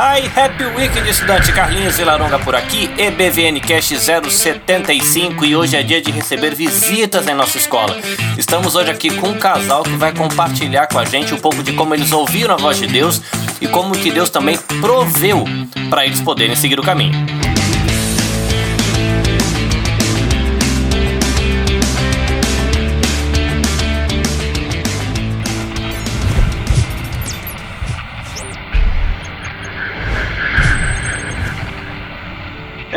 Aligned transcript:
Hi, 0.00 0.30
Happy 0.38 0.64
Weekend, 0.76 1.10
estudante 1.10 1.50
Carlinhos 1.50 1.96
Vilaronga 1.96 2.38
por 2.38 2.54
aqui, 2.54 2.88
EBVN 2.96 3.58
Cast 3.58 3.98
075 3.98 5.44
e 5.44 5.56
hoje 5.56 5.74
é 5.74 5.82
dia 5.82 6.00
de 6.00 6.12
receber 6.12 6.54
visitas 6.54 7.26
em 7.26 7.34
nossa 7.34 7.58
escola. 7.58 7.96
Estamos 8.38 8.76
hoje 8.76 8.92
aqui 8.92 9.10
com 9.10 9.30
um 9.30 9.38
casal 9.40 9.82
que 9.82 9.96
vai 9.96 10.14
compartilhar 10.14 10.86
com 10.86 11.00
a 11.00 11.04
gente 11.04 11.34
um 11.34 11.38
pouco 11.40 11.64
de 11.64 11.72
como 11.72 11.96
eles 11.96 12.12
ouviram 12.12 12.54
a 12.54 12.56
voz 12.56 12.78
de 12.78 12.86
Deus 12.86 13.20
e 13.60 13.66
como 13.66 13.98
que 13.98 14.12
Deus 14.12 14.30
também 14.30 14.56
proveu 14.80 15.44
para 15.90 16.06
eles 16.06 16.20
poderem 16.20 16.54
seguir 16.54 16.78
o 16.78 16.82
caminho. 16.84 17.47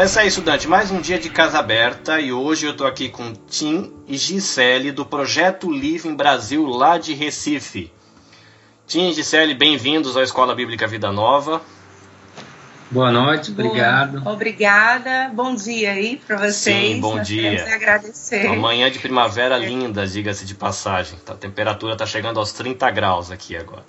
É 0.01 0.05
isso 0.05 0.19
aí, 0.19 0.27
estudante. 0.29 0.67
Mais 0.67 0.89
um 0.89 0.99
dia 0.99 1.19
de 1.19 1.29
casa 1.29 1.59
aberta 1.59 2.19
e 2.19 2.33
hoje 2.33 2.65
eu 2.65 2.75
tô 2.75 2.87
aqui 2.87 3.07
com 3.07 3.33
Tim 3.33 3.93
e 4.07 4.17
Gisele 4.17 4.91
do 4.91 5.05
Projeto 5.05 5.71
Living 5.71 6.15
Brasil 6.15 6.65
lá 6.65 6.97
de 6.97 7.13
Recife. 7.13 7.93
Tim 8.87 9.11
e 9.11 9.13
Gisele, 9.13 9.53
bem-vindos 9.53 10.17
à 10.17 10.23
Escola 10.23 10.55
Bíblica 10.55 10.87
Vida 10.87 11.11
Nova. 11.11 11.61
Boa 12.89 13.11
noite, 13.11 13.51
obrigado. 13.51 14.21
Boa, 14.21 14.33
obrigada. 14.33 15.29
Bom 15.35 15.53
dia 15.53 15.91
aí 15.91 16.17
para 16.17 16.35
vocês. 16.35 16.95
Sim, 16.95 16.99
bom 16.99 17.17
Nós 17.17 17.27
dia. 17.27 17.63
agradecer. 17.71 18.47
Uma 18.47 18.55
manhã 18.55 18.89
de 18.89 18.97
primavera 18.97 19.55
linda, 19.55 20.07
diga-se 20.07 20.47
de 20.47 20.55
passagem. 20.55 21.19
A 21.27 21.35
temperatura 21.35 21.95
tá 21.95 22.07
chegando 22.07 22.39
aos 22.39 22.51
30 22.53 22.89
graus 22.89 23.29
aqui 23.29 23.55
agora. 23.55 23.83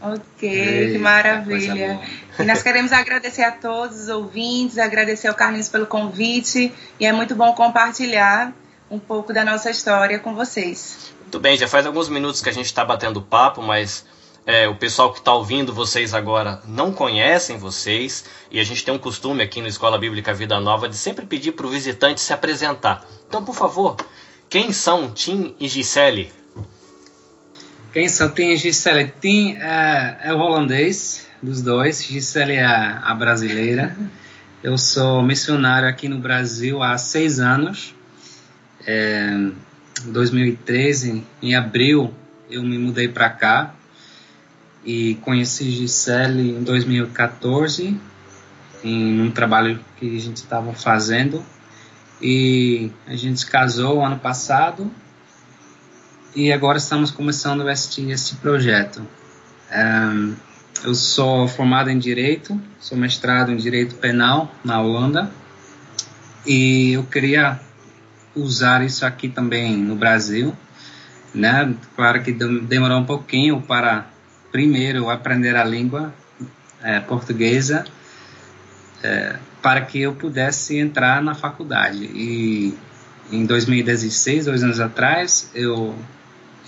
Ok, 0.00 0.48
Eita, 0.48 0.92
que 0.92 0.98
maravilha. 0.98 2.00
E 2.38 2.44
nós 2.44 2.62
queremos 2.62 2.92
agradecer 2.92 3.42
a 3.42 3.52
todos 3.52 4.02
os 4.02 4.08
ouvintes, 4.08 4.78
agradecer 4.78 5.28
ao 5.28 5.34
Carlinhos 5.34 5.68
pelo 5.68 5.86
convite. 5.86 6.72
E 7.00 7.06
é 7.06 7.12
muito 7.12 7.34
bom 7.34 7.52
compartilhar 7.54 8.52
um 8.90 8.98
pouco 8.98 9.32
da 9.32 9.44
nossa 9.44 9.70
história 9.70 10.18
com 10.18 10.34
vocês. 10.34 11.12
Muito 11.22 11.40
bem, 11.40 11.56
já 11.56 11.66
faz 11.66 11.86
alguns 11.86 12.08
minutos 12.08 12.40
que 12.40 12.48
a 12.48 12.52
gente 12.52 12.66
está 12.66 12.84
batendo 12.84 13.20
papo, 13.20 13.62
mas 13.62 14.04
é, 14.46 14.68
o 14.68 14.76
pessoal 14.76 15.12
que 15.12 15.18
está 15.18 15.34
ouvindo 15.34 15.74
vocês 15.74 16.14
agora 16.14 16.62
não 16.68 16.92
conhecem 16.92 17.58
vocês 17.58 18.24
e 18.48 18.60
a 18.60 18.64
gente 18.64 18.84
tem 18.84 18.94
um 18.94 18.98
costume 18.98 19.42
aqui 19.42 19.60
no 19.60 19.66
Escola 19.66 19.98
Bíblica 19.98 20.32
Vida 20.32 20.60
Nova 20.60 20.88
de 20.88 20.96
sempre 20.96 21.26
pedir 21.26 21.52
para 21.52 21.66
o 21.66 21.70
visitante 21.70 22.20
se 22.20 22.32
apresentar. 22.32 23.04
Então, 23.26 23.44
por 23.44 23.56
favor, 23.56 23.96
quem 24.48 24.72
são 24.72 25.10
Tim 25.10 25.56
e 25.58 25.66
Gisele? 25.66 26.32
Tim 28.34 28.50
e 28.50 28.56
Gisele? 28.58 29.10
Tim 29.22 29.52
é, 29.54 30.18
é 30.24 30.34
o 30.34 30.36
holandês 30.36 31.26
dos 31.42 31.62
dois, 31.62 32.04
Gisele 32.04 32.52
é 32.52 32.62
a, 32.62 32.98
a 32.98 33.14
brasileira. 33.14 33.96
Eu 34.62 34.76
sou 34.76 35.22
missionário 35.22 35.88
aqui 35.88 36.06
no 36.06 36.18
Brasil 36.18 36.82
há 36.82 36.98
seis 36.98 37.40
anos. 37.40 37.94
É, 38.86 39.30
em 40.04 40.12
2013, 40.12 41.24
em 41.40 41.54
abril, 41.54 42.12
eu 42.50 42.62
me 42.62 42.76
mudei 42.76 43.08
para 43.08 43.30
cá 43.30 43.74
e 44.84 45.14
conheci 45.22 45.70
Gisele 45.70 46.50
em 46.50 46.62
2014 46.62 47.98
em 48.84 49.22
um 49.22 49.30
trabalho 49.30 49.80
que 49.96 50.18
a 50.18 50.20
gente 50.20 50.36
estava 50.36 50.74
fazendo 50.74 51.42
e 52.20 52.90
a 53.06 53.16
gente 53.16 53.40
se 53.40 53.46
casou 53.46 54.04
ano 54.04 54.18
passado 54.18 54.92
e 56.36 56.52
agora 56.52 56.76
estamos 56.76 57.10
começando 57.10 57.66
este, 57.70 58.10
este 58.10 58.36
projeto. 58.36 59.00
Um, 59.74 60.34
eu 60.84 60.94
sou 60.94 61.48
formado 61.48 61.88
em 61.88 61.98
Direito, 61.98 62.60
sou 62.78 62.98
mestrado 62.98 63.50
em 63.50 63.56
Direito 63.56 63.94
Penal 63.94 64.54
na 64.62 64.78
Holanda 64.82 65.30
e 66.46 66.92
eu 66.92 67.04
queria 67.04 67.58
usar 68.34 68.84
isso 68.84 69.06
aqui 69.06 69.30
também 69.30 69.78
no 69.78 69.96
Brasil, 69.96 70.54
né? 71.34 71.74
Claro 71.96 72.22
que 72.22 72.32
demorou 72.32 72.98
um 72.98 73.06
pouquinho 73.06 73.62
para 73.62 74.06
primeiro 74.52 75.08
aprender 75.08 75.56
a 75.56 75.64
língua 75.64 76.12
é, 76.82 77.00
portuguesa 77.00 77.86
é, 79.02 79.36
para 79.62 79.80
que 79.80 80.02
eu 80.02 80.12
pudesse 80.12 80.76
entrar 80.76 81.22
na 81.22 81.34
faculdade 81.34 82.04
e 82.04 82.76
em 83.32 83.44
2016, 83.46 84.44
dois 84.44 84.62
anos 84.62 84.78
atrás, 84.78 85.50
eu 85.54 85.96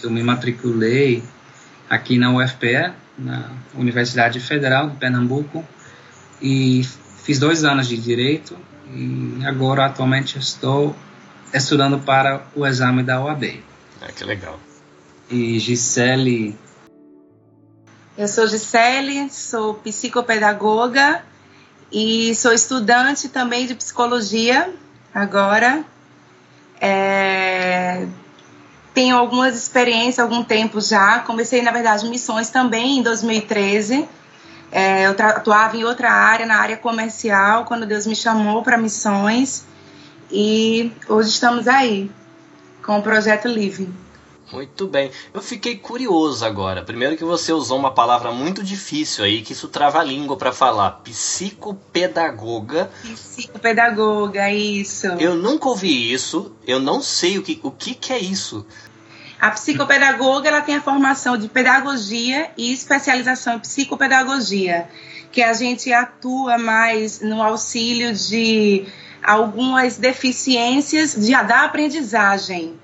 eu 0.03 0.11
me 0.11 0.23
matriculei 0.23 1.23
aqui 1.89 2.19
na 2.19 2.31
UFPE, 2.31 2.93
na 3.19 3.51
Universidade 3.75 4.41
Federal 4.41 4.91
de 4.91 4.97
Pernambuco, 4.97 5.65
e 6.41 6.87
fiz 7.25 7.39
dois 7.39 7.65
anos 7.65 7.89
de 7.89 7.97
Direito, 7.97 8.57
e 8.91 9.41
agora 9.45 9.87
atualmente 9.87 10.39
estou 10.39 10.95
estudando 11.53 11.99
para 11.99 12.47
o 12.55 12.67
exame 12.67 13.03
da 13.03 13.21
OAB. 13.21 13.63
Ah, 14.01 14.13
que 14.13 14.25
legal. 14.25 14.59
E 15.31 15.59
Gisele... 15.59 16.57
Eu 18.17 18.27
sou 18.27 18.49
Gisele, 18.49 19.31
sou 19.31 19.75
psicopedagoga 19.75 21.23
e 21.93 22.35
sou 22.35 22.53
estudante 22.53 23.29
também 23.29 23.67
de 23.67 23.75
psicologia 23.75 24.73
agora. 25.15 25.85
É, 26.81 28.07
tenho 28.99 29.17
algumas 29.17 29.57
experiências, 29.57 30.19
algum 30.19 30.43
tempo 30.43 30.81
já. 30.81 31.21
Comecei, 31.21 31.63
na 31.63 31.71
verdade, 31.71 32.09
missões 32.09 32.51
também 32.51 32.99
em 32.99 33.03
2013. 33.03 34.09
É, 34.73 35.07
eu 35.07 35.13
atuava 35.13 35.77
em 35.77 35.85
outra 35.85 36.11
área, 36.11 36.45
na 36.45 36.57
área 36.57 36.77
comercial, 36.77 37.65
quando 37.65 37.87
Deus 37.87 38.09
me 38.09 38.17
chamou 38.17 38.61
para 38.61 38.77
missões. 38.77 39.65
E 40.33 40.91
hoje 41.09 41.29
estamos 41.29 41.69
aí, 41.69 42.11
com 42.83 42.99
o 42.99 43.03
Projeto 43.03 43.47
Livre. 43.47 43.89
Muito 44.53 44.87
bem. 44.89 45.13
Eu 45.33 45.43
fiquei 45.43 45.77
curioso 45.77 46.45
agora. 46.45 46.83
Primeiro 46.83 47.17
que 47.17 47.25
você 47.25 47.53
usou 47.53 47.79
uma 47.79 47.93
palavra 47.93 48.33
muito 48.33 48.65
difícil 48.65 49.25
aí, 49.25 49.43
que 49.43 49.53
isso 49.53 49.69
trava 49.69 50.01
a 50.01 50.03
língua 50.03 50.37
para 50.37 50.53
falar. 50.53 51.03
Psicopedagoga. 51.05 52.91
Psicopedagoga, 53.03 54.51
isso. 54.51 55.07
Eu 55.19 55.37
nunca 55.37 55.69
ouvi 55.69 56.13
isso. 56.13 56.53
Eu 56.67 56.81
não 56.81 57.03
sei 57.03 57.39
o 57.39 57.43
que, 57.43 57.61
o 57.63 57.71
que, 57.71 57.95
que 57.95 58.13
é 58.13 58.19
isso. 58.19 58.67
A 59.41 59.51
psicopedagoga 59.51 60.49
ela 60.49 60.61
tem 60.61 60.77
a 60.77 60.81
formação 60.81 61.37
de 61.37 61.49
pedagogia 61.49 62.51
e 62.57 62.73
especialização 62.73 63.55
em 63.55 63.59
psicopedagogia, 63.61 64.89
que 65.31 65.43
a 65.43 65.53
gente 65.53 65.93
atua 65.93 66.59
mais 66.59 67.21
no 67.21 67.43
auxílio 67.43 68.13
de 68.13 68.87
algumas 69.23 69.97
deficiências 69.97 71.15
de, 71.15 71.31
da 71.31 71.65
aprendizagem. 71.65 72.79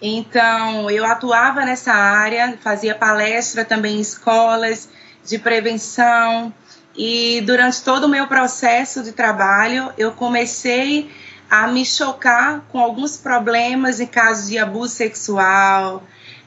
Então, 0.00 0.88
eu 0.88 1.04
atuava 1.04 1.64
nessa 1.64 1.92
área, 1.92 2.56
fazia 2.60 2.94
palestra 2.94 3.64
também 3.64 3.96
em 3.96 4.00
escolas 4.00 4.88
de 5.24 5.38
prevenção 5.38 6.54
e 6.98 7.40
durante 7.42 7.82
todo 7.82 8.04
o 8.04 8.08
meu 8.08 8.26
processo 8.26 9.04
de 9.04 9.12
trabalho, 9.12 9.92
eu 9.96 10.10
comecei 10.10 11.08
a 11.50 11.66
me 11.66 11.84
chocar 11.84 12.62
com 12.70 12.78
alguns 12.78 13.16
problemas 13.16 14.00
em 14.00 14.06
casos 14.06 14.48
de 14.48 14.58
abuso 14.58 14.94
sexual, 14.94 16.02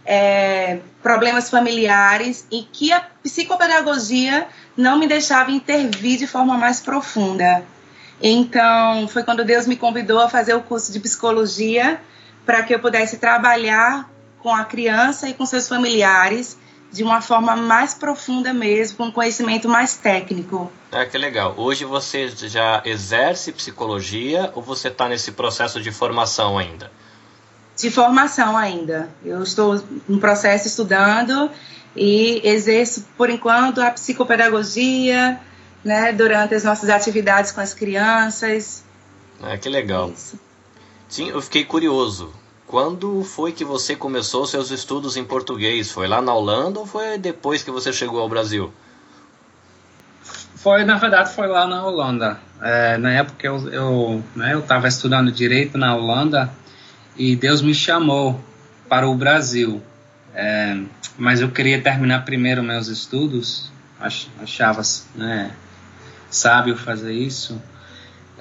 é, 0.06 0.79
problemas 1.01 1.50
familiares, 1.50 2.45
e 2.51 2.63
que 2.63 2.92
a 2.92 3.01
psicopedagogia 3.24 4.48
não 4.77 4.98
me 4.98 5.07
deixava 5.07 5.51
intervir 5.51 6.18
de 6.18 6.27
forma 6.27 6.57
mais 6.57 6.80
profunda. 6.80 7.63
Então, 8.21 9.07
foi 9.07 9.24
quando 9.24 9.44
Deus 9.44 9.65
me 9.65 9.75
convidou 9.75 10.19
a 10.19 10.30
fazer 10.30 10.53
o 10.53 10.62
curso 10.62 10.92
de 10.92 11.00
psicologia 11.00 12.00
para 12.45 12.62
que 12.63 12.74
eu 12.74 12.80
pudesse 12.80 13.18
trabalhar 13.18 14.09
com 14.39 14.53
a 14.53 14.63
criança 14.65 15.27
e 15.27 15.33
com 15.33 15.45
seus 15.45 15.68
familiares 15.68 16.57
de 16.91 17.03
uma 17.03 17.21
forma 17.21 17.55
mais 17.55 17.93
profunda 17.93 18.53
mesmo, 18.53 18.97
com 18.97 19.11
conhecimento 19.11 19.69
mais 19.69 19.95
técnico. 19.95 20.71
Ah, 20.91 21.05
que 21.05 21.17
legal. 21.17 21.53
Hoje 21.57 21.85
você 21.85 22.27
já 22.27 22.81
exerce 22.83 23.51
psicologia 23.53 24.51
ou 24.53 24.61
você 24.61 24.89
está 24.89 25.07
nesse 25.07 25.31
processo 25.31 25.81
de 25.81 25.91
formação 25.91 26.57
ainda? 26.57 26.91
De 27.77 27.89
formação 27.89 28.57
ainda. 28.57 29.09
Eu 29.23 29.41
estou 29.41 29.81
no 30.07 30.19
processo 30.19 30.67
estudando 30.67 31.49
e 31.95 32.41
exerço, 32.43 33.05
por 33.17 33.29
enquanto, 33.29 33.81
a 33.81 33.91
psicopedagogia, 33.91 35.39
né, 35.83 36.11
durante 36.11 36.53
as 36.53 36.63
nossas 36.63 36.89
atividades 36.89 37.51
com 37.51 37.61
as 37.61 37.73
crianças. 37.73 38.83
Ah, 39.41 39.57
que 39.57 39.69
legal. 39.69 40.11
Isso. 40.11 40.39
Sim, 41.07 41.29
eu 41.29 41.41
fiquei 41.41 41.65
curioso. 41.65 42.33
Quando 42.71 43.21
foi 43.25 43.51
que 43.51 43.65
você 43.65 43.97
começou 43.97 44.47
seus 44.47 44.71
estudos 44.71 45.18
em 45.18 45.25
português? 45.25 45.91
Foi 45.91 46.07
lá 46.07 46.21
na 46.21 46.33
Holanda 46.33 46.79
ou 46.79 46.85
foi 46.85 47.18
depois 47.18 47.62
que 47.62 47.69
você 47.69 47.91
chegou 47.91 48.21
ao 48.21 48.29
Brasil? 48.29 48.71
Foi, 50.56 50.85
na 50.85 50.95
verdade, 50.95 51.35
foi 51.35 51.47
lá 51.47 51.68
na 51.68 51.85
Holanda. 51.85 52.39
É, 52.62 52.97
na 52.97 53.12
época 53.12 53.45
eu 53.45 53.68
eu 53.73 54.23
né, 54.33 54.57
estava 54.57 54.88
estudando 54.88 55.33
direito 55.33 55.77
na 55.77 55.94
Holanda 55.94 56.50
e 57.18 57.35
Deus 57.35 57.62
me 57.62 57.75
chamou 57.75 58.39
para 58.88 59.06
o 59.06 59.15
Brasil. 59.15 59.81
É, 60.33 60.79
mas 61.17 61.41
eu 61.41 61.51
queria 61.51 61.81
terminar 61.81 62.24
primeiro 62.24 62.63
meus 62.63 62.88
estudos, 62.88 63.69
achava, 64.00 64.81
né, 65.13 65.51
sábio 66.29 66.77
fazer 66.77 67.12
isso. 67.12 67.62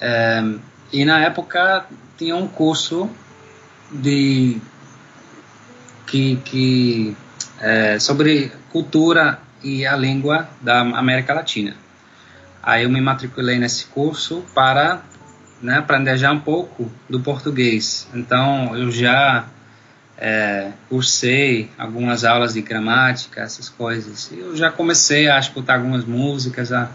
É, 0.00 0.40
e 0.92 1.04
na 1.04 1.18
época 1.18 1.84
tinha 2.16 2.36
um 2.36 2.46
curso 2.46 3.10
de 3.92 4.60
que, 6.06 6.36
que 6.44 7.16
é, 7.60 7.98
sobre 7.98 8.52
cultura 8.70 9.38
e 9.62 9.86
a 9.86 9.96
língua 9.96 10.48
da 10.60 10.80
América 10.80 11.34
Latina. 11.34 11.74
Aí 12.62 12.84
eu 12.84 12.90
me 12.90 13.00
matriculei 13.00 13.58
nesse 13.58 13.86
curso 13.86 14.44
para 14.54 15.02
né, 15.62 15.78
aprender 15.78 16.16
já 16.16 16.32
um 16.32 16.40
pouco 16.40 16.90
do 17.08 17.20
português. 17.20 18.08
Então 18.14 18.76
eu 18.76 18.90
já 18.90 19.46
é, 20.18 20.72
cursei 20.88 21.70
algumas 21.78 22.24
aulas 22.24 22.54
de 22.54 22.60
gramática, 22.60 23.40
essas 23.40 23.68
coisas. 23.68 24.30
Eu 24.32 24.56
já 24.56 24.70
comecei 24.70 25.28
a 25.28 25.38
escutar 25.38 25.76
algumas 25.76 26.04
músicas, 26.04 26.72
a 26.72 26.90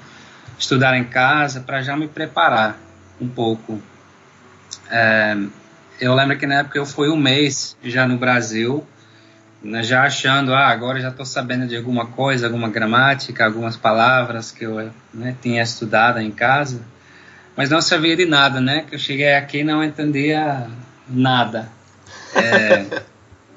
estudar 0.57 0.97
em 0.97 1.03
casa 1.03 1.61
para 1.61 1.81
já 1.81 1.95
me 1.95 2.07
preparar 2.07 2.77
um 3.19 3.27
pouco. 3.27 3.81
É, 4.89 5.35
eu 5.99 6.13
lembro 6.13 6.37
que 6.37 6.45
na 6.45 6.55
época 6.55 6.77
eu 6.77 6.85
fui 6.85 7.09
um 7.09 7.17
mês 7.17 7.77
já 7.83 8.07
no 8.07 8.17
Brasil, 8.17 8.85
né, 9.63 9.81
já 9.81 10.03
achando, 10.03 10.53
ah, 10.53 10.67
agora 10.67 10.99
já 10.99 11.09
estou 11.09 11.25
sabendo 11.25 11.67
de 11.67 11.75
alguma 11.75 12.05
coisa, 12.07 12.45
alguma 12.45 12.69
gramática, 12.69 13.45
algumas 13.45 13.75
palavras 13.75 14.51
que 14.51 14.65
eu 14.65 14.91
né, 15.13 15.35
tinha 15.41 15.63
estudado 15.63 16.19
em 16.19 16.31
casa, 16.31 16.81
mas 17.55 17.69
não 17.69 17.81
sabia 17.81 18.15
de 18.15 18.25
nada, 18.25 18.59
né? 18.59 18.85
Que 18.87 18.95
eu 18.95 18.99
cheguei 18.99 19.33
aqui 19.33 19.59
e 19.59 19.63
não 19.63 19.83
entendia 19.83 20.67
nada. 21.09 21.69
É, 22.35 23.01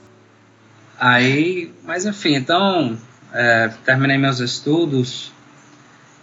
aí, 0.99 1.73
mas 1.85 2.07
enfim, 2.07 2.37
então 2.37 2.97
é, 3.33 3.71
terminei 3.85 4.17
meus 4.17 4.39
estudos 4.39 5.33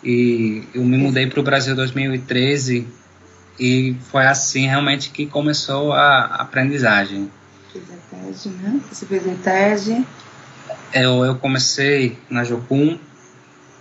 e 0.04 0.64
eu 0.74 0.84
me 0.84 0.98
mudei 0.98 1.28
para 1.28 1.40
o 1.40 1.44
Brasil 1.44 1.74
em 1.74 1.76
2013 1.76 2.88
e 3.60 3.96
foi 4.12 4.26
assim 4.26 4.68
realmente 4.68 5.10
que 5.10 5.26
começou 5.26 5.94
a 5.94 6.26
aprendizagem. 6.26 7.32
Fez 7.72 7.86
a 7.92 8.16
TED, 8.16 8.50
né? 8.50 8.82
Você 8.92 9.06
fez 9.06 9.28
a 9.28 9.36
TED? 9.36 10.06
Eu, 10.94 11.26
eu 11.26 11.36
comecei 11.36 12.18
na 12.30 12.44
Jocum, 12.44 12.98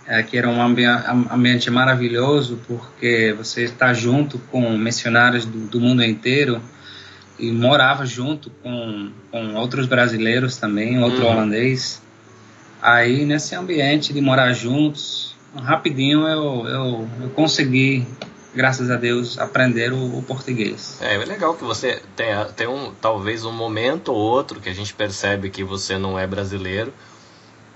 é, 0.07 0.21
que 0.23 0.37
era 0.37 0.47
um 0.47 0.61
ambi 0.61 0.85
ambiente 0.85 1.69
maravilhoso, 1.69 2.59
porque 2.67 3.33
você 3.37 3.63
está 3.63 3.93
junto 3.93 4.37
com 4.51 4.77
missionários 4.77 5.45
do, 5.45 5.67
do, 5.67 5.79
mundo 5.79 6.03
inteiro 6.03 6.61
e 7.39 7.51
morava 7.51 8.05
junto 8.05 8.49
com, 8.49 9.11
com 9.31 9.55
outros 9.55 9.87
brasileiros 9.87 10.57
também, 10.57 11.01
outro 11.01 11.23
uhum. 11.23 11.31
holandês. 11.31 12.01
Aí, 12.81 13.25
nesse 13.25 13.55
ambiente 13.55 14.13
de 14.13 14.21
morar 14.21 14.53
juntos, 14.53 15.35
rapidinho 15.55 16.27
eu, 16.27 16.67
eu, 16.67 17.09
eu 17.21 17.29
consegui 17.29 18.05
graças 18.55 18.89
a 18.89 18.95
Deus, 18.95 19.37
aprender 19.37 19.91
o, 19.91 20.17
o 20.17 20.23
português. 20.23 20.97
É, 21.01 21.15
é 21.15 21.25
legal 21.25 21.53
que 21.55 21.63
você 21.63 22.01
tenha, 22.15 22.45
tem 22.45 22.67
um, 22.67 22.93
talvez 22.93 23.43
um 23.43 23.51
momento 23.51 24.13
ou 24.13 24.17
outro 24.17 24.59
que 24.59 24.69
a 24.69 24.73
gente 24.73 24.93
percebe 24.93 25.49
que 25.49 25.63
você 25.63 25.97
não 25.97 26.17
é 26.17 26.25
brasileiro, 26.25 26.93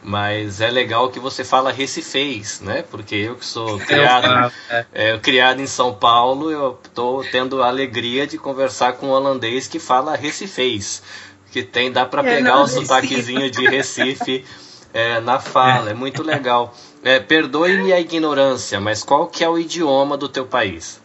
mas 0.02 0.62
é 0.62 0.72
legal 0.72 1.10
que 1.10 1.20
você 1.20 1.44
fala 1.44 1.72
recifês, 1.72 2.62
né? 2.62 2.84
Porque 2.90 3.16
eu 3.16 3.36
que 3.36 3.46
sou 3.46 3.78
criado, 3.86 4.54
é. 4.70 4.86
É, 4.94 5.18
criado 5.18 5.60
em 5.60 5.68
São 5.68 5.94
Paulo, 5.94 6.50
eu 6.50 6.80
estou 6.84 7.24
tendo 7.26 7.62
a 7.62 7.68
alegria 7.68 8.26
de 8.26 8.38
conversar 8.38 8.94
com 8.94 9.08
um 9.08 9.12
holandês 9.12 9.68
que 9.68 9.80
fala 9.80 10.16
recifês, 10.16 11.04
que 11.52 11.62
tem 11.62 11.92
dá 11.92 12.06
para 12.06 12.24
pegar 12.24 12.62
o 12.62 12.68
sotaquezinho 12.68 13.52
de 13.52 13.68
Recife 13.68 14.46
é, 14.94 15.20
na 15.20 15.40
fala, 15.40 15.92
é 15.92 15.94
muito 15.94 16.24
legal. 16.24 16.74
É, 17.04 17.19
Perdoe-me 17.19 17.94
a 17.94 18.00
ignorância, 18.00 18.80
mas 18.80 19.04
qual 19.04 19.28
que 19.28 19.44
é 19.44 19.50
o 19.50 19.57
idioma 19.57 20.18
do 20.18 20.28
teu 20.28 20.46
país? 20.46 21.01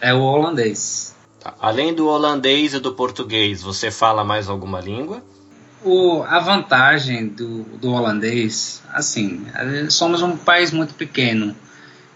É 0.00 0.12
o 0.12 0.20
holandês. 0.20 1.14
Tá. 1.38 1.54
Além 1.60 1.94
do 1.94 2.08
holandês 2.08 2.74
e 2.74 2.80
do 2.80 2.92
português, 2.92 3.62
você 3.62 3.90
fala 3.90 4.24
mais 4.24 4.48
alguma 4.48 4.80
língua? 4.80 5.22
O, 5.84 6.22
a 6.22 6.38
vantagem 6.38 7.28
do, 7.28 7.62
do 7.62 7.92
holandês, 7.92 8.82
assim, 8.92 9.44
somos 9.90 10.22
um 10.22 10.36
país 10.36 10.70
muito 10.70 10.94
pequeno 10.94 11.56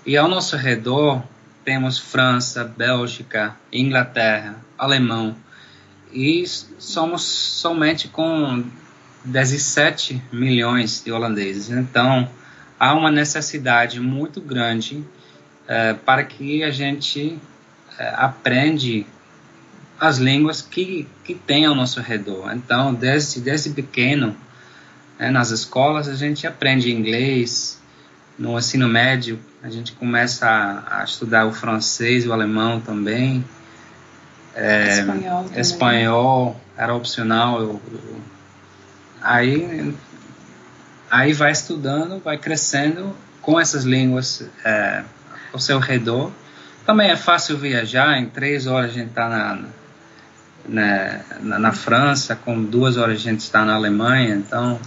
e 0.04 0.16
ao 0.16 0.28
nosso 0.28 0.56
redor 0.56 1.22
temos 1.64 1.98
França, 1.98 2.62
Bélgica, 2.62 3.56
Inglaterra, 3.72 4.56
Alemão 4.78 5.34
e 6.12 6.44
somos 6.78 7.22
somente 7.22 8.06
com 8.06 8.64
17 9.24 10.22
milhões 10.32 11.02
de 11.04 11.10
holandeses. 11.10 11.70
Então, 11.70 12.28
há 12.78 12.94
uma 12.94 13.10
necessidade 13.10 14.00
muito 14.00 14.40
grande 14.40 15.04
é, 15.66 15.94
para 15.94 16.24
que 16.24 16.62
a 16.62 16.70
gente 16.70 17.38
é, 17.98 18.08
aprende 18.16 19.06
as 19.98 20.18
línguas 20.18 20.60
que, 20.60 21.08
que 21.24 21.34
tem 21.34 21.64
ao 21.64 21.74
nosso 21.74 22.00
redor. 22.00 22.52
Então, 22.54 22.92
desde, 22.92 23.40
desde 23.40 23.70
pequeno, 23.70 24.36
né, 25.18 25.30
nas 25.30 25.50
escolas, 25.50 26.08
a 26.08 26.14
gente 26.14 26.46
aprende 26.46 26.92
inglês, 26.92 27.80
no 28.38 28.58
ensino 28.58 28.86
médio, 28.86 29.40
a 29.62 29.70
gente 29.70 29.92
começa 29.92 30.46
a, 30.46 31.00
a 31.00 31.04
estudar 31.04 31.46
o 31.46 31.52
francês 31.52 32.26
o 32.26 32.32
alemão 32.32 32.80
também. 32.80 33.44
É, 34.54 35.00
espanhol, 35.00 35.46
espanhol 35.56 36.60
era 36.76 36.94
opcional. 36.94 37.60
Eu, 37.60 37.80
eu, 37.90 38.20
aí 39.22 39.94
aí 41.10 41.32
vai 41.32 41.52
estudando, 41.52 42.20
vai 42.22 42.38
crescendo 42.38 43.16
com 43.40 43.58
essas 43.60 43.84
línguas 43.84 44.48
é, 44.64 45.04
ao 45.52 45.58
seu 45.58 45.78
redor. 45.78 46.32
Também 46.84 47.10
é 47.10 47.16
fácil 47.16 47.56
viajar, 47.58 48.18
em 48.18 48.26
três 48.26 48.66
horas 48.66 48.90
a 48.90 48.94
gente 48.94 49.08
está 49.08 49.28
na, 49.28 49.64
na, 50.68 51.58
na, 51.58 51.72
França, 51.72 52.36
com 52.36 52.62
duas 52.62 52.96
horas 52.96 53.16
a 53.16 53.22
gente 53.22 53.40
está 53.40 53.64
na 53.64 53.74
Alemanha, 53.74 54.34
então 54.36 54.78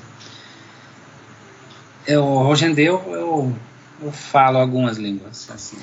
eu, 2.08 2.24
hoje 2.24 2.66
em 2.66 2.74
dia 2.74 2.88
eu, 2.88 3.04
eu, 3.08 3.56
eu 4.02 4.12
falo 4.12 4.58
algumas 4.58 4.98
línguas. 4.98 5.50
Assim. 5.52 5.78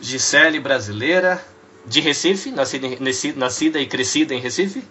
Gisele 0.00 0.60
brasileira, 0.60 1.42
de 1.86 2.00
Recife, 2.00 2.50
nascida, 2.50 2.86
nascida 3.36 3.80
e 3.80 3.86
crescida 3.86 4.34
em 4.34 4.40
Recife? 4.40 4.84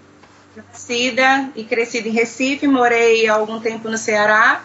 Nascida 0.55 1.49
e 1.55 1.63
crescida 1.63 2.07
em 2.07 2.11
Recife, 2.11 2.67
morei 2.67 3.27
algum 3.27 3.59
tempo 3.59 3.89
no 3.89 3.97
Ceará, 3.97 4.63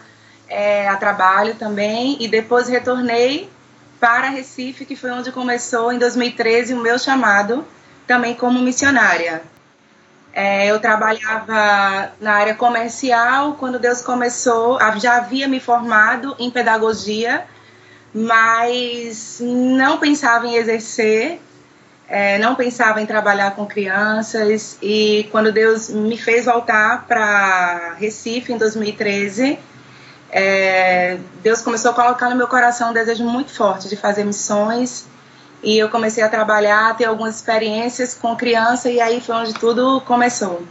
é, 0.48 0.88
a 0.88 0.96
trabalho 0.96 1.54
também. 1.54 2.16
E 2.20 2.28
depois 2.28 2.68
retornei 2.68 3.50
para 4.00 4.28
Recife, 4.28 4.84
que 4.84 4.96
foi 4.96 5.10
onde 5.10 5.32
começou 5.32 5.92
em 5.92 5.98
2013 5.98 6.74
o 6.74 6.80
meu 6.80 6.98
chamado, 6.98 7.66
também 8.06 8.34
como 8.34 8.60
missionária. 8.60 9.42
É, 10.32 10.66
eu 10.66 10.78
trabalhava 10.78 12.12
na 12.20 12.34
área 12.34 12.54
comercial. 12.54 13.54
Quando 13.58 13.78
Deus 13.78 14.00
começou, 14.00 14.78
já 14.98 15.16
havia 15.16 15.48
me 15.48 15.58
formado 15.58 16.34
em 16.38 16.50
pedagogia, 16.50 17.44
mas 18.14 19.38
não 19.40 19.98
pensava 19.98 20.46
em 20.46 20.54
exercer, 20.54 21.40
é, 22.08 22.38
não 22.38 22.54
pensava 22.54 23.02
em 23.02 23.06
trabalhar 23.06 23.56
com 23.56 23.66
crianças. 23.66 24.78
E 24.80 25.28
quando 25.32 25.50
Deus 25.50 25.90
me 25.90 26.16
fez 26.16 26.44
voltar 26.44 27.06
para 27.06 27.94
Recife 27.98 28.52
em 28.52 28.58
2013 28.58 29.58
é, 30.30 31.18
Deus 31.42 31.60
começou 31.60 31.90
a 31.90 31.94
colocar 31.94 32.28
no 32.28 32.36
meu 32.36 32.46
coração 32.46 32.90
um 32.90 32.92
desejo 32.92 33.24
muito 33.24 33.50
forte 33.52 33.88
de 33.88 33.96
fazer 33.96 34.24
missões. 34.24 35.06
E 35.62 35.76
eu 35.76 35.88
comecei 35.88 36.22
a 36.22 36.28
trabalhar, 36.28 36.90
a 36.90 36.94
ter 36.94 37.06
algumas 37.06 37.36
experiências 37.36 38.14
com 38.14 38.36
criança 38.36 38.90
e 38.90 39.00
aí 39.00 39.20
foi 39.20 39.34
onde 39.34 39.54
tudo 39.54 40.00
começou. 40.02 40.62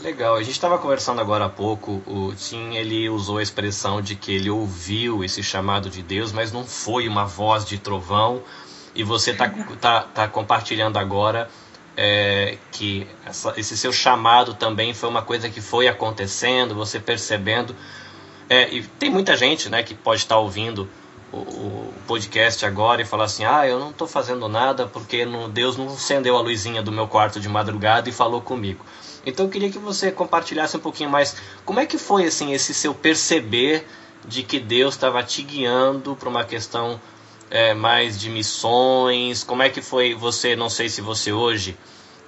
Legal, 0.00 0.36
a 0.36 0.42
gente 0.42 0.52
estava 0.52 0.78
conversando 0.78 1.20
agora 1.20 1.46
há 1.46 1.48
pouco, 1.48 2.00
o 2.06 2.32
Tim 2.36 2.76
ele 2.76 3.08
usou 3.08 3.38
a 3.38 3.42
expressão 3.42 4.00
de 4.00 4.14
que 4.14 4.32
ele 4.32 4.48
ouviu 4.48 5.24
esse 5.24 5.42
chamado 5.42 5.90
de 5.90 6.02
Deus, 6.02 6.30
mas 6.30 6.52
não 6.52 6.64
foi 6.64 7.08
uma 7.08 7.24
voz 7.24 7.64
de 7.64 7.78
trovão. 7.78 8.40
E 8.94 9.02
você 9.02 9.32
está 9.32 9.48
tá, 9.80 10.02
tá 10.02 10.28
compartilhando 10.28 10.98
agora 10.98 11.50
é, 11.96 12.58
que 12.70 13.08
essa, 13.26 13.52
esse 13.56 13.76
seu 13.76 13.92
chamado 13.92 14.54
também 14.54 14.94
foi 14.94 15.08
uma 15.08 15.22
coisa 15.22 15.50
que 15.50 15.60
foi 15.60 15.88
acontecendo, 15.88 16.76
você 16.76 17.00
percebendo 17.00 17.74
é, 18.48 18.72
e 18.72 18.82
tem 18.82 19.10
muita 19.10 19.36
gente 19.36 19.68
né, 19.68 19.82
que 19.82 19.94
pode 19.94 20.22
estar 20.22 20.38
ouvindo 20.38 20.88
o, 21.30 21.36
o, 21.36 21.94
podcast 22.06 22.64
agora 22.64 23.02
e 23.02 23.04
falar 23.04 23.24
assim: 23.24 23.44
ah, 23.44 23.66
eu 23.66 23.78
não 23.78 23.90
estou 23.90 24.08
fazendo 24.08 24.48
nada 24.48 24.86
porque 24.86 25.24
não, 25.24 25.50
Deus 25.50 25.76
não 25.76 25.88
acendeu 25.88 26.36
a 26.36 26.40
luzinha 26.40 26.82
do 26.82 26.90
meu 26.90 27.06
quarto 27.06 27.38
de 27.38 27.48
madrugada 27.48 28.08
e 28.08 28.12
falou 28.12 28.40
comigo. 28.40 28.84
Então 29.26 29.46
eu 29.46 29.50
queria 29.50 29.70
que 29.70 29.78
você 29.78 30.10
compartilhasse 30.10 30.76
um 30.76 30.80
pouquinho 30.80 31.10
mais 31.10 31.36
como 31.64 31.80
é 31.80 31.86
que 31.86 31.98
foi 31.98 32.24
assim 32.24 32.52
esse 32.52 32.72
seu 32.72 32.94
perceber 32.94 33.86
de 34.26 34.42
que 34.42 34.58
Deus 34.58 34.94
estava 34.94 35.22
te 35.22 35.42
guiando 35.42 36.16
para 36.16 36.28
uma 36.28 36.44
questão 36.44 36.98
é, 37.50 37.74
mais 37.74 38.18
de 38.18 38.30
missões. 38.30 39.44
Como 39.44 39.62
é 39.62 39.68
que 39.68 39.82
foi 39.82 40.14
você? 40.14 40.56
Não 40.56 40.70
sei 40.70 40.88
se 40.88 41.02
você 41.02 41.32
hoje 41.32 41.76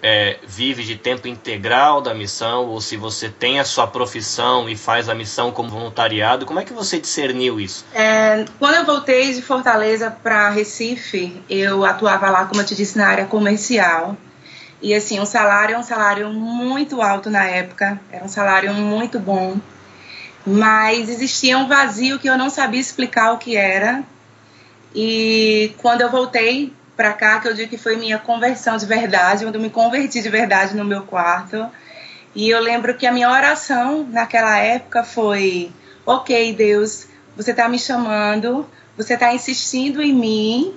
é, 0.02 0.38
vive 0.46 0.82
de 0.82 0.96
tempo 0.96 1.28
integral 1.28 2.00
da 2.00 2.14
missão 2.14 2.66
ou 2.66 2.80
se 2.80 2.96
você 2.96 3.28
tem 3.28 3.60
a 3.60 3.64
sua 3.64 3.86
profissão 3.86 4.68
e 4.68 4.76
faz 4.76 5.08
a 5.08 5.14
missão 5.14 5.52
como 5.52 5.68
voluntariado. 5.68 6.46
Como 6.46 6.58
é 6.58 6.64
que 6.64 6.72
você 6.72 6.98
discerniu 6.98 7.60
isso? 7.60 7.84
É, 7.92 8.44
quando 8.58 8.76
eu 8.76 8.84
voltei 8.84 9.34
de 9.34 9.42
Fortaleza 9.42 10.10
para 10.10 10.48
Recife, 10.50 11.42
eu 11.48 11.84
atuava 11.84 12.30
lá, 12.30 12.46
como 12.46 12.60
eu 12.60 12.66
te 12.66 12.74
disse, 12.74 12.96
na 12.96 13.08
área 13.08 13.26
comercial. 13.26 14.16
E 14.82 14.94
assim, 14.94 15.20
o 15.20 15.26
salário 15.26 15.74
é 15.74 15.78
um 15.78 15.82
salário 15.82 16.30
muito 16.30 17.02
alto 17.02 17.28
na 17.28 17.44
época, 17.44 18.00
era 18.10 18.24
um 18.24 18.28
salário 18.28 18.72
muito 18.72 19.18
bom, 19.18 19.58
mas 20.46 21.10
existia 21.10 21.58
um 21.58 21.68
vazio 21.68 22.18
que 22.18 22.26
eu 22.26 22.38
não 22.38 22.48
sabia 22.48 22.80
explicar 22.80 23.32
o 23.32 23.38
que 23.38 23.56
era. 23.56 24.02
E 24.94 25.74
quando 25.76 26.00
eu 26.00 26.10
voltei 26.10 26.72
para 27.00 27.14
cá, 27.14 27.40
que 27.40 27.48
eu 27.48 27.54
digo 27.54 27.70
que 27.70 27.78
foi 27.78 27.96
minha 27.96 28.18
conversão 28.18 28.76
de 28.76 28.84
verdade, 28.84 29.46
quando 29.46 29.54
eu 29.54 29.60
me 29.62 29.70
converti 29.70 30.20
de 30.20 30.28
verdade 30.28 30.76
no 30.76 30.84
meu 30.84 31.02
quarto. 31.04 31.66
E 32.34 32.50
eu 32.50 32.60
lembro 32.60 32.94
que 32.94 33.06
a 33.06 33.12
minha 33.12 33.30
oração 33.30 34.06
naquela 34.06 34.58
época 34.58 35.02
foi: 35.02 35.72
Ok, 36.04 36.52
Deus, 36.52 37.06
você 37.34 37.52
está 37.52 37.66
me 37.70 37.78
chamando, 37.78 38.66
você 38.98 39.14
está 39.14 39.32
insistindo 39.32 40.02
em 40.02 40.12
mim, 40.12 40.74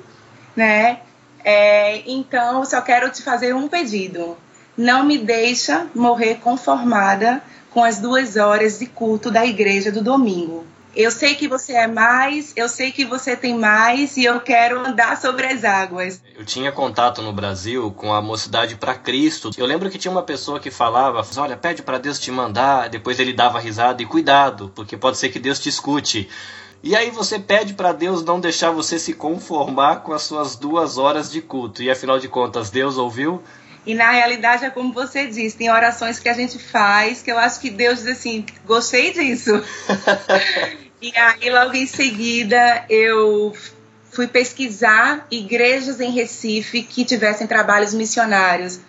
né? 0.56 1.00
É, 1.44 2.10
então, 2.10 2.60
eu 2.60 2.66
só 2.66 2.80
quero 2.80 3.10
te 3.10 3.22
fazer 3.22 3.54
um 3.54 3.68
pedido. 3.68 4.38
Não 4.78 5.04
me 5.04 5.18
deixa 5.18 5.88
morrer 5.94 6.36
conformada 6.36 7.44
com 7.70 7.84
as 7.84 8.00
duas 8.00 8.38
horas 8.38 8.80
de 8.80 8.86
culto 8.86 9.30
da 9.30 9.46
igreja 9.46 9.92
do 9.92 10.02
domingo. 10.02 10.66
Eu 10.96 11.10
sei 11.10 11.34
que 11.34 11.48
você 11.48 11.74
é 11.74 11.88
mais, 11.88 12.54
eu 12.56 12.70
sei 12.70 12.92
que 12.92 13.04
você 13.04 13.36
tem 13.36 13.58
mais 13.58 14.16
e 14.16 14.26
eu 14.26 14.40
quero 14.40 14.80
andar 14.80 15.20
sobre 15.20 15.48
as 15.48 15.64
águas. 15.64 16.22
Eu 16.38 16.46
tinha 16.46 16.72
contato 16.72 17.22
no 17.22 17.34
Brasil 17.34 17.92
com 17.92 18.14
a 18.14 18.22
Mocidade 18.22 18.76
para 18.76 18.94
Cristo. 18.94 19.50
Eu 19.58 19.66
lembro 19.66 19.90
que 19.90 19.98
tinha 19.98 20.12
uma 20.12 20.22
pessoa 20.22 20.60
que 20.60 20.70
falava: 20.70 21.26
Olha, 21.38 21.58
pede 21.58 21.82
para 21.82 21.98
Deus 21.98 22.20
te 22.20 22.30
mandar. 22.30 22.90
Depois 22.90 23.20
ele 23.20 23.34
dava 23.34 23.60
risada 23.60 24.04
e 24.04 24.06
cuidado, 24.06 24.72
porque 24.76 24.96
pode 24.96 25.18
ser 25.18 25.30
que 25.30 25.40
Deus 25.40 25.60
te 25.60 25.70
escute. 25.70 26.30
E 26.84 26.96
aí 26.96 27.10
você 27.10 27.40
pede 27.40 27.74
para 27.74 27.92
Deus 27.92 28.24
não 28.24 28.40
deixar 28.40 28.70
você 28.70 29.00
se 29.00 29.14
conformar 29.14 30.02
com 30.02 30.14
as 30.14 30.22
suas 30.24 30.56
duas 30.56 30.98
horas 30.98 31.32
de 31.32 31.42
culto. 31.42 31.82
E 31.82 31.90
afinal 31.90 32.20
de 32.20 32.28
contas, 32.28 32.70
Deus 32.70 32.98
ouviu? 32.98 33.42
E 33.86 33.96
na 33.96 34.12
realidade 34.12 34.64
é 34.66 34.70
como 34.70 34.94
você 34.94 35.28
disse, 35.28 35.58
tem 35.58 35.72
orações 35.72 36.20
que 36.20 36.30
a 36.30 36.34
gente 36.34 36.58
faz 36.58 37.22
que 37.22 37.32
eu 37.32 37.38
acho 37.38 37.60
que 37.60 37.70
Deus 37.70 38.00
diz 38.00 38.08
assim, 38.08 38.46
gostei 38.66 39.12
disso. 39.12 39.52
e 41.04 41.14
aí 41.18 41.50
logo 41.50 41.76
em 41.76 41.86
seguida 41.86 42.86
eu 42.90 43.54
fui 44.12 44.26
pesquisar 44.26 45.28
igrejas 45.30 46.00
em 46.00 46.12
Recife 46.12 46.82
que 46.82 47.04
tivessem 47.04 47.46
trabalhos 47.46 47.94
missionários, 47.94 48.80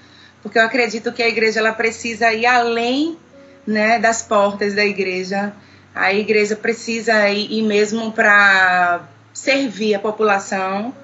porque 0.42 0.58
eu 0.58 0.62
acredito 0.62 1.12
que 1.12 1.22
a 1.22 1.28
igreja 1.28 1.60
ela 1.60 1.72
precisa 1.72 2.32
ir 2.32 2.46
além, 2.46 3.18
né, 3.66 3.98
das 3.98 4.22
portas 4.22 4.74
da 4.74 4.84
igreja. 4.84 5.52
A 5.94 6.12
igreja 6.12 6.54
precisa 6.54 7.28
ir, 7.30 7.50
ir 7.50 7.62
mesmo 7.62 8.12
para 8.12 9.08
servir 9.32 9.94
a 9.94 9.98
população 9.98 10.94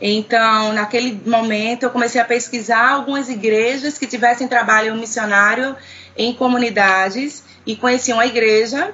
então, 0.00 0.72
naquele 0.74 1.20
momento, 1.26 1.84
eu 1.84 1.90
comecei 1.90 2.20
a 2.20 2.24
pesquisar 2.24 2.90
algumas 2.90 3.28
igrejas 3.28 3.96
que 3.96 4.06
tivessem 4.06 4.46
trabalho 4.46 4.94
missionário 4.94 5.74
em 6.16 6.34
comunidades 6.34 7.42
e 7.64 7.74
conheci 7.74 8.12
uma 8.12 8.26
igreja 8.26 8.92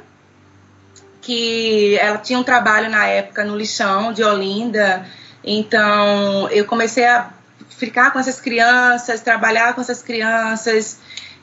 que 1.23 1.97
ela 1.97 2.19
tinha 2.19 2.39
um 2.39 2.43
trabalho 2.43 2.91
na 2.91 3.07
época 3.07 3.45
no 3.45 3.57
lixão 3.57 4.13
de 4.13 4.23
Olinda. 4.23 5.07
Então, 5.43 6.49
eu 6.51 6.67
comecei 6.67 7.07
a 7.07 7.31
ficar 7.71 8.11
com 8.11 8.19
essas 8.19 8.41
crianças, 8.41 9.23
trabalhar 9.23 9.75
com 9.75 9.81
essas 9.81 10.03
crianças. 10.03 10.99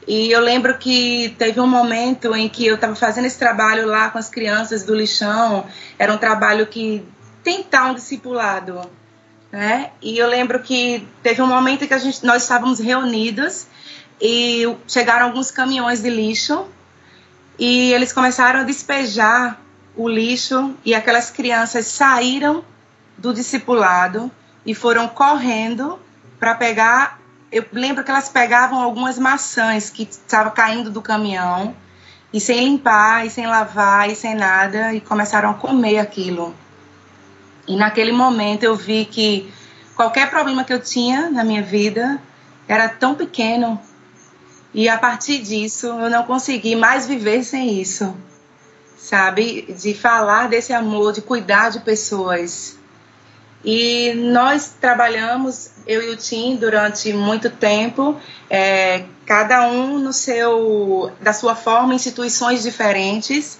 E 0.07 0.31
eu 0.31 0.41
lembro 0.41 0.77
que 0.77 1.35
teve 1.39 1.59
um 1.59 1.67
momento 1.67 2.35
em 2.35 2.47
que 2.47 2.67
eu 2.67 2.75
estava 2.75 2.95
fazendo 2.95 3.25
esse 3.25 3.39
trabalho 3.39 3.87
lá 3.87 4.09
com 4.09 4.19
as 4.19 4.29
crianças 4.29 4.83
do 4.83 4.93
lixão. 4.93 5.65
Era 5.97 6.13
um 6.13 6.17
trabalho 6.17 6.67
que 6.67 7.03
tentar 7.43 7.85
um 7.85 7.95
discipulado 7.95 8.81
né? 9.51 9.91
E 10.01 10.17
eu 10.17 10.27
lembro 10.27 10.59
que 10.59 11.07
teve 11.23 11.41
um 11.41 11.47
momento 11.47 11.87
que 11.87 11.93
a 11.93 11.97
gente, 11.97 12.25
nós 12.25 12.43
estávamos 12.43 12.79
reunidos 12.79 13.65
e 14.21 14.63
chegaram 14.87 15.27
alguns 15.27 15.49
caminhões 15.49 16.01
de 16.01 16.09
lixo 16.09 16.67
e 17.57 17.91
eles 17.93 18.13
começaram 18.13 18.59
a 18.61 18.63
despejar 18.63 19.59
o 19.99 20.07
lixo 20.07 20.73
e 20.85 20.95
aquelas 20.95 21.29
crianças 21.29 21.85
saíram 21.87 22.63
do 23.17 23.33
discipulado 23.33 24.31
e 24.65 24.73
foram 24.73 25.09
correndo 25.09 25.99
para 26.39 26.55
pegar. 26.55 27.19
Eu 27.51 27.65
lembro 27.73 28.01
que 28.01 28.09
elas 28.09 28.29
pegavam 28.29 28.81
algumas 28.81 29.19
maçãs 29.19 29.89
que 29.89 30.03
estavam 30.03 30.53
caindo 30.53 30.89
do 30.89 31.01
caminhão 31.01 31.75
e 32.31 32.39
sem 32.39 32.63
limpar, 32.63 33.25
e 33.25 33.29
sem 33.29 33.45
lavar, 33.45 34.09
e 34.09 34.15
sem 34.15 34.35
nada, 34.35 34.93
e 34.93 35.01
começaram 35.01 35.49
a 35.49 35.53
comer 35.55 35.99
aquilo. 35.99 36.55
E 37.67 37.75
naquele 37.75 38.13
momento 38.13 38.63
eu 38.63 38.77
vi 38.77 39.03
que 39.03 39.51
qualquer 39.97 40.29
problema 40.29 40.63
que 40.63 40.71
eu 40.71 40.81
tinha 40.81 41.29
na 41.29 41.43
minha 41.43 41.61
vida 41.61 42.21
era 42.69 42.87
tão 42.87 43.15
pequeno. 43.15 43.77
E 44.73 44.87
a 44.87 44.97
partir 44.97 45.39
disso 45.39 45.87
eu 45.87 46.09
não 46.09 46.23
consegui 46.23 46.73
mais 46.73 47.05
viver 47.05 47.43
sem 47.43 47.81
isso. 47.81 48.15
Sabe? 48.99 49.73
De 49.79 49.93
falar 49.93 50.49
desse 50.49 50.73
amor, 50.73 51.13
de 51.13 51.21
cuidar 51.21 51.69
de 51.69 51.79
pessoas. 51.79 52.77
E 53.65 54.13
nós 54.13 54.75
trabalhamos, 54.79 55.71
eu 55.87 56.03
e 56.03 56.09
o 56.09 56.17
Tim, 56.17 56.55
durante 56.55 57.11
muito 57.13 57.49
tempo, 57.49 58.19
é, 58.49 59.05
cada 59.25 59.67
um 59.67 59.97
no 59.97 60.13
seu, 60.13 61.11
da 61.19 61.33
sua 61.33 61.55
forma, 61.55 61.93
instituições 61.93 62.63
diferentes 62.63 63.59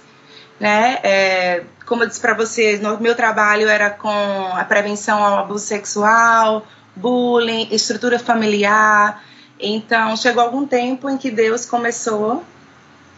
né? 0.60 0.98
É, 1.02 1.64
como 1.86 2.02
eu 2.02 2.06
disse 2.06 2.20
para 2.20 2.34
vocês, 2.34 2.80
no, 2.80 3.00
meu 3.00 3.16
trabalho 3.16 3.66
era 3.66 3.88
com 3.88 4.10
a 4.52 4.62
prevenção 4.62 5.24
ao 5.24 5.38
abuso 5.38 5.64
sexual, 5.64 6.66
bullying, 6.94 7.68
estrutura 7.72 8.18
familiar. 8.18 9.24
Então, 9.58 10.14
chegou 10.16 10.42
algum 10.42 10.66
tempo 10.66 11.08
em 11.08 11.16
que 11.16 11.30
Deus 11.30 11.64
começou 11.64 12.44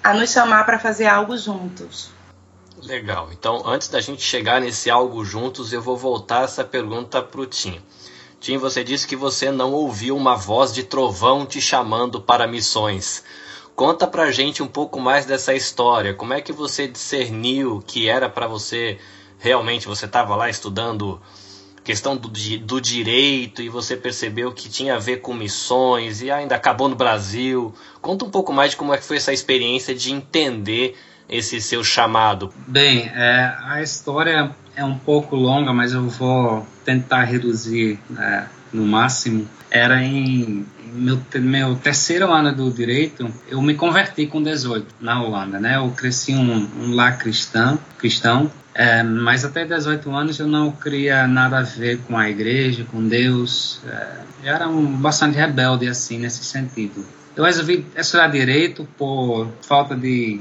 a 0.02 0.14
nos 0.14 0.30
chamar 0.30 0.64
para 0.64 0.78
fazer 0.78 1.06
algo 1.06 1.36
juntos. 1.36 2.10
Legal. 2.82 3.28
Então, 3.32 3.62
antes 3.64 3.88
da 3.88 4.00
gente 4.00 4.22
chegar 4.22 4.60
nesse 4.60 4.90
algo 4.90 5.24
juntos, 5.24 5.72
eu 5.72 5.80
vou 5.80 5.96
voltar 5.96 6.44
essa 6.44 6.64
pergunta 6.64 7.22
para 7.22 7.40
o 7.40 7.46
Tim. 7.46 7.80
Tim, 8.40 8.56
você 8.58 8.82
disse 8.82 9.06
que 9.06 9.14
você 9.14 9.52
não 9.52 9.72
ouviu 9.72 10.16
uma 10.16 10.34
voz 10.34 10.72
de 10.74 10.82
trovão 10.82 11.46
te 11.46 11.60
chamando 11.60 12.20
para 12.20 12.46
missões. 12.46 13.22
Conta 13.76 14.06
pra 14.06 14.32
gente 14.32 14.62
um 14.62 14.66
pouco 14.66 15.00
mais 15.00 15.24
dessa 15.24 15.54
história. 15.54 16.12
Como 16.12 16.34
é 16.34 16.40
que 16.40 16.52
você 16.52 16.88
discerniu 16.88 17.82
que 17.86 18.08
era 18.08 18.28
para 18.28 18.48
você 18.48 18.98
realmente 19.38 19.88
você 19.88 20.06
estava 20.06 20.36
lá 20.36 20.48
estudando 20.48 21.20
questão 21.84 22.16
do, 22.16 22.28
do 22.28 22.80
direito 22.80 23.62
e 23.62 23.68
você 23.68 23.96
percebeu 23.96 24.52
que 24.52 24.68
tinha 24.68 24.96
a 24.96 24.98
ver 24.98 25.18
com 25.18 25.34
missões 25.34 26.22
e 26.22 26.30
ainda 26.30 26.54
acabou 26.54 26.88
no 26.88 26.94
Brasil. 26.94 27.74
Conta 28.00 28.24
um 28.24 28.30
pouco 28.30 28.52
mais 28.52 28.72
de 28.72 28.76
como 28.76 28.94
é 28.94 28.98
que 28.98 29.04
foi 29.04 29.16
essa 29.16 29.32
experiência 29.32 29.94
de 29.94 30.12
entender 30.12 30.96
esse 31.28 31.60
seu 31.60 31.82
chamado. 31.82 32.52
Bem, 32.66 33.10
é, 33.14 33.54
a 33.64 33.82
história 33.82 34.54
é 34.76 34.84
um 34.84 34.98
pouco 34.98 35.34
longa, 35.34 35.72
mas 35.72 35.92
eu 35.92 36.08
vou 36.08 36.66
tentar 36.84 37.24
reduzir 37.24 37.98
é, 38.18 38.44
no 38.72 38.86
máximo. 38.86 39.48
Era 39.70 40.02
em 40.02 40.66
meu, 40.92 41.18
meu 41.34 41.74
terceiro 41.76 42.30
ano 42.30 42.54
do 42.54 42.70
direito, 42.70 43.32
eu 43.48 43.62
me 43.62 43.74
converti 43.74 44.26
com 44.26 44.42
18 44.42 44.86
na 45.00 45.22
Holanda, 45.22 45.58
né? 45.58 45.76
Eu 45.76 45.90
cresci 45.90 46.34
um, 46.34 46.68
um 46.78 46.94
lar 46.94 47.18
cristão, 47.18 47.78
cristão 47.98 48.50
é, 48.74 49.02
mas 49.02 49.44
até 49.44 49.64
18 49.64 50.10
anos 50.10 50.38
eu 50.38 50.46
não 50.46 50.70
queria 50.70 51.26
nada 51.26 51.58
a 51.58 51.62
ver 51.62 51.98
com 52.06 52.16
a 52.16 52.28
igreja, 52.28 52.86
com 52.90 53.06
Deus. 53.06 53.80
É, 53.86 54.16
eu 54.44 54.54
era 54.54 54.68
um, 54.68 54.86
bastante 54.86 55.36
rebelde, 55.36 55.88
assim, 55.88 56.18
nesse 56.18 56.44
sentido. 56.44 57.04
Eu 57.36 57.44
resolvi 57.44 57.86
estudar 57.96 58.28
direito 58.28 58.86
por 58.96 59.48
falta 59.62 59.94
de, 59.94 60.40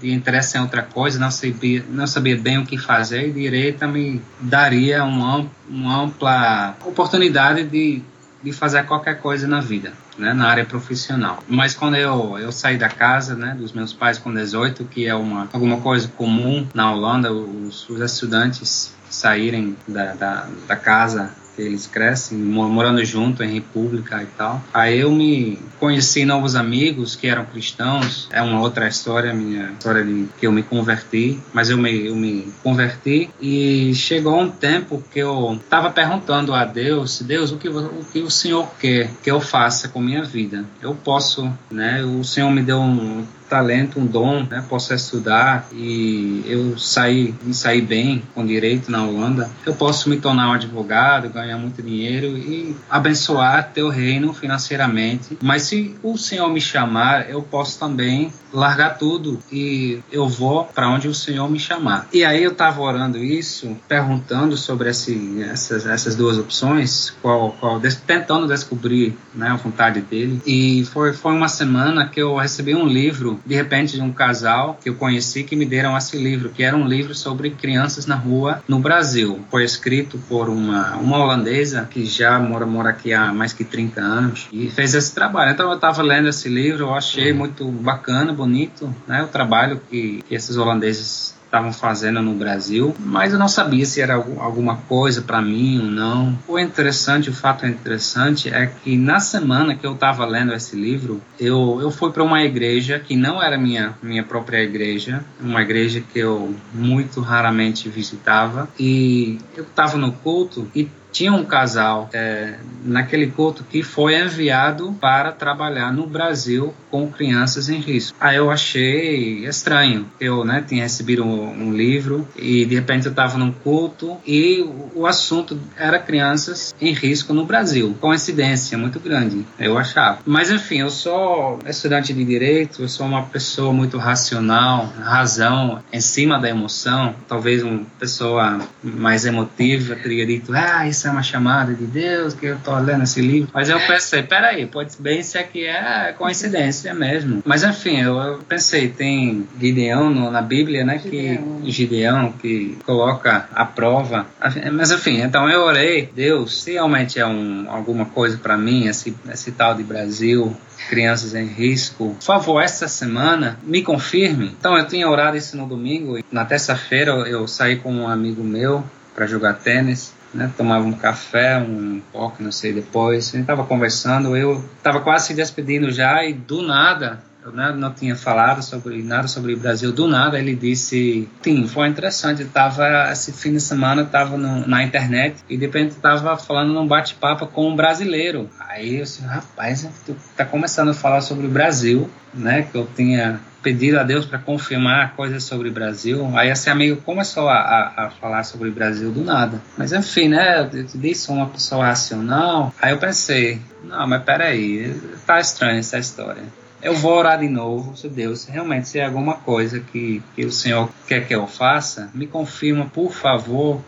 de 0.00 0.12
interesse 0.12 0.56
em 0.56 0.60
outra 0.60 0.82
coisa, 0.82 1.18
não 1.18 1.30
sabia, 1.30 1.84
não 1.88 2.06
sabia 2.06 2.36
bem 2.36 2.58
o 2.58 2.66
que 2.66 2.76
fazer, 2.78 3.28
e 3.28 3.32
direito 3.32 3.86
me 3.88 4.20
daria 4.40 5.04
uma, 5.04 5.46
uma 5.68 6.02
ampla 6.02 6.76
oportunidade 6.84 7.64
de 7.64 8.02
de 8.42 8.52
fazer 8.52 8.84
qualquer 8.84 9.20
coisa 9.20 9.46
na 9.46 9.60
vida, 9.60 9.92
né, 10.18 10.32
na 10.32 10.48
área 10.48 10.64
profissional. 10.64 11.42
Mas 11.48 11.74
quando 11.74 11.96
eu, 11.96 12.38
eu 12.38 12.50
saí 12.50 12.76
da 12.76 12.88
casa, 12.88 13.34
né, 13.34 13.54
dos 13.58 13.72
meus 13.72 13.92
pais 13.92 14.18
com 14.18 14.32
18, 14.32 14.84
que 14.84 15.06
é 15.06 15.14
uma 15.14 15.48
alguma 15.52 15.80
coisa 15.80 16.08
comum 16.08 16.66
na 16.74 16.92
Holanda, 16.92 17.32
os, 17.32 17.88
os 17.88 18.00
estudantes 18.00 18.94
saírem 19.08 19.76
da, 19.86 20.14
da, 20.14 20.46
da 20.66 20.76
casa 20.76 21.30
eles 21.58 21.86
crescem, 21.86 22.38
morando 22.38 23.04
junto 23.04 23.42
em 23.42 23.52
república 23.52 24.22
e 24.22 24.26
tal. 24.26 24.62
Aí 24.72 25.00
eu 25.00 25.10
me 25.10 25.58
conheci 25.78 26.24
novos 26.24 26.54
amigos 26.54 27.16
que 27.16 27.26
eram 27.26 27.44
cristãos. 27.44 28.28
É 28.30 28.40
uma 28.42 28.60
outra 28.60 28.88
história, 28.88 29.34
minha 29.34 29.72
história 29.72 30.04
de 30.04 30.28
que 30.38 30.46
eu 30.46 30.52
me 30.52 30.62
converti, 30.62 31.38
mas 31.52 31.70
eu 31.70 31.76
me, 31.76 32.06
eu 32.06 32.14
me 32.14 32.52
converti 32.62 33.30
e 33.40 33.94
chegou 33.94 34.40
um 34.40 34.50
tempo 34.50 35.02
que 35.12 35.18
eu 35.18 35.58
estava 35.62 35.90
perguntando 35.90 36.54
a 36.54 36.64
Deus, 36.64 37.20
Deus, 37.22 37.52
o 37.52 37.56
que, 37.56 37.68
o 37.68 38.04
que 38.12 38.20
o 38.20 38.30
Senhor 38.30 38.68
quer 38.78 39.10
que 39.22 39.30
eu 39.30 39.40
faça 39.40 39.88
com 39.88 40.00
minha 40.00 40.22
vida? 40.22 40.64
Eu 40.80 40.94
posso, 40.94 41.52
né? 41.70 42.02
O 42.02 42.24
Senhor 42.24 42.50
me 42.50 42.62
deu 42.62 42.78
um 42.78 43.24
talento, 43.52 44.00
um 44.00 44.06
dom, 44.06 44.46
né? 44.48 44.64
Posso 44.66 44.94
estudar 44.94 45.68
e 45.74 46.42
eu 46.46 46.78
sair, 46.78 47.34
me 47.42 47.52
sair 47.52 47.82
bem 47.82 48.22
com 48.34 48.46
direito 48.46 48.90
na 48.90 49.04
Holanda. 49.04 49.50
Eu 49.66 49.74
posso 49.74 50.08
me 50.08 50.16
tornar 50.16 50.48
um 50.48 50.52
advogado, 50.52 51.28
ganhar 51.28 51.58
muito 51.58 51.82
dinheiro 51.82 52.28
e 52.28 52.74
abençoar 52.88 53.70
teu 53.74 53.90
reino 53.90 54.32
financeiramente. 54.32 55.36
Mas 55.42 55.64
se 55.64 55.94
o 56.02 56.16
Senhor 56.16 56.48
me 56.48 56.62
chamar, 56.62 57.28
eu 57.28 57.42
posso 57.42 57.78
também 57.78 58.32
largar 58.54 58.96
tudo 58.96 59.38
e 59.50 60.00
eu 60.10 60.26
vou 60.28 60.64
para 60.64 60.88
onde 60.88 61.08
o 61.08 61.14
Senhor 61.14 61.50
me 61.50 61.58
chamar. 61.58 62.08
E 62.10 62.24
aí 62.24 62.42
eu 62.42 62.52
estava 62.52 62.80
orando 62.80 63.18
isso, 63.18 63.76
perguntando 63.86 64.56
sobre 64.56 64.88
esse, 64.88 65.42
essas, 65.42 65.84
essas 65.84 66.14
duas 66.14 66.38
opções, 66.38 67.10
qual, 67.20 67.54
qual, 67.60 67.80
tentando 68.06 68.46
descobrir 68.46 69.16
né, 69.34 69.48
a 69.48 69.56
vontade 69.56 70.00
dele. 70.00 70.40
E 70.46 70.86
foi, 70.86 71.12
foi 71.12 71.32
uma 71.32 71.48
semana 71.48 72.08
que 72.08 72.20
eu 72.20 72.36
recebi 72.36 72.74
um 72.74 72.86
livro 72.86 73.41
de 73.44 73.54
repente, 73.54 73.96
de 73.96 74.02
um 74.02 74.12
casal 74.12 74.78
que 74.82 74.88
eu 74.88 74.94
conheci 74.94 75.44
que 75.44 75.56
me 75.56 75.64
deram 75.64 75.96
esse 75.96 76.16
livro, 76.16 76.50
que 76.50 76.62
era 76.62 76.76
um 76.76 76.86
livro 76.86 77.14
sobre 77.14 77.50
crianças 77.50 78.06
na 78.06 78.14
rua 78.14 78.62
no 78.68 78.78
Brasil. 78.78 79.40
Foi 79.50 79.64
escrito 79.64 80.18
por 80.28 80.48
uma, 80.48 80.96
uma 80.96 81.18
holandesa 81.18 81.88
que 81.90 82.04
já 82.04 82.38
mora, 82.38 82.66
mora 82.66 82.90
aqui 82.90 83.12
há 83.12 83.32
mais 83.32 83.52
que 83.52 83.64
30 83.64 84.00
anos 84.00 84.48
e 84.52 84.68
fez 84.70 84.94
esse 84.94 85.14
trabalho. 85.14 85.52
Então, 85.52 85.68
eu 85.68 85.76
estava 85.76 86.02
lendo 86.02 86.28
esse 86.28 86.48
livro, 86.48 86.84
eu 86.84 86.94
achei 86.94 87.32
muito 87.32 87.66
bacana, 87.66 88.32
bonito, 88.32 88.94
né, 89.06 89.22
o 89.22 89.28
trabalho 89.28 89.80
que, 89.90 90.22
que 90.28 90.34
esses 90.34 90.56
holandeses 90.56 91.34
estavam 91.52 91.70
fazendo 91.70 92.22
no 92.22 92.32
Brasil, 92.32 92.96
mas 92.98 93.34
eu 93.34 93.38
não 93.38 93.46
sabia 93.46 93.84
se 93.84 94.00
era 94.00 94.14
alguma 94.14 94.76
coisa 94.88 95.20
para 95.20 95.42
mim 95.42 95.80
ou 95.80 95.84
não. 95.84 96.38
O 96.48 96.58
interessante, 96.58 97.28
o 97.28 97.34
fato 97.34 97.66
interessante 97.66 98.48
é 98.48 98.66
que 98.66 98.96
na 98.96 99.20
semana 99.20 99.74
que 99.74 99.86
eu 99.86 99.92
estava 99.92 100.24
lendo 100.24 100.54
esse 100.54 100.74
livro, 100.74 101.20
eu, 101.38 101.78
eu 101.82 101.90
fui 101.90 102.10
para 102.10 102.22
uma 102.22 102.42
igreja 102.42 102.98
que 102.98 103.14
não 103.14 103.42
era 103.42 103.58
minha 103.58 103.94
minha 104.02 104.22
própria 104.22 104.62
igreja, 104.62 105.22
uma 105.38 105.60
igreja 105.60 106.00
que 106.00 106.18
eu 106.18 106.54
muito 106.72 107.20
raramente 107.20 107.86
visitava 107.90 108.66
e 108.78 109.38
eu 109.54 109.64
estava 109.64 109.98
no 109.98 110.10
culto 110.10 110.66
e 110.74 110.88
tinha 111.12 111.32
um 111.32 111.44
casal 111.44 112.08
é, 112.12 112.54
naquele 112.84 113.28
culto 113.28 113.62
que 113.64 113.82
foi 113.82 114.18
enviado 114.18 114.96
para 115.00 115.30
trabalhar 115.30 115.92
no 115.92 116.06
Brasil 116.06 116.74
com 116.90 117.10
crianças 117.10 117.68
em 117.68 117.78
risco. 117.78 118.16
Aí 118.20 118.36
eu 118.36 118.50
achei 118.50 119.44
estranho. 119.46 120.06
Eu 120.18 120.44
né, 120.44 120.64
tinha 120.66 120.82
recebido 120.82 121.24
um, 121.24 121.68
um 121.68 121.72
livro 121.72 122.26
e 122.36 122.64
de 122.64 122.74
repente 122.74 123.06
eu 123.06 123.10
estava 123.10 123.38
num 123.38 123.52
culto 123.52 124.16
e 124.26 124.62
o, 124.62 125.00
o, 125.00 125.06
assunto 125.06 125.58
era 125.76 125.98
crianças 125.98 126.74
em 126.80 126.92
risco 126.92 127.34
no 127.34 127.44
Brasil. 127.44 127.94
Coincidência 128.00 128.78
muito 128.78 128.98
grande, 128.98 129.44
eu 129.58 129.76
achava. 129.76 130.18
Mas 130.24 130.50
enfim, 130.50 130.78
eu 130.78 130.90
sou 130.90 131.58
estudante 131.66 132.12
de 132.12 132.24
direito, 132.24 132.82
eu 132.82 132.88
sou 132.88 133.06
uma 133.06 133.22
pessoa 133.22 133.72
muito 133.72 133.98
racional, 133.98 134.90
razão 135.00 135.82
em 135.92 136.00
cima 136.00 136.38
da 136.38 136.48
emoção. 136.48 137.14
Talvez 137.28 137.62
uma 137.62 137.82
pessoa 137.98 138.60
mais 138.82 139.26
emotiva 139.26 139.94
teria 139.96 140.26
dito, 140.26 140.52
ah, 140.54 140.88
isso 140.88 141.01
é 141.06 141.10
uma 141.10 141.22
chamada 141.22 141.74
de 141.74 141.84
Deus, 141.84 142.34
que 142.34 142.46
eu 142.46 142.56
estou 142.56 142.76
lendo 142.78 143.04
esse 143.04 143.20
livro. 143.20 143.50
Mas 143.52 143.68
eu 143.68 143.78
pensei, 143.80 144.22
peraí, 144.22 144.66
pode 144.66 144.92
bem 144.98 145.22
ser 145.22 145.38
aqui 145.38 145.66
é 145.66 146.14
coincidência 146.16 146.94
mesmo. 146.94 147.42
Mas 147.44 147.62
enfim, 147.62 148.00
eu, 148.00 148.16
eu 148.18 148.38
pensei, 148.38 148.88
tem 148.88 149.46
Gideão 149.60 150.10
no, 150.10 150.30
na 150.30 150.42
Bíblia, 150.42 150.84
né? 150.84 150.98
Gideão. 150.98 151.60
Que 151.62 151.70
Gideão 151.70 152.32
que 152.32 152.78
coloca 152.84 153.48
a 153.54 153.64
prova. 153.64 154.26
Mas 154.72 154.90
enfim, 154.90 155.20
então 155.20 155.48
eu 155.48 155.62
orei, 155.62 156.10
Deus, 156.14 156.62
se 156.62 156.72
realmente 156.72 157.18
é 157.18 157.26
um, 157.26 157.66
alguma 157.68 158.06
coisa 158.06 158.36
para 158.36 158.56
mim, 158.56 158.86
esse, 158.86 159.14
esse 159.30 159.52
tal 159.52 159.74
de 159.74 159.82
Brasil, 159.82 160.56
crianças 160.88 161.34
em 161.34 161.46
risco. 161.46 162.14
Por 162.14 162.24
favor, 162.24 162.60
essa 162.62 162.88
semana 162.88 163.58
me 163.62 163.82
confirme. 163.82 164.54
Então 164.58 164.76
eu 164.76 164.86
tinha 164.86 165.08
orado 165.08 165.36
isso 165.36 165.56
no 165.56 165.66
domingo 165.66 166.18
e 166.18 166.24
na 166.30 166.44
terça-feira 166.44 167.12
eu 167.12 167.46
saí 167.46 167.76
com 167.76 167.92
um 167.92 168.08
amigo 168.08 168.42
meu 168.42 168.84
para 169.14 169.26
jogar 169.26 169.54
tênis 169.54 170.12
né, 170.34 170.50
tomava 170.56 170.84
um 170.84 170.92
café, 170.92 171.58
um 171.58 172.00
pouco, 172.12 172.42
não 172.42 172.52
sei, 172.52 172.72
depois. 172.72 173.28
A 173.28 173.32
gente 173.32 173.42
estava 173.42 173.64
conversando, 173.64 174.36
eu 174.36 174.64
estava 174.76 175.00
quase 175.00 175.28
se 175.28 175.34
despedindo 175.34 175.90
já 175.90 176.24
e 176.24 176.32
do 176.32 176.62
nada, 176.62 177.20
eu 177.44 177.50
né, 177.50 177.72
não 177.76 177.92
tinha 177.92 178.14
falado 178.14 178.62
sobre 178.62 179.02
nada 179.02 179.26
sobre 179.26 179.54
o 179.54 179.58
Brasil, 179.58 179.92
do 179.92 180.06
nada 180.06 180.38
ele 180.38 180.54
disse, 180.54 181.28
sim, 181.42 181.66
foi 181.66 181.88
interessante, 181.88 182.42
estava 182.42 183.10
esse 183.10 183.32
fim 183.32 183.52
de 183.52 183.60
semana 183.60 184.02
estava 184.02 184.36
na 184.36 184.82
internet 184.82 185.36
e 185.48 185.56
de 185.56 185.66
repente 185.66 185.90
estava 185.90 186.36
falando 186.36 186.72
num 186.72 186.86
bate-papo 186.86 187.46
com 187.48 187.68
um 187.68 187.76
brasileiro. 187.76 188.48
Aí 188.60 188.96
eu 188.98 189.02
disse, 189.02 189.22
rapaz, 189.22 189.88
tu 190.06 190.16
tá 190.36 190.44
começando 190.44 190.90
a 190.90 190.94
falar 190.94 191.20
sobre 191.20 191.46
o 191.46 191.50
Brasil, 191.50 192.08
né, 192.32 192.62
que 192.62 192.76
eu 192.76 192.88
tinha 192.94 193.40
pedido 193.62 193.98
a 193.98 194.02
Deus 194.02 194.26
para 194.26 194.38
confirmar 194.38 195.14
coisas 195.14 195.44
sobre 195.44 195.68
o 195.68 195.72
Brasil. 195.72 196.30
Aí 196.36 196.50
esse 196.50 196.68
amigo 196.68 197.00
começou 197.02 197.48
a, 197.48 197.54
a, 197.54 198.06
a, 198.06 198.10
falar 198.10 198.42
sobre 198.42 198.68
o 198.68 198.72
Brasil 198.72 199.10
do 199.10 199.22
nada. 199.24 199.62
Mas 199.76 199.92
enfim, 199.92 200.28
né? 200.28 200.60
Eu 200.60 200.84
disse 200.94 201.30
uma 201.30 201.46
pessoa 201.46 201.86
racional. 201.86 202.74
Aí 202.80 202.92
eu 202.92 202.98
pensei, 202.98 203.60
não, 203.84 204.06
mas 204.06 204.22
peraí, 204.22 204.94
tá 205.26 205.40
estranha 205.40 205.78
essa 205.78 205.98
história. 205.98 206.42
Eu 206.82 206.96
vou 206.96 207.16
orar 207.16 207.38
de 207.38 207.48
novo, 207.48 207.96
se 207.96 208.08
Deus 208.08 208.44
realmente 208.46 208.88
se 208.88 208.98
é 208.98 209.06
alguma 209.06 209.34
coisa 209.34 209.78
que, 209.78 210.20
que 210.34 210.44
o 210.44 210.50
Senhor 210.50 210.90
quer 211.06 211.26
que 211.26 211.32
eu 211.32 211.46
faça, 211.46 212.10
me 212.12 212.26
confirma, 212.26 212.86
por 212.86 213.12
favor, 213.12 213.80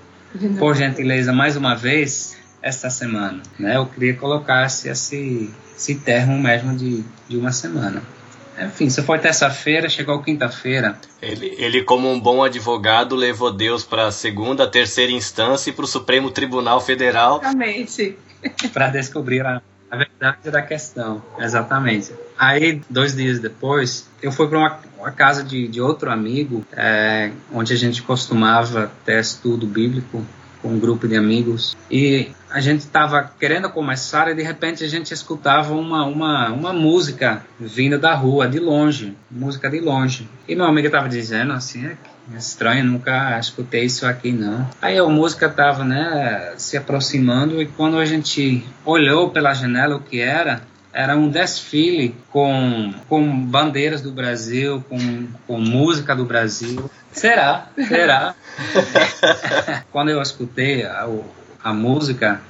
por 0.60 0.76
gentileza, 0.76 1.32
mais 1.32 1.56
uma 1.56 1.74
vez, 1.74 2.36
esta 2.62 2.88
semana. 2.88 3.42
Né? 3.58 3.76
Eu 3.76 3.86
queria 3.86 4.14
colocar 4.14 4.64
esse, 4.64 4.88
esse 4.88 5.94
termo 5.96 6.38
mesmo 6.38 6.76
de, 6.76 7.04
de 7.28 7.36
uma 7.36 7.50
semana. 7.50 8.00
Enfim, 8.58 8.88
se 8.88 9.02
foi 9.02 9.18
terça-feira, 9.18 9.88
chegou 9.88 10.22
quinta-feira. 10.22 10.98
Ele, 11.20 11.54
ele, 11.58 11.82
como 11.82 12.10
um 12.10 12.20
bom 12.20 12.42
advogado, 12.42 13.16
levou 13.16 13.52
Deus 13.52 13.84
para 13.84 14.06
a 14.06 14.12
segunda, 14.12 14.66
terceira 14.66 15.12
instância 15.12 15.70
e 15.70 15.72
para 15.72 15.84
o 15.84 15.88
Supremo 15.88 16.30
Tribunal 16.30 16.80
Federal. 16.80 17.40
Exatamente. 17.40 18.16
para 18.72 18.88
descobrir 18.88 19.44
a, 19.44 19.60
a, 19.90 19.96
verdade 19.96 20.50
da 20.50 20.62
questão. 20.62 21.22
Exatamente. 21.38 22.12
Aí, 22.38 22.80
dois 22.88 23.16
dias 23.16 23.38
depois, 23.40 24.08
eu 24.22 24.30
fui 24.30 24.48
para 24.48 24.58
uma, 24.58 24.78
uma, 24.98 25.10
casa 25.10 25.42
de, 25.42 25.66
de 25.68 25.80
outro 25.80 26.10
amigo, 26.10 26.64
é, 26.72 27.30
onde 27.52 27.72
a 27.72 27.76
gente 27.76 28.02
costumava 28.02 28.90
ter 29.04 29.20
estudo 29.20 29.66
bíblico 29.66 30.24
com 30.64 30.70
um 30.70 30.78
grupo 30.78 31.06
de 31.06 31.14
amigos. 31.14 31.76
E 31.90 32.28
a 32.50 32.58
gente 32.58 32.80
estava 32.80 33.30
querendo 33.38 33.68
começar 33.68 34.30
e 34.30 34.34
de 34.34 34.42
repente 34.42 34.82
a 34.82 34.88
gente 34.88 35.12
escutava 35.12 35.74
uma, 35.74 36.06
uma, 36.06 36.48
uma 36.48 36.72
música 36.72 37.44
vinda 37.60 37.98
da 37.98 38.14
rua, 38.14 38.48
de 38.48 38.58
longe, 38.58 39.14
música 39.30 39.68
de 39.68 39.78
longe. 39.78 40.26
E 40.48 40.56
meu 40.56 40.64
amigo 40.64 40.86
estava 40.86 41.06
dizendo 41.06 41.52
assim, 41.52 41.84
é 41.84 41.96
estranho, 42.38 42.82
nunca 42.82 43.38
escutei 43.38 43.84
isso 43.84 44.06
aqui 44.06 44.32
não. 44.32 44.66
Aí 44.80 44.96
a 44.96 45.04
música 45.04 45.46
estava 45.46 45.84
né, 45.84 46.54
se 46.56 46.78
aproximando 46.78 47.60
e 47.60 47.66
quando 47.66 47.98
a 47.98 48.06
gente 48.06 48.64
olhou 48.86 49.28
pela 49.28 49.52
janela 49.52 49.96
o 49.96 50.00
que 50.00 50.18
era, 50.18 50.62
era 50.94 51.16
um 51.16 51.28
desfile 51.28 52.14
com, 52.30 52.94
com 53.08 53.44
bandeiras 53.46 54.00
do 54.00 54.12
Brasil, 54.12 54.82
com, 54.88 55.26
com 55.44 55.58
música 55.58 56.14
do 56.14 56.24
Brasil. 56.24 56.88
Será? 57.10 57.66
Será? 57.88 58.34
Quando 59.90 60.10
eu 60.10 60.22
escutei 60.22 60.84
a, 60.84 61.08
a 61.62 61.74
música, 61.74 62.40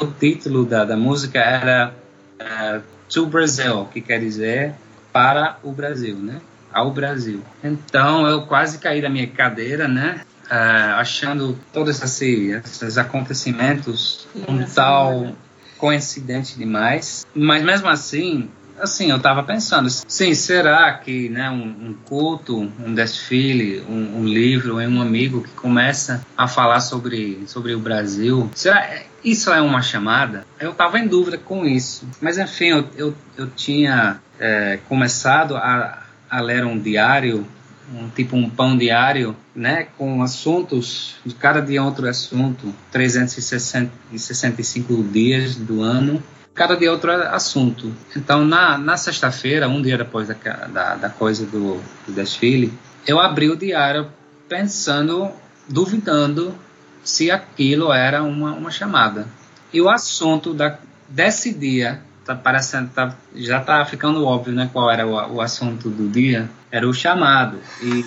o 0.00 0.06
título 0.06 0.64
da, 0.64 0.84
da 0.84 0.96
música 0.96 1.40
era 1.40 1.92
uh, 2.40 2.80
To 3.08 3.26
Brazil, 3.26 3.86
que 3.92 4.00
quer 4.00 4.20
dizer 4.20 4.72
para 5.12 5.58
o 5.64 5.72
Brasil, 5.72 6.16
né? 6.16 6.40
Ao 6.72 6.92
Brasil. 6.92 7.42
Então 7.62 8.26
eu 8.26 8.42
quase 8.42 8.78
caí 8.78 9.02
da 9.02 9.08
minha 9.08 9.26
cadeira, 9.26 9.88
né? 9.88 10.20
Uh, 10.46 10.94
achando 10.96 11.58
todos 11.72 12.00
esses, 12.00 12.64
esses 12.64 12.98
acontecimentos 12.98 14.28
um 14.46 14.62
tal 14.64 15.32
coincidente 15.78 16.56
demais. 16.56 17.26
Mas 17.34 17.62
mesmo 17.62 17.88
assim, 17.88 18.48
assim, 18.80 19.10
eu 19.10 19.16
estava 19.16 19.42
pensando, 19.42 19.88
sim, 19.88 20.34
será 20.34 20.92
que 20.94 21.28
né, 21.28 21.50
um, 21.50 21.88
um 21.88 21.94
culto, 22.04 22.70
um 22.84 22.94
desfile, 22.94 23.82
um, 23.88 24.20
um, 24.20 24.24
livro, 24.24 24.76
um 24.76 25.00
amigo 25.00 25.42
que 25.42 25.50
começa 25.50 26.24
a 26.36 26.48
falar 26.48 26.80
sobre, 26.80 27.44
sobre 27.46 27.74
o 27.74 27.78
Brasil, 27.78 28.50
será 28.54 29.02
isso 29.24 29.52
é 29.52 29.60
uma 29.60 29.80
chamada? 29.80 30.46
Eu 30.60 30.72
estava 30.72 30.98
em 30.98 31.06
dúvida 31.06 31.38
com 31.38 31.64
isso, 31.64 32.06
mas 32.20 32.36
enfim, 32.38 32.66
eu, 32.66 32.88
eu, 32.96 33.14
eu 33.36 33.50
tinha 33.50 34.20
é, 34.38 34.78
começado 34.88 35.56
a, 35.56 36.02
a 36.28 36.40
ler 36.40 36.64
um 36.64 36.78
diário 36.78 37.46
um 37.92 38.08
tipo 38.08 38.36
um 38.36 38.48
pão 38.48 38.74
diário, 38.76 39.36
né, 39.54 39.88
com 39.98 40.22
assuntos, 40.22 41.16
cada 41.38 41.60
dia 41.60 41.82
outro 41.82 42.08
assunto, 42.08 42.74
365 42.90 45.02
dias 45.04 45.56
do 45.56 45.82
ano, 45.82 46.22
cada 46.54 46.76
dia 46.76 46.90
outro 46.90 47.12
assunto. 47.12 47.92
Então, 48.16 48.42
na, 48.44 48.78
na 48.78 48.96
sexta-feira, 48.96 49.68
um 49.68 49.82
dia 49.82 49.98
depois 49.98 50.28
da, 50.28 50.34
da, 50.34 50.94
da 50.94 51.10
coisa 51.10 51.44
do, 51.44 51.80
do 52.06 52.12
desfile, 52.12 52.72
eu 53.06 53.20
abri 53.20 53.50
o 53.50 53.56
diário 53.56 54.08
pensando, 54.48 55.30
duvidando 55.68 56.54
se 57.02 57.30
aquilo 57.30 57.92
era 57.92 58.22
uma, 58.22 58.52
uma 58.52 58.70
chamada. 58.70 59.26
E 59.72 59.80
o 59.80 59.90
assunto 59.90 60.54
da, 60.54 60.78
desse 61.08 61.52
dia 61.52 62.00
tá 62.24 62.34
parecendo, 62.34 62.90
tá, 62.94 63.14
já 63.34 63.60
tá 63.60 63.84
ficando 63.84 64.24
óbvio, 64.24 64.54
né, 64.54 64.68
qual 64.72 64.90
era 64.90 65.06
o, 65.06 65.36
o 65.36 65.40
assunto 65.40 65.90
do 65.90 66.08
dia, 66.08 66.48
era 66.70 66.88
o 66.88 66.94
chamado. 66.94 67.58
E, 67.82 68.04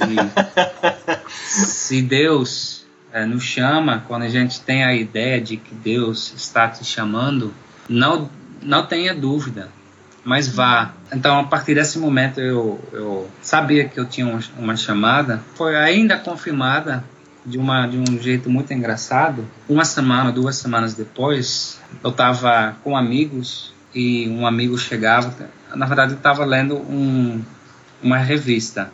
se 1.27 2.01
Deus 2.01 2.85
é, 3.13 3.25
nos 3.25 3.43
chama, 3.43 4.03
quando 4.07 4.23
a 4.23 4.29
gente 4.29 4.59
tem 4.61 4.83
a 4.83 4.93
ideia 4.93 5.39
de 5.39 5.57
que 5.57 5.73
Deus 5.73 6.33
está 6.35 6.67
te 6.67 6.83
chamando, 6.83 7.53
não, 7.87 8.29
não 8.61 8.85
tenha 8.85 9.13
dúvida, 9.13 9.69
mas 10.23 10.47
vá. 10.47 10.93
Então, 11.13 11.39
a 11.39 11.43
partir 11.43 11.75
desse 11.75 11.99
momento, 11.99 12.41
eu, 12.41 12.83
eu 12.91 13.29
sabia 13.41 13.87
que 13.87 13.99
eu 13.99 14.05
tinha 14.05 14.27
uma, 14.27 14.39
uma 14.57 14.75
chamada, 14.75 15.41
foi 15.55 15.75
ainda 15.75 16.17
confirmada 16.17 17.03
de, 17.45 17.57
uma, 17.57 17.87
de 17.87 17.97
um 17.97 18.19
jeito 18.19 18.49
muito 18.49 18.73
engraçado. 18.73 19.47
Uma 19.69 19.85
semana, 19.85 20.31
duas 20.31 20.57
semanas 20.57 20.93
depois, 20.95 21.79
eu 22.03 22.09
estava 22.09 22.75
com 22.83 22.97
amigos 22.97 23.76
e 23.93 24.27
um 24.29 24.45
amigo 24.45 24.77
chegava, 24.77 25.33
na 25.73 25.85
verdade 25.85 26.13
eu 26.13 26.17
estava 26.17 26.45
lendo 26.45 26.75
um, 26.75 27.43
uma 28.01 28.17
revista 28.17 28.91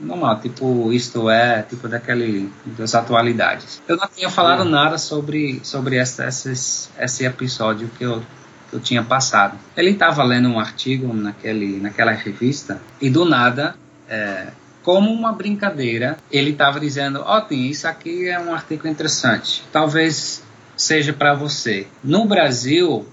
normal, 0.00 0.40
tipo 0.40 0.92
Isto 0.92 1.28
É, 1.28 1.62
tipo 1.62 1.86
daquele 1.86 2.50
das 2.78 2.94
atualidades. 2.94 3.82
Eu 3.86 3.96
não 3.96 4.08
tinha 4.08 4.30
falado 4.30 4.64
nada 4.64 4.96
sobre 4.98 5.60
sobre 5.62 5.96
essa, 5.96 6.26
esse, 6.26 6.88
esse 6.98 7.24
episódio 7.24 7.90
que 7.98 8.04
eu 8.04 8.22
que 8.70 8.76
eu 8.76 8.80
tinha 8.80 9.02
passado. 9.02 9.58
Ele 9.76 9.90
estava 9.90 10.22
lendo 10.22 10.48
um 10.48 10.58
artigo 10.58 11.12
naquele 11.12 11.80
naquela 11.80 12.12
revista 12.12 12.80
e 13.00 13.10
do 13.10 13.24
nada 13.24 13.74
é, 14.08 14.48
como 14.82 15.12
uma 15.12 15.32
brincadeira, 15.32 16.16
ele 16.30 16.50
estava 16.50 16.80
dizendo: 16.80 17.22
Ó, 17.24 17.46
oh, 17.48 17.54
isso 17.54 17.86
aqui 17.86 18.28
é 18.28 18.38
um 18.40 18.54
artigo 18.54 18.88
interessante. 18.88 19.62
Talvez 19.70 20.42
seja 20.76 21.12
para 21.12 21.34
você. 21.34 21.86
No 22.02 22.24
Brasil, 22.24 23.06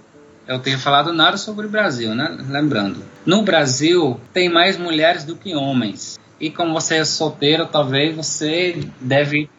eu 0.48 0.60
tenho 0.60 0.80
falado 0.80 1.12
nada 1.12 1.38
sobre 1.38 1.66
o 1.66 1.70
Brasil, 1.70 2.16
né? 2.16 2.38
Lembrando, 2.50 3.04
no 3.26 3.42
Brasil 3.44 4.20
tem 4.34 4.50
mais 4.50 4.78
mulheres 4.78 5.24
do 5.24 5.36
que 5.36 5.56
homens. 5.56 6.20
E 6.40 6.50
como 6.50 6.74
você 6.74 6.98
é 6.98 7.06
solteiro, 7.06 7.66
talvez 7.66 8.16
você 8.16 8.80
deve 9.02 9.50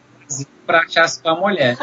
para 0.65 0.81
achar 0.81 1.07
sua 1.07 1.35
mulher. 1.35 1.77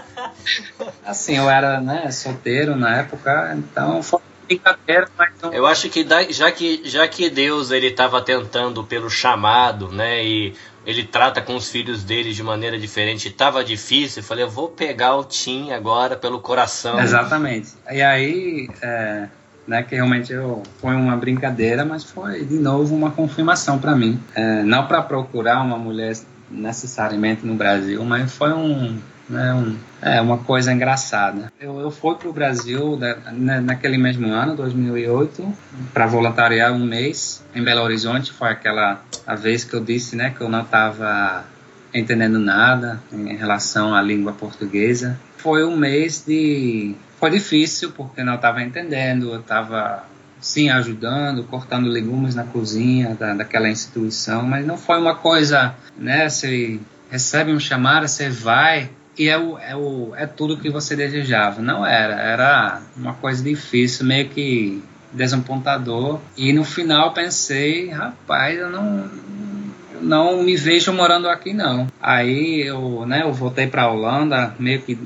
assim, 1.04 1.36
eu 1.36 1.50
era 1.50 1.80
né, 1.80 2.10
solteiro 2.10 2.74
na 2.74 2.98
época, 2.98 3.54
então 3.56 4.02
foi 4.02 4.20
brincadeira, 4.46 5.08
mas 5.16 5.32
não... 5.40 5.52
Eu 5.52 5.66
acho 5.66 5.88
que 5.88 6.06
já 6.30 6.50
que 6.50 6.82
já 6.84 7.06
que 7.06 7.30
Deus 7.30 7.70
ele 7.70 7.88
estava 7.88 8.20
tentando 8.20 8.82
pelo 8.82 9.10
chamado, 9.10 9.92
né, 9.92 10.24
e 10.24 10.54
ele 10.86 11.04
trata 11.04 11.40
com 11.40 11.56
os 11.56 11.68
filhos 11.68 12.02
dele 12.02 12.32
de 12.32 12.42
maneira 12.42 12.78
diferente. 12.78 13.28
Estava 13.28 13.62
difícil, 13.62 14.22
eu 14.22 14.26
falei, 14.26 14.44
eu 14.44 14.50
vou 14.50 14.68
pegar 14.68 15.16
o 15.16 15.24
Tim 15.24 15.72
agora 15.72 16.16
pelo 16.16 16.40
coração. 16.40 16.98
Exatamente. 16.98 17.72
E 17.90 18.00
aí, 18.00 18.68
é, 18.82 19.28
né, 19.66 19.82
que 19.82 19.94
realmente 19.94 20.32
eu, 20.32 20.62
foi 20.80 20.94
uma 20.94 21.16
brincadeira, 21.16 21.84
mas 21.84 22.04
foi 22.04 22.44
de 22.44 22.58
novo 22.58 22.94
uma 22.94 23.10
confirmação 23.10 23.78
para 23.78 23.94
mim. 23.94 24.20
É, 24.34 24.62
não 24.62 24.86
para 24.86 25.02
procurar 25.02 25.62
uma 25.62 25.76
mulher 25.76 26.16
necessariamente 26.50 27.46
no 27.46 27.54
Brasil, 27.54 28.04
mas 28.04 28.32
foi 28.32 28.52
um, 28.52 28.98
né, 29.30 29.54
um, 29.54 29.76
é 30.02 30.20
uma 30.20 30.38
coisa 30.38 30.72
engraçada. 30.72 31.52
Eu, 31.58 31.78
eu 31.78 31.90
fui 31.90 32.16
para 32.16 32.28
o 32.28 32.32
Brasil 32.32 32.98
né, 32.98 33.60
naquele 33.60 33.96
mesmo 33.96 34.26
ano, 34.26 34.56
2008, 34.56 35.54
para 35.94 36.06
voluntariar 36.06 36.72
um 36.72 36.84
mês 36.84 37.42
em 37.54 37.62
Belo 37.62 37.82
Horizonte. 37.82 38.32
Foi 38.32 38.48
aquela 38.48 39.00
a 39.26 39.34
vez 39.36 39.62
que 39.62 39.74
eu 39.74 39.82
disse 39.82 40.16
né, 40.16 40.30
que 40.36 40.40
eu 40.40 40.48
não 40.48 40.62
estava 40.62 41.44
entendendo 41.94 42.38
nada 42.38 43.00
em 43.12 43.36
relação 43.36 43.94
à 43.94 44.02
língua 44.02 44.32
portuguesa. 44.32 45.18
Foi 45.36 45.64
um 45.64 45.76
mês 45.76 46.24
de. 46.26 46.94
Foi 47.18 47.30
difícil 47.30 47.92
porque 47.92 48.24
não 48.24 48.34
estava 48.34 48.62
entendendo, 48.62 49.32
eu 49.32 49.40
estava 49.40 50.04
sim 50.40 50.70
ajudando, 50.70 51.44
cortando 51.44 51.86
legumes 51.86 52.34
na 52.34 52.44
cozinha 52.44 53.14
da, 53.14 53.34
daquela 53.34 53.68
instituição, 53.68 54.42
mas 54.42 54.66
não 54.66 54.78
foi 54.78 54.98
uma 54.98 55.14
coisa, 55.14 55.74
né? 55.98 56.28
Você 56.28 56.80
recebe 57.10 57.52
um 57.52 57.60
chamado, 57.60 58.08
você 58.08 58.30
vai 58.30 58.90
e 59.20 59.28
é, 59.28 59.36
o, 59.36 59.58
é, 59.58 59.76
o, 59.76 60.14
é 60.16 60.26
tudo 60.26 60.56
que 60.56 60.70
você 60.70 60.96
desejava. 60.96 61.60
Não 61.60 61.84
era, 61.84 62.14
era 62.14 62.80
uma 62.96 63.12
coisa 63.12 63.44
difícil, 63.44 64.06
meio 64.06 64.30
que 64.30 64.82
desapontador. 65.12 66.18
E 66.38 66.54
no 66.54 66.64
final 66.64 67.12
pensei, 67.12 67.90
rapaz, 67.90 68.58
eu 68.58 68.70
não, 68.70 69.10
não 70.00 70.42
me 70.42 70.56
vejo 70.56 70.90
morando 70.90 71.28
aqui 71.28 71.52
não. 71.52 71.86
Aí 72.00 72.62
eu, 72.62 73.04
né, 73.04 73.20
eu 73.22 73.30
voltei 73.30 73.66
para 73.66 73.82
a 73.82 73.92
Holanda, 73.92 74.54
meio 74.58 74.80
que 74.80 74.98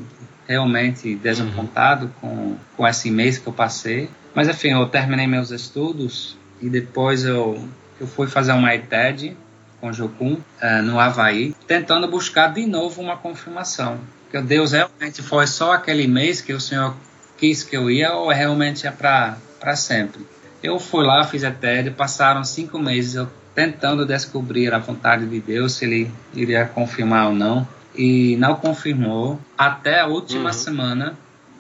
realmente 0.46 1.16
desapontado 1.16 2.09
com, 2.20 2.55
com 2.77 2.87
esse 2.87 3.11
mês 3.11 3.37
que 3.37 3.48
eu 3.48 3.53
passei. 3.53 4.09
Mas 4.33 4.48
enfim, 4.48 4.68
eu 4.68 4.87
terminei 4.87 5.27
meus 5.27 5.50
estudos 5.50 6.38
e 6.62 6.70
depois 6.70 7.24
eu, 7.24 7.68
eu 8.00 8.07
fui 8.07 8.29
fazer 8.29 8.53
uma 8.53 8.72
ITED 8.72 9.37
com 9.85 9.92
Jocum 9.92 10.33
uh, 10.33 10.83
no 10.83 10.99
Havaí, 10.99 11.55
tentando 11.66 12.09
buscar 12.09 12.55
de 12.55 12.64
novo 12.64 13.03
uma 13.03 13.18
confirmação. 13.18 13.99
Que 14.31 14.40
Deus 14.40 14.73
realmente 14.73 15.20
foi 15.20 15.47
só 15.47 15.73
aquele 15.75 16.07
mês 16.07 16.40
que 16.40 16.55
o 16.55 16.61
Senhor 16.61 16.97
quis 17.37 17.62
que 17.62 17.77
eu 17.77 17.90
ia 17.90 18.14
ou 18.14 18.31
realmente 18.31 18.87
é 18.87 18.90
para 18.90 19.37
sempre. 19.77 20.27
Eu 20.62 20.81
fui 20.81 21.05
lá, 21.05 21.23
fiz 21.25 21.44
a 21.44 21.51
TED, 21.51 21.90
passaram 21.90 22.42
cinco 22.44 22.79
meses 22.79 23.16
eu 23.16 23.29
tentando 23.55 24.07
descobrir 24.07 24.73
a 24.73 24.79
vontade 24.79 25.27
de 25.27 25.38
Deus, 25.38 25.75
se 25.75 25.85
ele 25.85 26.11
iria 26.33 26.64
confirmar 26.64 27.27
ou 27.27 27.35
não, 27.35 27.68
e 27.94 28.37
não 28.38 28.55
confirmou 28.55 29.38
até 29.57 30.01
a 30.01 30.07
última 30.07 30.47
uhum. 30.47 30.53
semana 30.55 31.18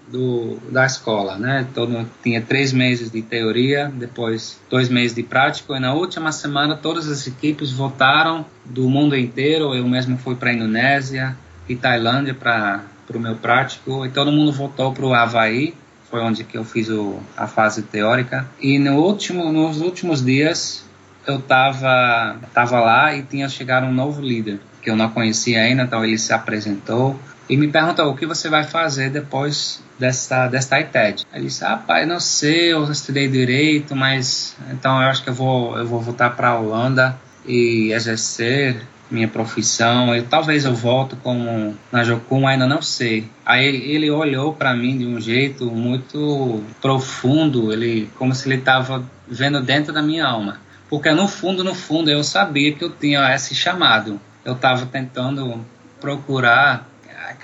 do, 0.08 0.58
da 0.70 0.84
escola, 0.84 1.36
né? 1.36 1.66
Todo, 1.74 2.06
tinha 2.22 2.40
três 2.40 2.72
meses 2.72 3.10
de 3.10 3.22
teoria, 3.22 3.90
depois 3.94 4.60
dois 4.70 4.88
meses 4.88 5.14
de 5.14 5.22
prática, 5.22 5.76
e 5.76 5.80
na 5.80 5.94
última 5.94 6.32
semana 6.32 6.76
todas 6.76 7.08
as 7.08 7.26
equipes 7.26 7.70
votaram 7.70 8.44
do 8.64 8.88
mundo 8.88 9.16
inteiro. 9.16 9.74
Eu 9.74 9.86
mesmo 9.86 10.18
fui 10.18 10.34
para 10.34 10.50
a 10.50 10.52
Indonésia 10.52 11.36
e 11.68 11.74
Tailândia 11.74 12.34
para 12.34 12.82
o 13.14 13.18
meu 13.18 13.36
prático, 13.36 14.04
e 14.04 14.10
todo 14.10 14.30
mundo 14.30 14.52
votou 14.52 14.92
para 14.92 15.04
o 15.04 15.14
Havaí, 15.14 15.74
foi 16.10 16.20
onde 16.20 16.44
que 16.44 16.56
eu 16.56 16.64
fiz 16.64 16.88
o, 16.90 17.18
a 17.36 17.46
fase 17.46 17.82
teórica. 17.82 18.48
E 18.60 18.78
no 18.78 18.96
último, 18.98 19.50
nos 19.52 19.80
últimos 19.80 20.24
dias 20.24 20.84
eu 21.26 21.38
estava 21.38 22.36
tava 22.52 22.80
lá 22.80 23.16
e 23.16 23.22
tinha 23.22 23.48
chegado 23.48 23.86
um 23.86 23.92
novo 23.92 24.20
líder 24.20 24.60
que 24.82 24.90
eu 24.90 24.96
não 24.96 25.08
conhecia 25.08 25.62
ainda, 25.62 25.84
então 25.84 26.04
ele 26.04 26.18
se 26.18 26.32
apresentou 26.34 27.18
e 27.48 27.56
me 27.56 27.68
perguntou 27.68 28.10
o 28.10 28.16
que 28.16 28.26
você 28.26 28.48
vai 28.48 28.64
fazer 28.64 29.10
depois 29.10 29.82
dessa, 29.98 30.48
desta 30.48 30.80
ITED. 30.80 31.26
Ele 31.32 31.44
disse, 31.44 31.64
rapaz, 31.64 32.06
não 32.08 32.20
sei, 32.20 32.72
eu 32.72 32.90
estudei 32.90 33.28
direito, 33.28 33.94
mas 33.94 34.56
então 34.70 35.00
eu 35.02 35.08
acho 35.08 35.22
que 35.22 35.30
eu 35.30 35.34
vou, 35.34 35.76
eu 35.76 35.86
vou 35.86 36.00
voltar 36.00 36.30
para 36.30 36.48
a 36.48 36.58
Holanda 36.58 37.18
e 37.46 37.92
exercer 37.92 38.80
minha 39.10 39.28
profissão. 39.28 40.14
E 40.14 40.22
talvez 40.22 40.64
eu 40.64 40.74
volte 40.74 41.16
como 41.16 41.76
na 41.92 42.02
Jocum, 42.02 42.46
ainda 42.46 42.66
não 42.66 42.80
sei. 42.80 43.28
Aí 43.44 43.64
ele 43.66 44.10
olhou 44.10 44.54
para 44.54 44.74
mim 44.74 44.96
de 44.96 45.06
um 45.06 45.20
jeito 45.20 45.66
muito 45.66 46.62
profundo, 46.80 47.72
ele 47.72 48.10
como 48.18 48.34
se 48.34 48.48
ele 48.48 48.56
estava 48.56 49.04
vendo 49.28 49.60
dentro 49.60 49.92
da 49.92 50.02
minha 50.02 50.26
alma. 50.26 50.58
Porque 50.88 51.10
no 51.10 51.26
fundo, 51.28 51.64
no 51.64 51.74
fundo, 51.74 52.10
eu 52.10 52.22
sabia 52.22 52.72
que 52.72 52.84
eu 52.84 52.90
tinha 52.90 53.34
esse 53.34 53.54
chamado. 53.54 54.20
Eu 54.44 54.54
estava 54.54 54.86
tentando 54.86 55.64
procurar 56.00 56.86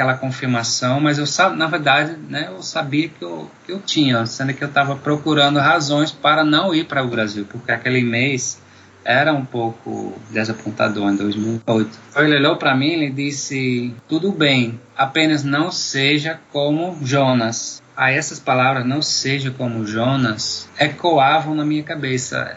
aquela 0.00 0.14
confirmação, 0.14 0.98
mas 0.98 1.18
eu 1.18 1.26
na 1.50 1.66
verdade, 1.66 2.16
né, 2.28 2.48
eu 2.48 2.62
sabia 2.62 3.08
que 3.08 3.22
eu, 3.22 3.50
que 3.66 3.72
eu 3.72 3.80
tinha, 3.80 4.24
sendo 4.24 4.54
que 4.54 4.64
eu 4.64 4.68
estava 4.68 4.96
procurando 4.96 5.58
razões 5.58 6.10
para 6.10 6.42
não 6.42 6.74
ir 6.74 6.86
para 6.86 7.04
o 7.04 7.08
Brasil, 7.08 7.46
porque 7.50 7.70
aquele 7.70 8.02
mês 8.02 8.58
era 9.04 9.32
um 9.34 9.44
pouco 9.44 10.18
desapontador 10.30 11.10
em 11.10 11.16
2008. 11.16 11.98
Ele 12.16 12.36
olhou 12.36 12.56
para 12.56 12.74
mim 12.74 13.02
e 13.02 13.10
disse: 13.10 13.94
"Tudo 14.08 14.32
bem, 14.32 14.80
apenas 14.96 15.44
não 15.44 15.70
seja 15.70 16.40
como 16.50 16.98
Jonas". 17.02 17.82
Aí 17.94 18.16
essas 18.16 18.38
palavras 18.38 18.86
"não 18.86 19.02
seja 19.02 19.50
como 19.50 19.86
Jonas" 19.86 20.66
ecoavam 20.78 21.54
na 21.54 21.64
minha 21.64 21.82
cabeça. 21.82 22.56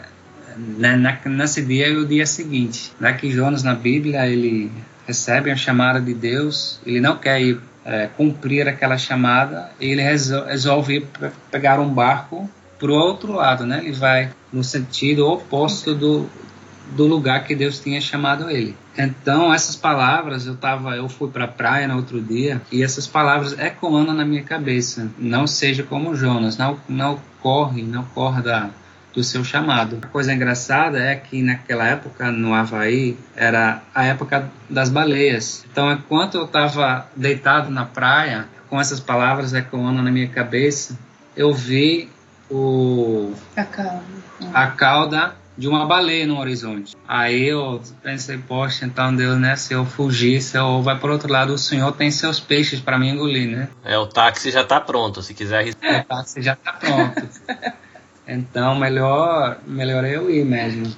Né, 0.56 0.94
na, 0.94 1.18
nesse 1.28 1.62
dia 1.62 1.88
e 1.88 1.96
o 1.96 2.06
dia 2.06 2.24
seguinte, 2.24 2.92
né, 3.00 3.12
que 3.12 3.28
Jonas 3.28 3.64
na 3.64 3.74
Bíblia 3.74 4.24
ele 4.24 4.70
recebe 5.06 5.50
a 5.50 5.56
chamada 5.56 6.00
de 6.00 6.14
Deus, 6.14 6.80
ele 6.84 7.00
não 7.00 7.16
quer 7.16 7.40
ir 7.40 7.60
é, 7.84 8.08
cumprir 8.16 8.66
aquela 8.66 8.96
chamada, 8.96 9.70
ele 9.78 10.02
resolve 10.02 11.06
pegar 11.50 11.78
um 11.78 11.88
barco 11.88 12.48
para 12.78 12.90
o 12.90 12.94
outro 12.94 13.32
lado, 13.32 13.66
né? 13.66 13.80
Ele 13.84 13.92
vai 13.92 14.30
no 14.52 14.64
sentido 14.64 15.26
oposto 15.26 15.94
do, 15.94 16.28
do 16.92 17.06
lugar 17.06 17.44
que 17.44 17.54
Deus 17.54 17.78
tinha 17.78 18.00
chamado 18.00 18.50
ele. 18.50 18.76
Então, 18.96 19.52
essas 19.52 19.74
palavras, 19.74 20.46
eu 20.46 20.54
tava, 20.56 20.96
eu 20.96 21.08
fui 21.08 21.28
para 21.28 21.44
a 21.44 21.48
praia 21.48 21.88
no 21.88 21.96
outro 21.96 22.20
dia 22.20 22.62
e 22.70 22.82
essas 22.82 23.06
palavras 23.06 23.58
ecoando 23.58 24.12
na 24.12 24.24
minha 24.24 24.42
cabeça. 24.42 25.08
Não 25.18 25.46
seja 25.46 25.82
como 25.82 26.14
Jonas, 26.14 26.56
não, 26.56 26.78
não 26.88 27.18
corre, 27.40 27.82
não 27.82 28.04
corra 28.04 28.40
da, 28.40 28.70
do 29.14 29.22
seu 29.22 29.44
chamado. 29.44 29.98
A 30.02 30.06
coisa 30.06 30.32
engraçada 30.32 30.98
é 30.98 31.14
que 31.14 31.40
naquela 31.42 31.86
época 31.86 32.30
no 32.30 32.52
Havaí 32.52 33.16
era 33.36 33.82
a 33.94 34.04
época 34.04 34.50
das 34.68 34.90
baleias. 34.90 35.64
Então, 35.70 35.92
enquanto 35.92 36.36
eu 36.36 36.44
estava 36.44 37.06
deitado 37.14 37.70
na 37.70 37.84
praia, 37.84 38.48
com 38.68 38.80
essas 38.80 38.98
palavras 38.98 39.54
ecoando 39.54 40.02
na 40.02 40.10
minha 40.10 40.28
cabeça, 40.28 40.98
eu 41.36 41.54
vi 41.54 42.10
o 42.50 43.32
a 43.56 43.64
cauda, 43.64 44.02
a 44.52 44.66
cauda 44.66 45.34
de 45.56 45.68
uma 45.68 45.86
baleia 45.86 46.26
no 46.26 46.38
horizonte. 46.38 46.96
Aí 47.06 47.44
eu 47.44 47.80
pensei, 48.02 48.36
poxa, 48.38 48.84
então 48.84 49.14
Deus, 49.14 49.38
né? 49.38 49.54
Se 49.54 49.72
eu 49.72 49.84
fugir, 49.84 50.40
se 50.40 50.58
eu 50.58 50.82
vai 50.82 50.98
para 50.98 51.12
outro 51.12 51.32
lado, 51.32 51.52
o 51.52 51.58
Senhor 51.58 51.92
tem 51.92 52.10
seus 52.10 52.40
peixes 52.40 52.80
para 52.80 52.98
me 52.98 53.08
engolir, 53.08 53.48
né? 53.48 53.68
É, 53.84 53.96
o 53.96 54.06
táxi 54.06 54.50
já 54.50 54.62
está 54.62 54.80
pronto, 54.80 55.22
se 55.22 55.32
quiser. 55.32 55.68
É, 55.80 56.00
o 56.00 56.04
táxi 56.04 56.42
já 56.42 56.54
está 56.54 56.72
pronto. 56.72 57.28
Então, 58.26 58.74
melhor, 58.74 59.58
melhor 59.66 60.04
eu 60.04 60.30
ir 60.30 60.44
mesmo. 60.44 60.94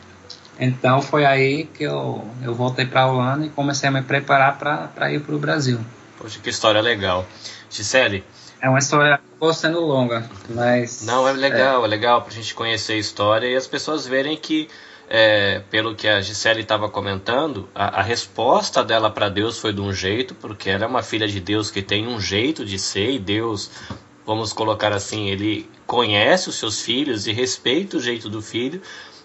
Então, 0.58 1.02
foi 1.02 1.26
aí 1.26 1.64
que 1.64 1.84
eu, 1.84 2.24
eu 2.42 2.54
voltei 2.54 2.86
para 2.86 3.02
a 3.02 3.06
Holanda 3.06 3.46
e 3.46 3.50
comecei 3.50 3.88
a 3.88 3.92
me 3.92 4.02
preparar 4.02 4.58
para 4.58 5.12
ir 5.12 5.20
para 5.20 5.34
o 5.34 5.38
Brasil. 5.38 5.78
Poxa, 6.18 6.38
que 6.42 6.48
história 6.48 6.80
legal. 6.80 7.26
Gisele. 7.70 8.24
É 8.60 8.68
uma 8.68 8.78
história 8.78 9.20
acabou 9.36 9.52
sendo 9.52 9.80
longa, 9.80 10.28
mas. 10.48 11.04
Não, 11.04 11.28
é 11.28 11.32
legal, 11.32 11.82
é, 11.82 11.84
é 11.84 11.88
legal 11.88 12.22
para 12.22 12.32
a 12.32 12.34
gente 12.34 12.54
conhecer 12.54 12.94
a 12.94 12.96
história 12.96 13.46
e 13.46 13.54
as 13.54 13.66
pessoas 13.66 14.06
verem 14.06 14.36
que, 14.36 14.68
é, 15.10 15.60
pelo 15.70 15.94
que 15.94 16.08
a 16.08 16.22
Gisele 16.22 16.62
estava 16.62 16.88
comentando, 16.88 17.68
a, 17.74 18.00
a, 18.00 18.02
resposta 18.02 18.82
dela 18.82 19.10
para 19.10 19.28
Deus 19.28 19.58
foi 19.58 19.74
de 19.74 19.80
um 19.80 19.92
jeito, 19.92 20.34
porque 20.34 20.70
ela 20.70 20.84
é 20.84 20.86
uma 20.86 21.02
filha 21.02 21.28
de 21.28 21.38
Deus 21.38 21.70
que 21.70 21.82
tem 21.82 22.08
um 22.08 22.18
jeito 22.18 22.64
de 22.64 22.78
ser 22.78 23.10
e 23.10 23.18
Deus 23.18 23.70
vamos 24.26 24.52
colocar 24.52 24.92
assim, 24.92 25.28
ele 25.28 25.70
conhece 25.86 26.48
os 26.48 26.56
seus 26.56 26.82
filhos 26.82 27.26
e 27.26 27.32
respeita 27.32 27.96
o 27.96 28.00
jeito 28.00 28.28
do 28.28 28.42
filho. 28.42 28.82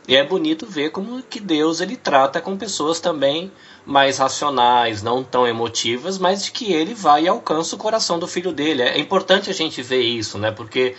E 0.08 0.16
é 0.16 0.24
bonito 0.24 0.66
ver 0.66 0.92
como 0.92 1.22
que 1.24 1.40
Deus 1.40 1.80
ele 1.80 1.96
trata 1.96 2.42
com 2.42 2.58
pessoas 2.58 3.00
também 3.00 3.52
mais 3.86 4.18
racionais, 4.18 5.02
não 5.02 5.24
tão 5.24 5.48
emotivas, 5.48 6.18
mas 6.18 6.50
que 6.50 6.72
ele 6.72 6.94
vai 6.94 7.24
e 7.24 7.28
alcança 7.28 7.76
o 7.76 7.80
coração 7.80 8.20
do 8.20 8.28
filho 8.28 8.52
dele. 8.52 8.82
É 8.84 9.00
importante 9.00 9.50
a 9.50 9.54
gente 9.54 9.82
ver 9.82 10.02
isso, 10.02 10.38
né? 10.38 10.52
Porque 10.52 10.96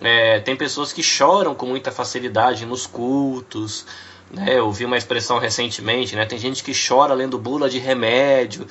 é, 0.00 0.40
tem 0.40 0.56
pessoas 0.56 0.92
que 0.92 1.02
choram 1.02 1.54
com 1.54 1.66
muita 1.66 1.90
facilidade 1.92 2.66
nos 2.66 2.86
cultos. 2.86 3.86
Né? 4.30 4.58
Eu 4.58 4.70
vi 4.70 4.84
uma 4.84 4.96
expressão 4.96 5.38
recentemente, 5.38 6.16
né? 6.16 6.26
Tem 6.26 6.38
gente 6.38 6.62
que 6.62 6.72
chora 6.74 7.14
lendo 7.14 7.38
bula 7.38 7.68
de 7.68 7.78
remédio. 7.78 8.66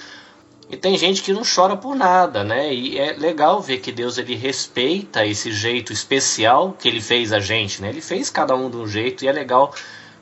E 0.70 0.78
tem 0.78 0.98
gente 0.98 1.22
que 1.22 1.34
não 1.34 1.44
chora 1.44 1.76
por 1.76 1.96
nada, 1.96 2.44
né? 2.44 2.74
E 2.74 2.98
é 2.98 3.14
legal 3.14 3.62
ver 3.62 3.80
que 3.80 3.92
Deus 3.92 4.18
ele 4.18 4.36
respeita 4.36 5.26
esse 5.26 5.52
jeito 5.52 5.92
especial 5.92 6.74
que 6.74 6.88
ele 6.88 7.02
fez 7.02 7.34
a 7.34 7.40
gente, 7.40 7.82
né? 7.82 7.90
Ele 7.90 8.02
fez 8.02 8.30
cada 8.30 8.56
um 8.56 8.70
de 8.70 8.78
um 8.78 8.88
jeito 8.88 9.24
e 9.24 9.28
é 9.28 9.32
legal 9.32 9.74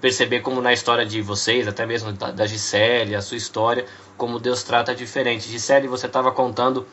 perceber 0.01 0.41
como 0.41 0.59
na 0.61 0.73
história 0.73 1.05
de 1.05 1.21
vocês, 1.21 1.67
até 1.67 1.85
mesmo 1.85 2.11
da, 2.11 2.31
da 2.31 2.47
Gisele, 2.47 3.15
a 3.15 3.21
sua 3.21 3.37
história, 3.37 3.85
como 4.17 4.39
Deus 4.39 4.63
trata 4.63 4.95
diferente. 4.95 5.47
Gisele, 5.47 5.87
você 5.87 6.07
estava 6.07 6.31
contando 6.31 6.87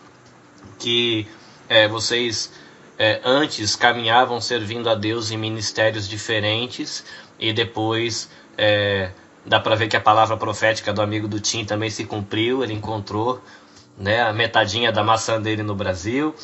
que 0.78 1.26
é, 1.68 1.88
vocês 1.88 2.52
é, 2.98 3.20
antes 3.24 3.74
caminhavam 3.74 4.40
servindo 4.40 4.90
a 4.90 4.94
Deus 4.94 5.30
em 5.30 5.38
ministérios 5.38 6.06
diferentes 6.08 7.04
e 7.38 7.52
depois 7.52 8.28
é, 8.56 9.10
Dá 9.48 9.58
para 9.58 9.74
ver 9.74 9.88
que 9.88 9.96
a 9.96 10.00
palavra 10.00 10.36
profética 10.36 10.92
do 10.92 11.00
amigo 11.00 11.26
do 11.26 11.40
Tim 11.40 11.64
também 11.64 11.88
se 11.88 12.04
cumpriu, 12.04 12.62
ele 12.62 12.74
encontrou 12.74 13.40
né, 13.96 14.22
a 14.22 14.32
metadinha 14.32 14.92
da 14.92 15.02
maçã 15.02 15.40
dele 15.40 15.62
no 15.62 15.74
Brasil. 15.74 16.34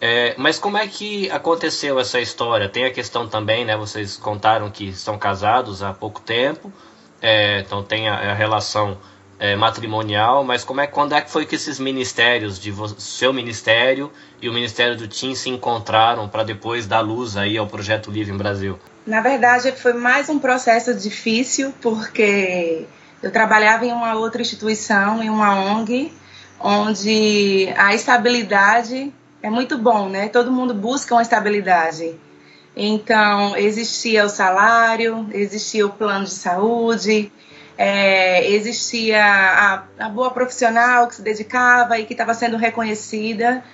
É, 0.00 0.34
mas 0.36 0.58
como 0.58 0.76
é 0.76 0.86
que 0.86 1.30
aconteceu 1.30 1.98
essa 1.98 2.20
história? 2.20 2.68
Tem 2.68 2.84
a 2.84 2.90
questão 2.90 3.28
também, 3.28 3.64
né? 3.64 3.76
Vocês 3.76 4.16
contaram 4.16 4.70
que 4.70 4.92
são 4.92 5.18
casados 5.18 5.82
há 5.82 5.92
pouco 5.92 6.20
tempo, 6.20 6.72
é, 7.20 7.60
então 7.60 7.82
tem 7.82 8.08
a, 8.08 8.32
a 8.32 8.34
relação 8.34 8.98
é, 9.38 9.56
matrimonial, 9.56 10.44
mas 10.44 10.64
como 10.64 10.80
é, 10.80 10.86
quando 10.86 11.14
é 11.14 11.20
que 11.20 11.30
foi 11.30 11.46
que 11.46 11.54
esses 11.54 11.78
ministérios, 11.78 12.58
de 12.58 12.72
seu 12.98 13.32
ministério 13.32 14.10
e 14.40 14.48
o 14.48 14.52
ministério 14.52 14.96
do 14.96 15.06
Tim 15.06 15.34
se 15.34 15.48
encontraram 15.48 16.28
para 16.28 16.42
depois 16.42 16.86
dar 16.86 17.00
luz 17.00 17.36
aí 17.36 17.56
ao 17.56 17.66
Projeto 17.66 18.10
Livre 18.10 18.32
em 18.32 18.36
Brasil? 18.36 18.78
Na 19.08 19.22
verdade, 19.22 19.72
foi 19.72 19.94
mais 19.94 20.28
um 20.28 20.38
processo 20.38 20.92
difícil, 20.92 21.72
porque 21.80 22.84
eu 23.22 23.32
trabalhava 23.32 23.86
em 23.86 23.90
uma 23.90 24.12
outra 24.16 24.42
instituição, 24.42 25.22
em 25.22 25.30
uma 25.30 25.58
ONG, 25.58 26.12
onde 26.60 27.72
a 27.78 27.94
estabilidade 27.94 29.10
é 29.42 29.48
muito 29.48 29.78
bom, 29.78 30.10
né? 30.10 30.28
Todo 30.28 30.52
mundo 30.52 30.74
busca 30.74 31.14
uma 31.14 31.22
estabilidade. 31.22 32.20
Então, 32.76 33.56
existia 33.56 34.26
o 34.26 34.28
salário, 34.28 35.26
existia 35.32 35.86
o 35.86 35.90
plano 35.90 36.26
de 36.26 36.32
saúde, 36.32 37.32
é, 37.78 38.46
existia 38.50 39.24
a, 39.24 39.84
a 40.00 40.08
boa 40.10 40.30
profissional 40.32 41.08
que 41.08 41.14
se 41.14 41.22
dedicava 41.22 41.98
e 41.98 42.04
que 42.04 42.12
estava 42.12 42.34
sendo 42.34 42.58
reconhecida. 42.58 43.64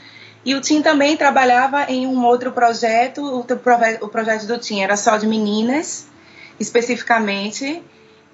E 0.45 0.55
o 0.55 0.61
Tim 0.61 0.83
também 0.83 1.17
trabalhava 1.17 1.85
em 1.85 2.07
um 2.07 2.23
outro 2.25 2.53
projeto, 2.53 3.25
o, 3.25 4.09
projeto 4.09 4.47
do 4.47 4.59
Tim 4.59 4.81
era 4.81 4.95
só 4.95 5.17
de 5.17 5.27
meninas, 5.27 6.07
especificamente. 6.61 7.83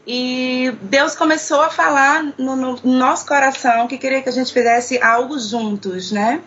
E 0.04 0.74
Deus 0.82 1.14
começou 1.14 1.60
a 1.60 1.70
falar 1.70 2.24
no, 2.36 2.56
no, 2.56 2.80
nosso 2.82 3.24
coração 3.26 3.86
que 3.86 3.96
queria 3.96 4.20
que 4.22 4.28
a 4.28 4.32
gente 4.32 4.52
fizesse 4.52 5.00
algo 5.00 5.38
juntos, 5.38 6.10
né? 6.10 6.40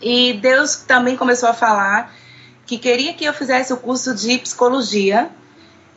E 0.00 0.34
Deus 0.34 0.76
também 0.76 1.16
começou 1.16 1.48
a 1.48 1.54
falar 1.54 2.14
que 2.64 2.78
queria 2.78 3.14
que 3.14 3.24
eu 3.24 3.34
fizesse 3.34 3.72
o 3.72 3.76
curso 3.76 4.14
de 4.14 4.38
psicologia. 4.38 5.28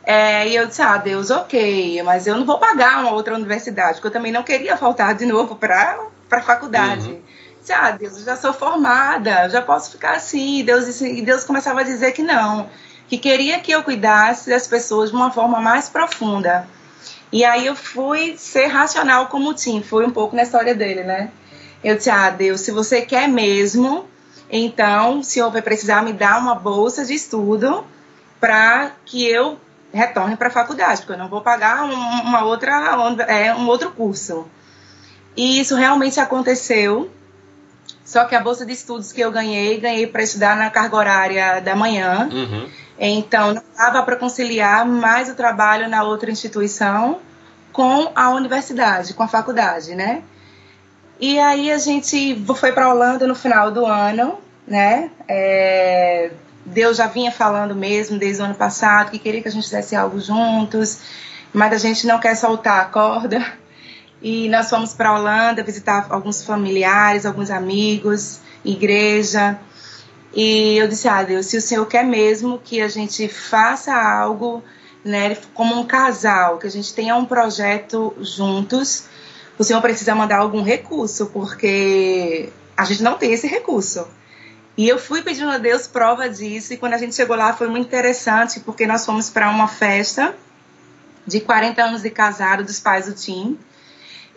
É, 0.02 0.48
e 0.48 0.56
eu 0.56 0.66
disse, 0.66 0.82
ah, 0.82 0.96
Deus, 0.96 1.30
ok, 1.30 2.02
mas 2.04 2.26
eu 2.26 2.36
não 2.36 2.44
vou 2.44 2.58
pagar 2.58 3.00
uma 3.00 3.12
outra 3.12 3.34
universidade, 3.34 3.94
porque 3.94 4.06
eu 4.08 4.12
também 4.12 4.30
não 4.30 4.44
queria 4.44 4.76
faltar 4.76 5.14
de 5.14 5.26
novo 5.26 5.56
para 5.56 5.98
a 6.30 6.40
faculdade. 6.40 7.10
Uhum 7.10 7.25
disse, 7.66 7.72
ah, 7.72 7.90
Deus, 7.90 8.18
eu 8.18 8.24
já 8.24 8.36
sou 8.36 8.52
formada, 8.52 9.48
já 9.48 9.60
posso 9.60 9.90
ficar 9.90 10.12
assim. 10.12 10.60
E 10.60 10.62
Deus, 10.62 11.00
e 11.00 11.20
Deus 11.22 11.44
começava 11.44 11.80
a 11.80 11.84
dizer 11.84 12.12
que 12.12 12.22
não, 12.22 12.70
que 13.08 13.18
queria 13.18 13.58
que 13.58 13.72
eu 13.72 13.82
cuidasse 13.82 14.48
das 14.48 14.66
pessoas 14.66 15.10
de 15.10 15.16
uma 15.16 15.30
forma 15.30 15.60
mais 15.60 15.88
profunda. 15.88 16.66
E 17.32 17.44
aí 17.44 17.66
eu 17.66 17.74
fui 17.74 18.36
ser 18.38 18.66
racional 18.66 19.26
como 19.26 19.50
o 19.50 19.54
Tim, 19.54 19.82
foi 19.82 20.06
um 20.06 20.10
pouco 20.10 20.36
na 20.36 20.42
história 20.42 20.74
dele, 20.74 21.02
né? 21.02 21.30
Eu 21.82 21.96
disse, 21.96 22.08
ah, 22.08 22.30
Deus, 22.30 22.60
se 22.60 22.70
você 22.70 23.02
quer 23.02 23.28
mesmo, 23.28 24.08
então, 24.48 25.22
se 25.22 25.40
eu 25.40 25.50
vai 25.50 25.60
precisar 25.60 26.02
me 26.02 26.12
dar 26.12 26.38
uma 26.38 26.54
bolsa 26.54 27.04
de 27.04 27.14
estudo 27.14 27.84
para 28.40 28.92
que 29.04 29.26
eu 29.26 29.58
retorne 29.92 30.36
para 30.36 30.48
a 30.48 30.52
faculdade, 30.52 31.00
porque 31.00 31.14
eu 31.14 31.18
não 31.18 31.28
vou 31.28 31.40
pagar 31.40 31.84
uma 31.84 32.44
outra, 32.44 33.24
é, 33.26 33.54
um 33.54 33.66
outro 33.66 33.90
curso. 33.90 34.46
E 35.36 35.60
isso 35.60 35.74
realmente 35.74 36.18
aconteceu. 36.18 37.10
Só 38.06 38.24
que 38.24 38.36
a 38.36 38.40
bolsa 38.40 38.64
de 38.64 38.72
estudos 38.72 39.10
que 39.10 39.20
eu 39.20 39.32
ganhei, 39.32 39.80
ganhei 39.80 40.06
para 40.06 40.22
estudar 40.22 40.56
na 40.56 40.70
carga 40.70 40.96
horária 40.96 41.60
da 41.60 41.74
manhã. 41.74 42.28
Uhum. 42.32 42.68
Então, 42.96 43.52
não 43.52 43.62
dava 43.76 44.00
para 44.04 44.14
conciliar 44.14 44.86
mais 44.86 45.28
o 45.28 45.34
trabalho 45.34 45.88
na 45.88 46.04
outra 46.04 46.30
instituição 46.30 47.18
com 47.72 48.12
a 48.14 48.30
universidade, 48.30 49.12
com 49.12 49.24
a 49.24 49.28
faculdade, 49.28 49.96
né? 49.96 50.22
E 51.18 51.36
aí 51.40 51.70
a 51.72 51.78
gente 51.78 52.40
foi 52.54 52.70
para 52.70 52.86
a 52.86 52.94
Holanda 52.94 53.26
no 53.26 53.34
final 53.34 53.72
do 53.72 53.84
ano, 53.84 54.38
né? 54.68 55.10
É, 55.26 56.30
Deus 56.64 56.96
já 56.96 57.08
vinha 57.08 57.32
falando 57.32 57.74
mesmo 57.74 58.18
desde 58.18 58.40
o 58.40 58.44
ano 58.44 58.54
passado 58.54 59.10
que 59.10 59.18
queria 59.18 59.42
que 59.42 59.48
a 59.48 59.50
gente 59.50 59.64
fizesse 59.64 59.96
algo 59.96 60.20
juntos, 60.20 61.00
mas 61.52 61.72
a 61.72 61.78
gente 61.78 62.06
não 62.06 62.20
quer 62.20 62.36
soltar 62.36 62.80
a 62.80 62.84
corda. 62.84 63.44
E 64.28 64.48
nós 64.48 64.68
fomos 64.68 64.92
para 64.92 65.10
a 65.10 65.14
Holanda 65.14 65.62
visitar 65.62 66.08
alguns 66.10 66.42
familiares, 66.42 67.24
alguns 67.24 67.48
amigos, 67.48 68.40
igreja. 68.64 69.56
E 70.34 70.76
eu 70.76 70.88
disse: 70.88 71.06
Ah, 71.06 71.22
Deus, 71.22 71.46
se 71.46 71.56
o 71.56 71.60
Senhor 71.60 71.86
quer 71.86 72.04
mesmo 72.04 72.58
que 72.58 72.80
a 72.80 72.88
gente 72.88 73.28
faça 73.28 73.94
algo, 73.94 74.64
né, 75.04 75.36
como 75.54 75.78
um 75.78 75.86
casal, 75.86 76.58
que 76.58 76.66
a 76.66 76.70
gente 76.70 76.92
tenha 76.92 77.14
um 77.14 77.24
projeto 77.24 78.16
juntos, 78.20 79.04
o 79.56 79.62
Senhor 79.62 79.80
precisa 79.80 80.12
mandar 80.12 80.38
algum 80.38 80.60
recurso, 80.60 81.26
porque 81.26 82.52
a 82.76 82.84
gente 82.84 83.04
não 83.04 83.16
tem 83.16 83.32
esse 83.32 83.46
recurso. 83.46 84.08
E 84.76 84.88
eu 84.88 84.98
fui 84.98 85.22
pedindo 85.22 85.52
a 85.52 85.58
Deus 85.58 85.86
prova 85.86 86.28
disso, 86.28 86.74
e 86.74 86.76
quando 86.76 86.94
a 86.94 86.98
gente 86.98 87.14
chegou 87.14 87.36
lá 87.36 87.52
foi 87.52 87.68
muito 87.68 87.86
interessante, 87.86 88.58
porque 88.58 88.88
nós 88.88 89.06
fomos 89.06 89.30
para 89.30 89.48
uma 89.50 89.68
festa 89.68 90.34
de 91.24 91.38
40 91.38 91.80
anos 91.80 92.02
de 92.02 92.10
casado 92.10 92.64
dos 92.64 92.80
pais 92.80 93.06
do 93.06 93.12
Tim 93.12 93.56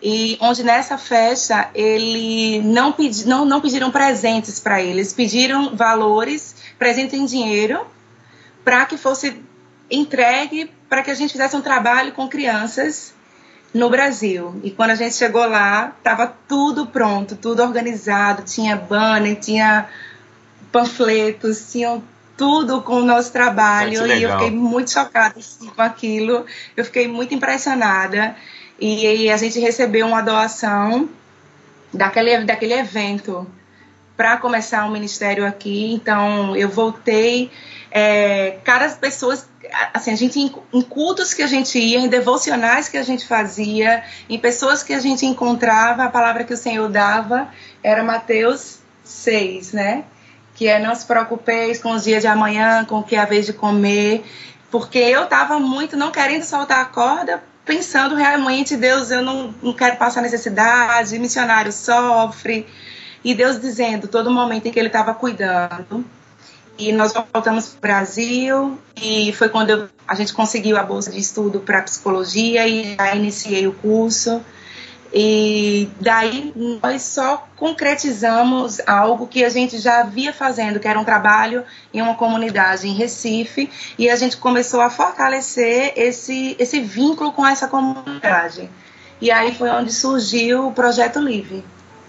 e 0.02 0.38
onde 0.40 0.64
nessa 0.64 0.98
festa 0.98 1.70
ele 1.74 2.62
não, 2.62 2.92
pedi, 2.92 3.28
não, 3.28 3.46
não 3.46 3.60
pediram 3.60 3.92
presentes 3.92 4.60
para 4.60 4.82
eles, 4.82 5.14
pediram 5.14 5.76
valores, 5.76 6.56
presente 6.78 7.16
em 7.16 7.26
dinheiro, 7.26 7.86
para 8.64 8.86
que 8.86 8.98
fosse 8.98 9.42
entregue 9.92 10.72
para 10.88 11.04
que 11.04 11.12
a 11.12 11.14
gente 11.14 11.32
fizesse 11.32 11.56
um 11.56 11.62
trabalho 11.62 12.12
com 12.14 12.28
crianças 12.28 13.14
no 13.74 13.90
Brasil. 13.90 14.60
E 14.64 14.72
quando 14.72 14.92
a 14.92 14.96
gente 14.96 15.16
chegou 15.16 15.48
lá, 15.48 15.94
estava 15.98 16.34
tudo 16.48 16.88
pronto, 16.88 17.36
tudo 17.36 17.62
organizado, 17.62 18.44
tinha 18.44 18.76
banner, 18.76 19.40
tinha 19.40 19.88
panfletos, 20.72 21.72
tinham 21.72 22.04
tudo 22.36 22.82
com 22.82 22.96
o 22.96 23.06
nosso 23.06 23.32
trabalho. 23.32 24.08
E 24.08 24.24
eu 24.24 24.32
fiquei 24.32 24.52
muito 24.52 24.92
chocada 24.92 25.38
assim, 25.38 25.68
com 25.68 25.82
aquilo. 25.82 26.46
Eu 26.76 26.86
fiquei 26.86 27.08
muito 27.08 27.34
impressionada 27.36 28.36
e, 28.80 29.30
a 29.30 29.38
gente 29.38 29.60
recebeu 29.60 30.08
uma 30.08 30.22
doação 30.22 31.10
daquele, 31.94 32.44
daquele 32.44 32.74
evento 32.74 33.48
para 34.16 34.38
começar 34.38 34.86
o 34.86 34.92
ministério 34.92 35.46
aqui. 35.46 35.94
Então 35.94 36.56
eu 36.56 36.70
voltei. 36.70 37.52
É, 37.92 38.60
cada 38.64 38.88
pessoas 38.90 39.48
assim, 39.94 40.12
a 40.12 40.16
gente 40.16 40.40
em 40.40 40.82
cultos 40.82 41.34
que 41.34 41.42
a 41.42 41.48
gente 41.48 41.80
ia, 41.80 42.00
em 42.00 42.08
devocionais 42.08 42.88
que 42.88 42.98
a 42.98 43.04
gente 43.04 43.26
fazia, 43.26 44.04
em 44.30 44.38
pessoas 44.38 44.84
que 44.84 44.94
a 44.94 45.00
gente 45.00 45.26
encontrava, 45.26 46.04
a 46.04 46.10
palavra 46.10 46.44
que 46.44 46.54
o 46.54 46.58
Senhor 46.58 46.88
dava 46.90 47.50
era 47.84 48.04
Mateus 48.04 48.80
6, 49.04 49.74
né? 49.74 50.04
que 50.60 50.68
é 50.68 50.78
não 50.78 50.94
se 50.94 51.06
preocupeis 51.06 51.82
com 51.82 51.94
os 51.94 52.04
dias 52.04 52.22
de 52.22 52.28
amanhã, 52.28 52.84
com 52.84 53.00
o 53.00 53.04
que 53.04 53.16
é 53.16 53.20
a 53.20 53.26
vez 53.26 53.46
de 53.46 53.54
comer, 53.54 54.26
porque 54.70 54.98
eu 54.98 55.24
estava 55.24 55.58
muito 55.58 55.96
não 55.96 56.12
querendo 56.12 56.44
soltar 56.44 56.82
a 56.82 56.86
corda, 56.86 57.42
pensando 57.70 58.16
realmente, 58.16 58.76
Deus, 58.76 59.12
eu 59.12 59.22
não, 59.22 59.54
não 59.62 59.74
quero 59.74 59.96
passar 59.98 60.24
necessidade, 60.24 61.20
missionário 61.20 61.72
sofre, 61.72 62.66
e 63.24 63.36
Deus 63.36 63.62
dizendo, 63.62 64.08
todo 64.08 64.32
momento 64.32 64.66
em 64.66 64.72
que 64.72 64.80
ele 64.80 64.88
estava 64.88 65.14
cuidando, 65.14 66.04
e 66.80 66.92
nós 66.92 67.14
voltamos 67.14 67.68
para 67.68 67.78
o 67.78 67.82
Brasil 67.82 68.80
e 69.00 69.32
foi 69.34 69.50
quando 69.50 69.70
eu, 69.70 69.90
a 70.08 70.16
gente 70.16 70.34
conseguiu 70.34 70.78
a 70.78 70.84
bolsa 70.84 71.12
de 71.12 71.20
estudo 71.20 71.60
para 71.60 71.84
psicologia 71.84 72.68
e 72.68 72.96
já 72.96 73.16
iniciei 73.16 73.68
o 73.68 73.74
curso. 73.74 74.42
E 75.12 75.90
daí 76.00 76.54
nós 76.82 77.02
só 77.02 77.48
concretizamos 77.56 78.80
algo 78.86 79.26
que 79.28 79.44
a 79.44 79.50
gente 79.50 79.80
já 79.80 80.02
havia 80.02 80.32
fazendo, 80.32 80.80
que 80.80 80.88
era 80.88 81.00
um 81.00 81.04
trabalho 81.04 81.64
em 81.94 82.02
uma 82.02 82.16
comunidade 82.16 82.88
em 82.88 82.94
Recife, 82.94 83.70
e 83.98 84.10
a 84.10 84.16
gente 84.16 84.38
começou 84.38 84.82
a 84.82 84.90
fortalecer 84.90 85.94
esse, 85.96 86.56
esse 86.60 86.80
vínculo 86.80 87.32
com 87.32 87.46
essa 87.46 87.68
comunidade. 87.68 88.70
E 89.20 89.32
aí 89.32 89.54
foi 89.56 89.70
onde 89.70 89.92
surgiu 89.92 90.68
o 90.68 90.72
Projeto 90.72 91.20
Livre. 91.20 91.64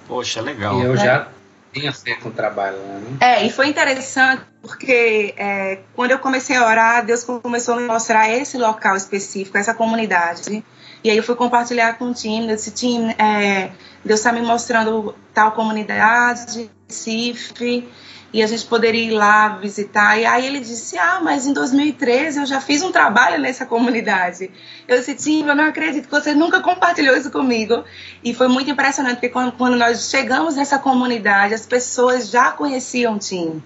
Poxa, 0.07 0.41
legal. 0.41 0.79
E 0.81 0.85
eu 0.85 0.97
já 0.97 1.29
tinha 1.73 1.93
feito 1.93 2.29
um 2.29 2.31
trabalho 2.31 2.77
lá, 2.77 2.95
né? 2.99 3.17
É, 3.21 3.47
e 3.47 3.51
foi 3.51 3.69
interessante 3.69 4.43
porque 4.61 5.35
é, 5.37 5.79
quando 5.95 6.11
eu 6.11 6.19
comecei 6.19 6.57
a 6.57 6.67
orar, 6.67 7.05
Deus 7.05 7.25
começou 7.25 7.75
a 7.75 7.81
me 7.81 7.87
mostrar 7.87 8.29
esse 8.29 8.59
local 8.59 8.97
específico, 8.97 9.57
essa 9.57 9.73
comunidade. 9.73 10.65
E 11.03 11.11
aí 11.11 11.17
eu 11.17 11.23
fui 11.23 11.35
compartilhar 11.35 11.97
com 11.97 12.11
o 12.11 12.15
time, 12.15 12.47
desse 12.47 12.71
time, 12.71 13.15
é, 13.19 13.71
Deus 14.05 14.21
está 14.21 14.33
me 14.33 14.43
mostrando 14.43 15.15
tal 15.33 15.53
comunidade, 15.53 16.71
Recife, 16.87 17.89
e 18.33 18.43
a 18.43 18.47
gente 18.47 18.65
poderia 18.67 19.05
ir 19.05 19.11
lá 19.11 19.49
visitar. 19.57 20.19
E 20.19 20.25
aí 20.25 20.47
ele 20.47 20.61
disse: 20.61 20.97
Ah, 20.99 21.21
mas 21.23 21.47
em 21.47 21.53
2013 21.53 22.41
eu 22.41 22.47
já 22.47 22.61
fiz 22.61 22.83
um 22.83 22.93
trabalho 22.93 23.41
nessa 23.41 23.67
comunidade. 23.67 24.51
Eu 24.87 24.99
disse: 24.99 25.15
Tim, 25.15 25.47
eu 25.47 25.55
não 25.55 25.65
acredito 25.65 26.05
que 26.05 26.11
você 26.11 26.35
nunca 26.35 26.61
compartilhou 26.61 27.17
isso 27.17 27.31
comigo. 27.31 27.83
E 28.23 28.33
foi 28.33 28.49
muito 28.49 28.71
impressionante, 28.71 29.15
porque 29.15 29.31
quando, 29.31 29.53
quando 29.53 29.77
nós 29.77 30.09
chegamos 30.11 30.57
nessa 30.57 30.79
comunidade, 30.79 31.55
as 31.55 31.67
pessoas 31.67 32.31
já 32.31 32.53
conheciam 32.53 33.19
Tim. 33.19 33.63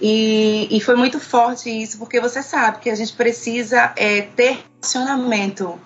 E, 0.00 0.68
e, 0.70 0.78
foi 0.78 0.94
muito 0.94 1.18
forte 1.18 1.70
isso, 1.70 1.96
porque 1.98 2.20
você 2.20 2.42
sabe 2.42 2.80
que 2.80 2.90
a 2.90 2.94
gente 2.94 3.14
precisa 3.14 3.94
é, 3.96 4.20
ter 4.20 4.58
relacionamento 4.82 5.80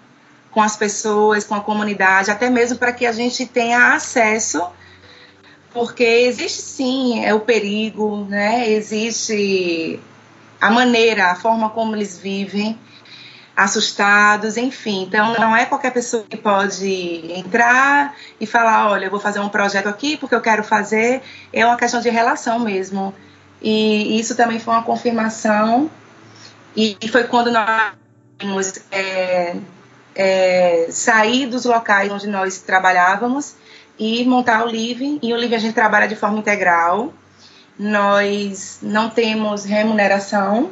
com 0.50 0.60
as 0.60 0.76
pessoas, 0.76 1.44
com 1.44 1.54
a 1.54 1.60
comunidade, 1.60 2.30
até 2.30 2.50
mesmo 2.50 2.78
para 2.78 2.92
que 2.92 3.06
a 3.06 3.12
gente 3.12 3.46
tenha 3.46 3.94
acesso, 3.94 4.66
porque 5.72 6.02
existe 6.02 6.62
sim 6.62 7.24
é 7.24 7.32
o 7.32 7.40
perigo, 7.40 8.24
né? 8.28 8.68
Existe 8.68 10.00
a 10.60 10.70
maneira, 10.70 11.30
a 11.30 11.34
forma 11.36 11.70
como 11.70 11.94
eles 11.94 12.18
vivem, 12.18 12.78
assustados, 13.56 14.56
enfim. 14.56 15.04
Então 15.04 15.34
não 15.34 15.54
é 15.56 15.66
qualquer 15.66 15.92
pessoa 15.92 16.24
que 16.28 16.36
pode 16.36 17.32
entrar 17.32 18.16
e 18.40 18.46
falar, 18.46 18.90
olha, 18.90 19.04
eu 19.06 19.10
vou 19.10 19.20
fazer 19.20 19.38
um 19.38 19.48
projeto 19.48 19.88
aqui 19.88 20.16
porque 20.16 20.34
eu 20.34 20.40
quero 20.40 20.64
fazer. 20.64 21.22
É 21.52 21.64
uma 21.64 21.76
questão 21.76 22.00
de 22.00 22.10
relação 22.10 22.58
mesmo. 22.58 23.14
E 23.62 24.18
isso 24.18 24.34
também 24.34 24.58
foi 24.58 24.74
uma 24.74 24.82
confirmação. 24.82 25.90
E 26.74 26.96
foi 27.10 27.24
quando 27.24 27.50
nós 27.50 28.82
é, 28.90 29.56
é, 30.14 30.88
sair 30.90 31.46
dos 31.46 31.64
locais 31.64 32.10
onde 32.10 32.26
nós 32.26 32.58
trabalhávamos 32.58 33.54
e 33.98 34.24
montar 34.24 34.64
o 34.64 34.68
Living. 34.68 35.18
E 35.22 35.32
o 35.32 35.36
Living 35.36 35.54
a 35.54 35.58
gente 35.58 35.74
trabalha 35.74 36.08
de 36.08 36.16
forma 36.16 36.38
integral. 36.38 37.12
Nós 37.78 38.78
não 38.82 39.08
temos 39.08 39.64
remuneração, 39.64 40.70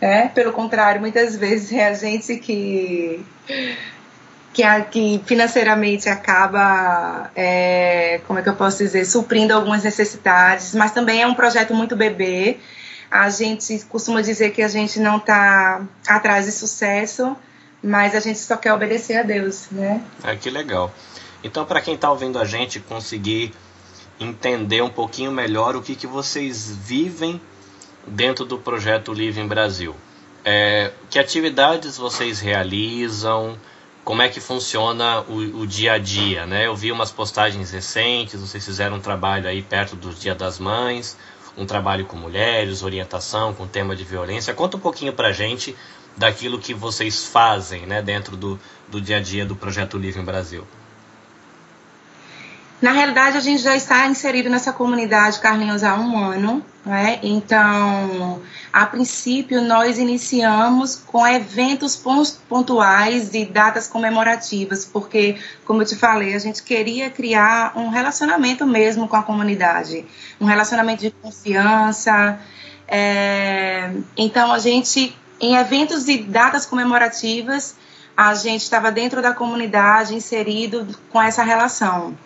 né? 0.00 0.28
pelo 0.28 0.52
contrário, 0.52 1.00
muitas 1.00 1.36
vezes 1.36 1.72
é 1.72 1.88
a 1.88 1.94
gente 1.94 2.36
que 2.36 3.24
que, 4.52 4.62
que 4.90 5.22
financeiramente 5.24 6.08
acaba, 6.08 7.30
é, 7.36 8.20
como 8.26 8.40
é 8.40 8.42
que 8.42 8.48
eu 8.48 8.56
posso 8.56 8.78
dizer, 8.78 9.04
suprindo 9.04 9.54
algumas 9.54 9.84
necessidades, 9.84 10.74
mas 10.74 10.90
também 10.90 11.22
é 11.22 11.26
um 11.26 11.34
projeto 11.34 11.72
muito 11.72 11.94
bebê. 11.94 12.58
A 13.08 13.30
gente 13.30 13.78
costuma 13.88 14.20
dizer 14.20 14.50
que 14.50 14.60
a 14.60 14.68
gente 14.68 14.98
não 14.98 15.18
está 15.18 15.82
atrás 16.08 16.46
de 16.46 16.52
sucesso, 16.52 17.36
mas 17.82 18.14
a 18.14 18.20
gente 18.20 18.38
só 18.38 18.56
quer 18.56 18.72
obedecer 18.72 19.18
a 19.18 19.22
Deus, 19.22 19.68
né? 19.70 20.04
É 20.24 20.34
que 20.36 20.50
legal. 20.50 20.92
Então, 21.42 21.64
para 21.64 21.80
quem 21.80 21.94
está 21.94 22.10
ouvindo 22.10 22.38
a 22.38 22.44
gente 22.44 22.80
conseguir 22.80 23.52
entender 24.18 24.82
um 24.82 24.90
pouquinho 24.90 25.30
melhor 25.30 25.76
o 25.76 25.82
que, 25.82 25.94
que 25.94 26.06
vocês 26.06 26.76
vivem 26.76 27.40
dentro 28.06 28.44
do 28.44 28.58
projeto 28.58 29.12
Livre 29.12 29.40
em 29.40 29.46
Brasil, 29.46 29.94
é, 30.44 30.90
que 31.08 31.18
atividades 31.18 31.96
vocês 31.96 32.40
realizam, 32.40 33.56
como 34.04 34.22
é 34.22 34.28
que 34.28 34.40
funciona 34.40 35.20
o, 35.20 35.60
o, 35.60 35.66
dia 35.66 35.92
a 35.92 35.98
dia, 35.98 36.46
né? 36.46 36.66
Eu 36.66 36.74
vi 36.74 36.90
umas 36.90 37.10
postagens 37.10 37.70
recentes, 37.70 38.40
vocês 38.40 38.64
fizeram 38.64 38.96
um 38.96 39.00
trabalho 39.00 39.48
aí 39.48 39.62
perto 39.62 39.94
do 39.94 40.10
Dia 40.14 40.34
das 40.34 40.58
Mães, 40.58 41.16
um 41.56 41.66
trabalho 41.66 42.06
com 42.06 42.16
mulheres, 42.16 42.82
orientação 42.82 43.52
com 43.52 43.66
tema 43.66 43.94
de 43.94 44.04
violência. 44.04 44.54
Conta 44.54 44.76
um 44.76 44.80
pouquinho 44.80 45.12
pra 45.12 45.32
gente 45.32 45.76
daquilo 46.18 46.58
que 46.58 46.74
vocês 46.74 47.24
fazem 47.24 47.86
né, 47.86 48.02
dentro 48.02 48.36
do, 48.36 48.60
do 48.88 49.00
dia 49.00 49.18
a 49.18 49.20
dia 49.20 49.46
do 49.46 49.56
Projeto 49.56 49.96
Livre 49.96 50.20
em 50.20 50.24
Brasil? 50.24 50.66
Na 52.80 52.92
realidade, 52.92 53.36
a 53.36 53.40
gente 53.40 53.60
já 53.60 53.74
está 53.74 54.06
inserido 54.06 54.48
nessa 54.48 54.72
comunidade, 54.72 55.40
Carlinhos, 55.40 55.82
há 55.82 55.96
um 55.96 56.16
ano. 56.16 56.64
Né? 56.86 57.18
Então, 57.24 58.40
a 58.72 58.86
princípio, 58.86 59.60
nós 59.60 59.98
iniciamos 59.98 60.94
com 60.94 61.26
eventos 61.26 62.00
pontuais 62.48 63.34
e 63.34 63.44
datas 63.44 63.88
comemorativas, 63.88 64.84
porque, 64.84 65.36
como 65.64 65.82
eu 65.82 65.86
te 65.86 65.96
falei, 65.96 66.34
a 66.34 66.38
gente 66.38 66.62
queria 66.62 67.10
criar 67.10 67.72
um 67.76 67.88
relacionamento 67.88 68.64
mesmo 68.64 69.08
com 69.08 69.16
a 69.16 69.22
comunidade, 69.24 70.06
um 70.40 70.44
relacionamento 70.44 71.00
de 71.02 71.10
confiança. 71.10 72.38
É... 72.86 73.90
Então, 74.16 74.52
a 74.52 74.58
gente 74.60 75.16
em 75.40 75.56
eventos 75.56 76.08
e 76.08 76.18
datas 76.18 76.66
comemorativas, 76.66 77.76
a 78.16 78.34
gente 78.34 78.62
estava 78.62 78.90
dentro 78.90 79.22
da 79.22 79.32
comunidade, 79.32 80.14
inserido 80.14 80.86
com 81.10 81.22
essa 81.22 81.42
relação. 81.42 82.16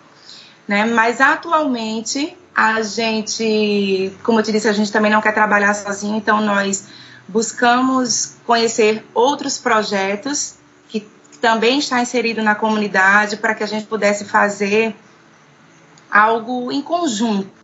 Né? 0.67 0.85
Mas 0.85 1.21
atualmente, 1.21 2.35
a 2.55 2.81
gente, 2.81 4.11
como 4.23 4.39
eu 4.39 4.43
te 4.43 4.51
disse, 4.51 4.67
a 4.67 4.73
gente 4.73 4.91
também 4.91 5.11
não 5.11 5.21
quer 5.21 5.33
trabalhar 5.33 5.73
sozinho, 5.73 6.17
então 6.17 6.41
nós 6.41 6.87
buscamos 7.27 8.35
conhecer 8.45 9.05
outros 9.13 9.57
projetos 9.57 10.55
que 10.89 11.07
também 11.39 11.79
está 11.79 12.01
inserido 12.01 12.41
na 12.41 12.55
comunidade 12.55 13.37
para 13.37 13.53
que 13.53 13.63
a 13.63 13.67
gente 13.67 13.85
pudesse 13.85 14.25
fazer 14.25 14.95
algo 16.09 16.71
em 16.71 16.81
conjunto. 16.81 17.62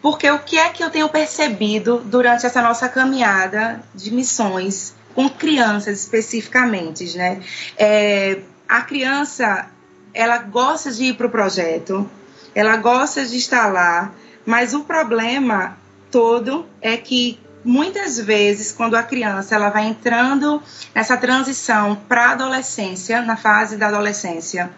Porque 0.00 0.30
o 0.30 0.38
que 0.38 0.58
é 0.58 0.68
que 0.68 0.82
eu 0.82 0.90
tenho 0.90 1.08
percebido 1.08 1.98
durante 2.04 2.46
essa 2.46 2.62
nossa 2.62 2.88
caminhada 2.88 3.82
de 3.94 4.12
missões 4.12 4.94
com 5.14 5.28
crianças 5.28 6.00
especificamente, 6.00 7.16
né? 7.16 7.40
É, 7.76 8.38
a 8.68 8.82
criança, 8.82 9.68
ela 10.14 10.38
gosta 10.38 10.92
de 10.92 11.04
ir 11.04 11.16
para 11.16 11.26
o 11.26 11.30
projeto, 11.30 12.08
ela 12.54 12.76
gosta 12.76 13.24
de 13.26 13.36
estar 13.36 13.66
lá, 13.66 14.12
mas 14.46 14.74
o 14.74 14.84
problema 14.84 15.76
todo 16.10 16.66
é 16.80 16.96
que 16.96 17.40
muitas 17.64 18.18
vezes 18.18 18.72
quando 18.72 18.94
a 18.94 19.02
criança 19.02 19.54
ela 19.54 19.68
vai 19.68 19.86
entrando 19.86 20.62
nessa 20.94 21.16
transição 21.16 21.96
para 22.08 22.30
adolescência, 22.30 23.20
na 23.20 23.36
fase 23.36 23.76
da 23.76 23.88
adolescência, 23.88 24.70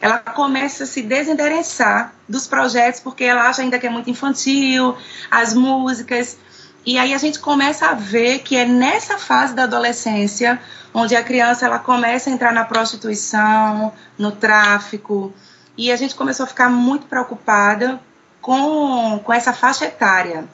ela 0.00 0.18
começa 0.18 0.84
a 0.84 0.86
se 0.86 1.02
desinteressar 1.02 2.12
dos 2.28 2.46
projetos 2.46 3.00
porque 3.00 3.24
ela 3.24 3.48
acha 3.48 3.62
ainda 3.62 3.78
que 3.78 3.86
é 3.86 3.90
muito 3.90 4.10
infantil, 4.10 4.96
as 5.30 5.54
músicas. 5.54 6.38
E 6.86 6.96
aí 6.96 7.12
a 7.12 7.18
gente 7.18 7.38
começa 7.38 7.86
a 7.86 7.94
ver 7.94 8.40
que 8.40 8.56
é 8.56 8.64
nessa 8.64 9.18
fase 9.18 9.54
da 9.54 9.64
adolescência 9.64 10.60
onde 10.94 11.14
a 11.14 11.22
criança 11.22 11.66
ela 11.66 11.78
começa 11.78 12.30
a 12.30 12.32
entrar 12.32 12.52
na 12.52 12.64
prostituição, 12.64 13.92
no 14.16 14.32
tráfico, 14.32 15.32
e 15.76 15.92
a 15.92 15.96
gente 15.96 16.14
começou 16.14 16.44
a 16.44 16.46
ficar 16.46 16.68
muito 16.68 17.06
preocupada 17.06 18.00
com, 18.40 19.20
com 19.22 19.32
essa 19.32 19.52
faixa 19.52 19.84
etária, 19.84 20.44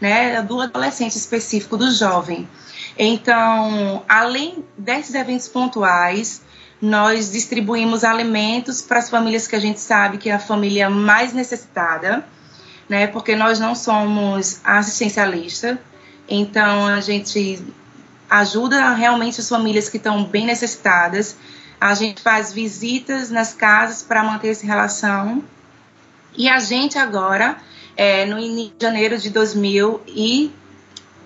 né, 0.00 0.40
do 0.42 0.60
adolescente 0.60 1.16
específico, 1.16 1.76
do 1.76 1.90
jovem. 1.90 2.48
Então, 2.96 4.02
além 4.08 4.64
desses 4.76 5.14
eventos 5.14 5.48
pontuais, 5.48 6.42
nós 6.80 7.30
distribuímos 7.30 8.04
alimentos 8.04 8.80
para 8.80 8.98
as 8.98 9.10
famílias 9.10 9.46
que 9.46 9.54
a 9.54 9.58
gente 9.58 9.80
sabe 9.80 10.16
que 10.16 10.30
é 10.30 10.34
a 10.34 10.38
família 10.38 10.88
mais 10.88 11.32
necessitada, 11.32 12.24
né? 12.88 13.06
Porque 13.06 13.36
nós 13.36 13.60
não 13.60 13.74
somos 13.74 14.60
assistencialista, 14.64 15.78
então 16.28 16.86
a 16.86 17.00
gente 17.00 17.62
ajuda 18.30 18.94
realmente 18.94 19.40
as 19.40 19.48
famílias 19.48 19.88
que 19.88 19.98
estão 19.98 20.24
bem 20.24 20.46
necessitadas. 20.46 21.36
A 21.80 21.94
gente 21.94 22.22
faz 22.22 22.52
visitas 22.52 23.30
nas 23.30 23.52
casas 23.52 24.02
para 24.02 24.22
manter 24.22 24.48
essa 24.48 24.64
relação. 24.64 25.42
E 26.36 26.48
a 26.48 26.60
gente 26.60 26.96
agora, 26.96 27.56
é, 27.96 28.24
no 28.24 28.38
início 28.38 28.74
de 28.78 28.84
janeiro 28.86 29.18
de 29.18 29.30
2000 29.30 30.00
e 30.06 30.52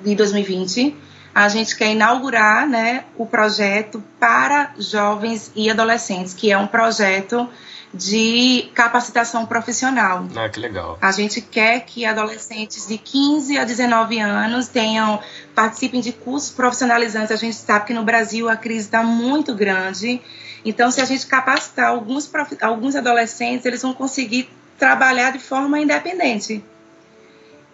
de 0.03 0.15
2020, 0.15 0.97
a 1.35 1.49
gente 1.49 1.77
quer 1.77 1.91
inaugurar 1.91 2.69
né, 2.69 3.05
o 3.17 3.27
projeto 3.27 4.03
para 4.21 4.73
jovens 4.79 5.51
e 5.57 5.69
adolescentes, 5.69 6.33
que 6.33 6.53
é 6.53 6.57
um 6.57 6.67
projeto 6.67 7.49
de 7.93 8.71
capacitação 8.75 9.47
profissional. 9.47 10.27
Ah, 10.37 10.49
que 10.49 10.59
legal. 10.59 10.99
A 11.01 11.13
gente 11.13 11.41
quer 11.41 11.81
que 11.81 12.05
adolescentes 12.05 12.87
de 12.87 12.99
15 12.99 13.57
a 13.59 13.65
19 13.65 14.19
anos 14.19 14.69
tenham 14.69 15.21
participem 15.55 16.01
de 16.01 16.13
cursos 16.13 16.51
profissionalizantes. 16.51 17.31
A 17.31 17.37
gente 17.37 17.57
sabe 17.57 17.87
que 17.87 17.95
no 17.95 18.05
Brasil 18.05 18.49
a 18.49 18.57
crise 18.57 18.87
está 18.87 19.03
muito 19.03 19.55
grande. 19.55 20.21
Então, 20.65 20.91
se 20.91 21.01
a 21.01 21.05
gente 21.05 21.27
capacitar 21.27 21.87
alguns, 21.87 22.31
alguns 22.61 22.97
adolescentes, 22.97 23.65
eles 23.67 23.83
vão 23.83 23.93
conseguir 23.93 24.49
trabalhar 24.79 25.31
de 25.31 25.39
forma 25.39 25.79
independente. 25.79 26.65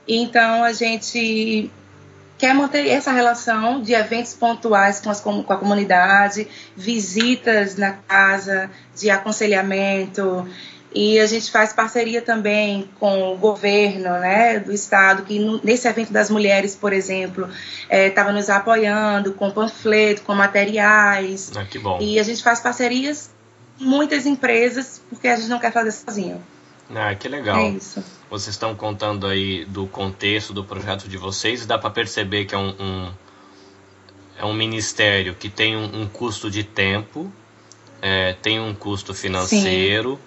Então, 0.06 0.64
a 0.64 0.72
gente 0.72 1.70
quer 2.40 2.54
manter 2.54 2.88
essa 2.88 3.12
relação 3.12 3.82
de 3.82 3.92
eventos 3.92 4.32
pontuais 4.32 4.98
com, 4.98 5.10
as, 5.10 5.20
com 5.20 5.44
a 5.46 5.56
comunidade, 5.58 6.48
visitas 6.74 7.76
na 7.76 7.92
casa, 7.92 8.70
de 8.96 9.10
aconselhamento. 9.10 10.48
E 10.92 11.20
a 11.20 11.26
gente 11.26 11.50
faz 11.50 11.74
parceria 11.74 12.22
também 12.22 12.88
com 12.98 13.32
o 13.32 13.36
governo 13.36 14.18
né, 14.18 14.58
do 14.58 14.72
estado, 14.72 15.22
que 15.22 15.38
no, 15.38 15.60
nesse 15.62 15.86
evento 15.86 16.12
das 16.14 16.30
mulheres, 16.30 16.74
por 16.74 16.94
exemplo, 16.94 17.46
estava 17.90 18.30
é, 18.30 18.32
nos 18.32 18.48
apoiando 18.48 19.34
com 19.34 19.50
panfleto, 19.50 20.22
com 20.22 20.34
materiais. 20.34 21.52
Ah, 21.54 21.64
que 21.64 21.78
bom. 21.78 21.98
E 22.00 22.18
a 22.18 22.22
gente 22.22 22.42
faz 22.42 22.58
parcerias 22.58 23.30
com 23.78 23.84
muitas 23.84 24.24
empresas, 24.24 25.00
porque 25.10 25.28
a 25.28 25.36
gente 25.36 25.48
não 25.48 25.58
quer 25.58 25.72
fazer 25.72 25.92
sozinho. 25.92 26.42
Ah, 26.92 27.14
que 27.14 27.28
legal. 27.28 27.58
É 27.58 27.68
isso. 27.68 28.02
Vocês 28.30 28.54
estão 28.54 28.76
contando 28.76 29.26
aí 29.26 29.64
do 29.64 29.88
contexto 29.88 30.52
do 30.52 30.62
projeto 30.62 31.08
de 31.08 31.16
vocês, 31.16 31.66
dá 31.66 31.76
para 31.76 31.90
perceber 31.90 32.44
que 32.44 32.54
é 32.54 32.58
um, 32.58 32.74
um, 32.78 33.10
é 34.38 34.44
um 34.44 34.54
ministério 34.54 35.34
que 35.34 35.48
tem 35.48 35.76
um, 35.76 36.02
um 36.02 36.06
custo 36.06 36.48
de 36.48 36.62
tempo, 36.62 37.30
é, 38.00 38.34
tem 38.40 38.60
um 38.60 38.72
custo 38.72 39.12
financeiro, 39.12 40.12
Sim. 40.12 40.18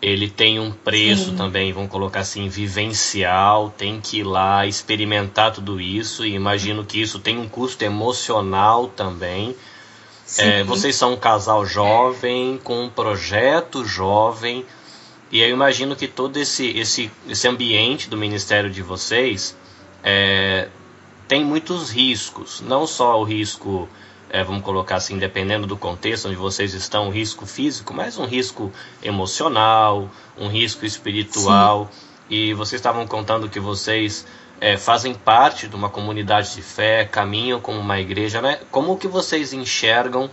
ele 0.00 0.30
tem 0.30 0.58
um 0.58 0.72
preço 0.72 1.26
Sim. 1.26 1.36
também, 1.36 1.74
vamos 1.74 1.90
colocar 1.90 2.20
assim, 2.20 2.48
vivencial, 2.48 3.68
tem 3.68 4.00
que 4.00 4.20
ir 4.20 4.24
lá 4.24 4.66
experimentar 4.66 5.52
tudo 5.52 5.78
isso, 5.78 6.24
e 6.24 6.34
imagino 6.34 6.86
que 6.86 7.02
isso 7.02 7.18
tem 7.18 7.36
um 7.36 7.46
custo 7.46 7.84
emocional 7.84 8.88
também. 8.88 9.54
É, 10.38 10.64
vocês 10.64 10.96
são 10.96 11.12
um 11.12 11.16
casal 11.16 11.66
jovem, 11.66 12.58
com 12.64 12.84
um 12.84 12.88
projeto 12.88 13.84
jovem, 13.84 14.64
e 15.30 15.40
eu 15.40 15.50
imagino 15.50 15.96
que 15.96 16.06
todo 16.06 16.36
esse, 16.36 16.68
esse, 16.78 17.10
esse 17.28 17.48
ambiente 17.48 18.08
do 18.08 18.16
ministério 18.16 18.70
de 18.70 18.80
vocês 18.80 19.56
é, 20.02 20.68
tem 21.26 21.44
muitos 21.44 21.90
riscos. 21.90 22.60
Não 22.60 22.86
só 22.86 23.20
o 23.20 23.24
risco, 23.24 23.88
é, 24.30 24.44
vamos 24.44 24.62
colocar 24.62 24.96
assim, 24.96 25.18
dependendo 25.18 25.66
do 25.66 25.76
contexto 25.76 26.26
onde 26.28 26.36
vocês 26.36 26.74
estão, 26.74 27.08
o 27.08 27.10
risco 27.10 27.44
físico, 27.44 27.92
mas 27.92 28.16
um 28.18 28.24
risco 28.24 28.72
emocional, 29.02 30.08
um 30.38 30.48
risco 30.48 30.86
espiritual. 30.86 31.90
Sim. 31.90 32.06
E 32.28 32.54
vocês 32.54 32.78
estavam 32.78 33.06
contando 33.06 33.48
que 33.48 33.58
vocês 33.58 34.26
é, 34.60 34.76
fazem 34.76 35.12
parte 35.12 35.66
de 35.66 35.74
uma 35.74 35.88
comunidade 35.88 36.54
de 36.54 36.62
fé, 36.62 37.04
caminham 37.04 37.60
como 37.60 37.78
uma 37.78 37.98
igreja, 38.00 38.40
né? 38.40 38.60
Como 38.70 38.96
que 38.96 39.08
vocês 39.08 39.52
enxergam 39.52 40.30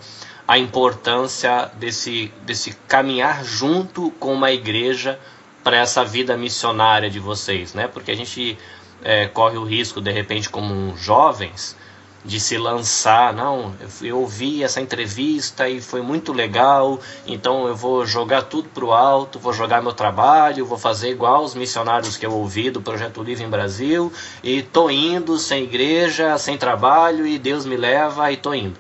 a 0.48 0.58
importância 0.58 1.72
desse, 1.76 2.32
desse 2.42 2.74
caminhar 2.88 3.44
junto 3.44 4.12
com 4.20 4.34
uma 4.34 4.52
igreja 4.52 5.20
para 5.64 5.78
essa 5.78 6.04
vida 6.04 6.36
missionária 6.36 7.10
de 7.10 7.20
vocês, 7.20 7.74
né? 7.74 7.88
Porque 7.88 8.12
a 8.12 8.16
gente 8.16 8.58
é, 9.02 9.28
corre 9.28 9.58
o 9.58 9.64
risco, 9.64 10.02
de 10.02 10.12
repente, 10.12 10.50
como 10.50 10.96
jovens, 10.98 11.78
de 12.26 12.40
se 12.40 12.58
lançar. 12.58 13.34
Não, 13.34 13.74
eu 14.02 14.20
ouvi 14.20 14.64
essa 14.64 14.82
entrevista 14.82 15.70
e 15.70 15.80
foi 15.80 16.02
muito 16.02 16.34
legal, 16.34 17.00
então 17.26 17.68
eu 17.68 17.76
vou 17.76 18.06
jogar 18.06 18.44
tudo 18.44 18.68
para 18.68 18.84
o 18.84 18.92
alto, 18.92 19.40
vou 19.40 19.54
jogar 19.54 19.82
meu 19.82 19.94
trabalho, 19.94 20.66
vou 20.66 20.78
fazer 20.78 21.10
igual 21.10 21.44
os 21.44 21.56
missionários 21.56 22.18
que 22.18 22.26
eu 22.26 22.34
ouvi 22.34 22.70
do 22.70 22.82
Projeto 22.82 23.24
Livre 23.24 23.46
em 23.46 23.50
Brasil, 23.50 24.12
e 24.44 24.62
tô 24.62 24.90
indo 24.90 25.38
sem 25.38 25.64
igreja, 25.64 26.38
sem 26.38 26.58
trabalho, 26.58 27.26
e 27.26 27.38
Deus 27.38 27.66
me 27.66 27.78
leva 27.78 28.30
e 28.30 28.36
tô 28.36 28.54
indo 28.54 28.78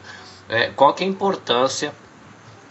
é, 0.50 0.68
qual 0.76 0.94
que 0.94 1.04
é 1.04 1.08
a 1.08 1.10
importância 1.10 1.94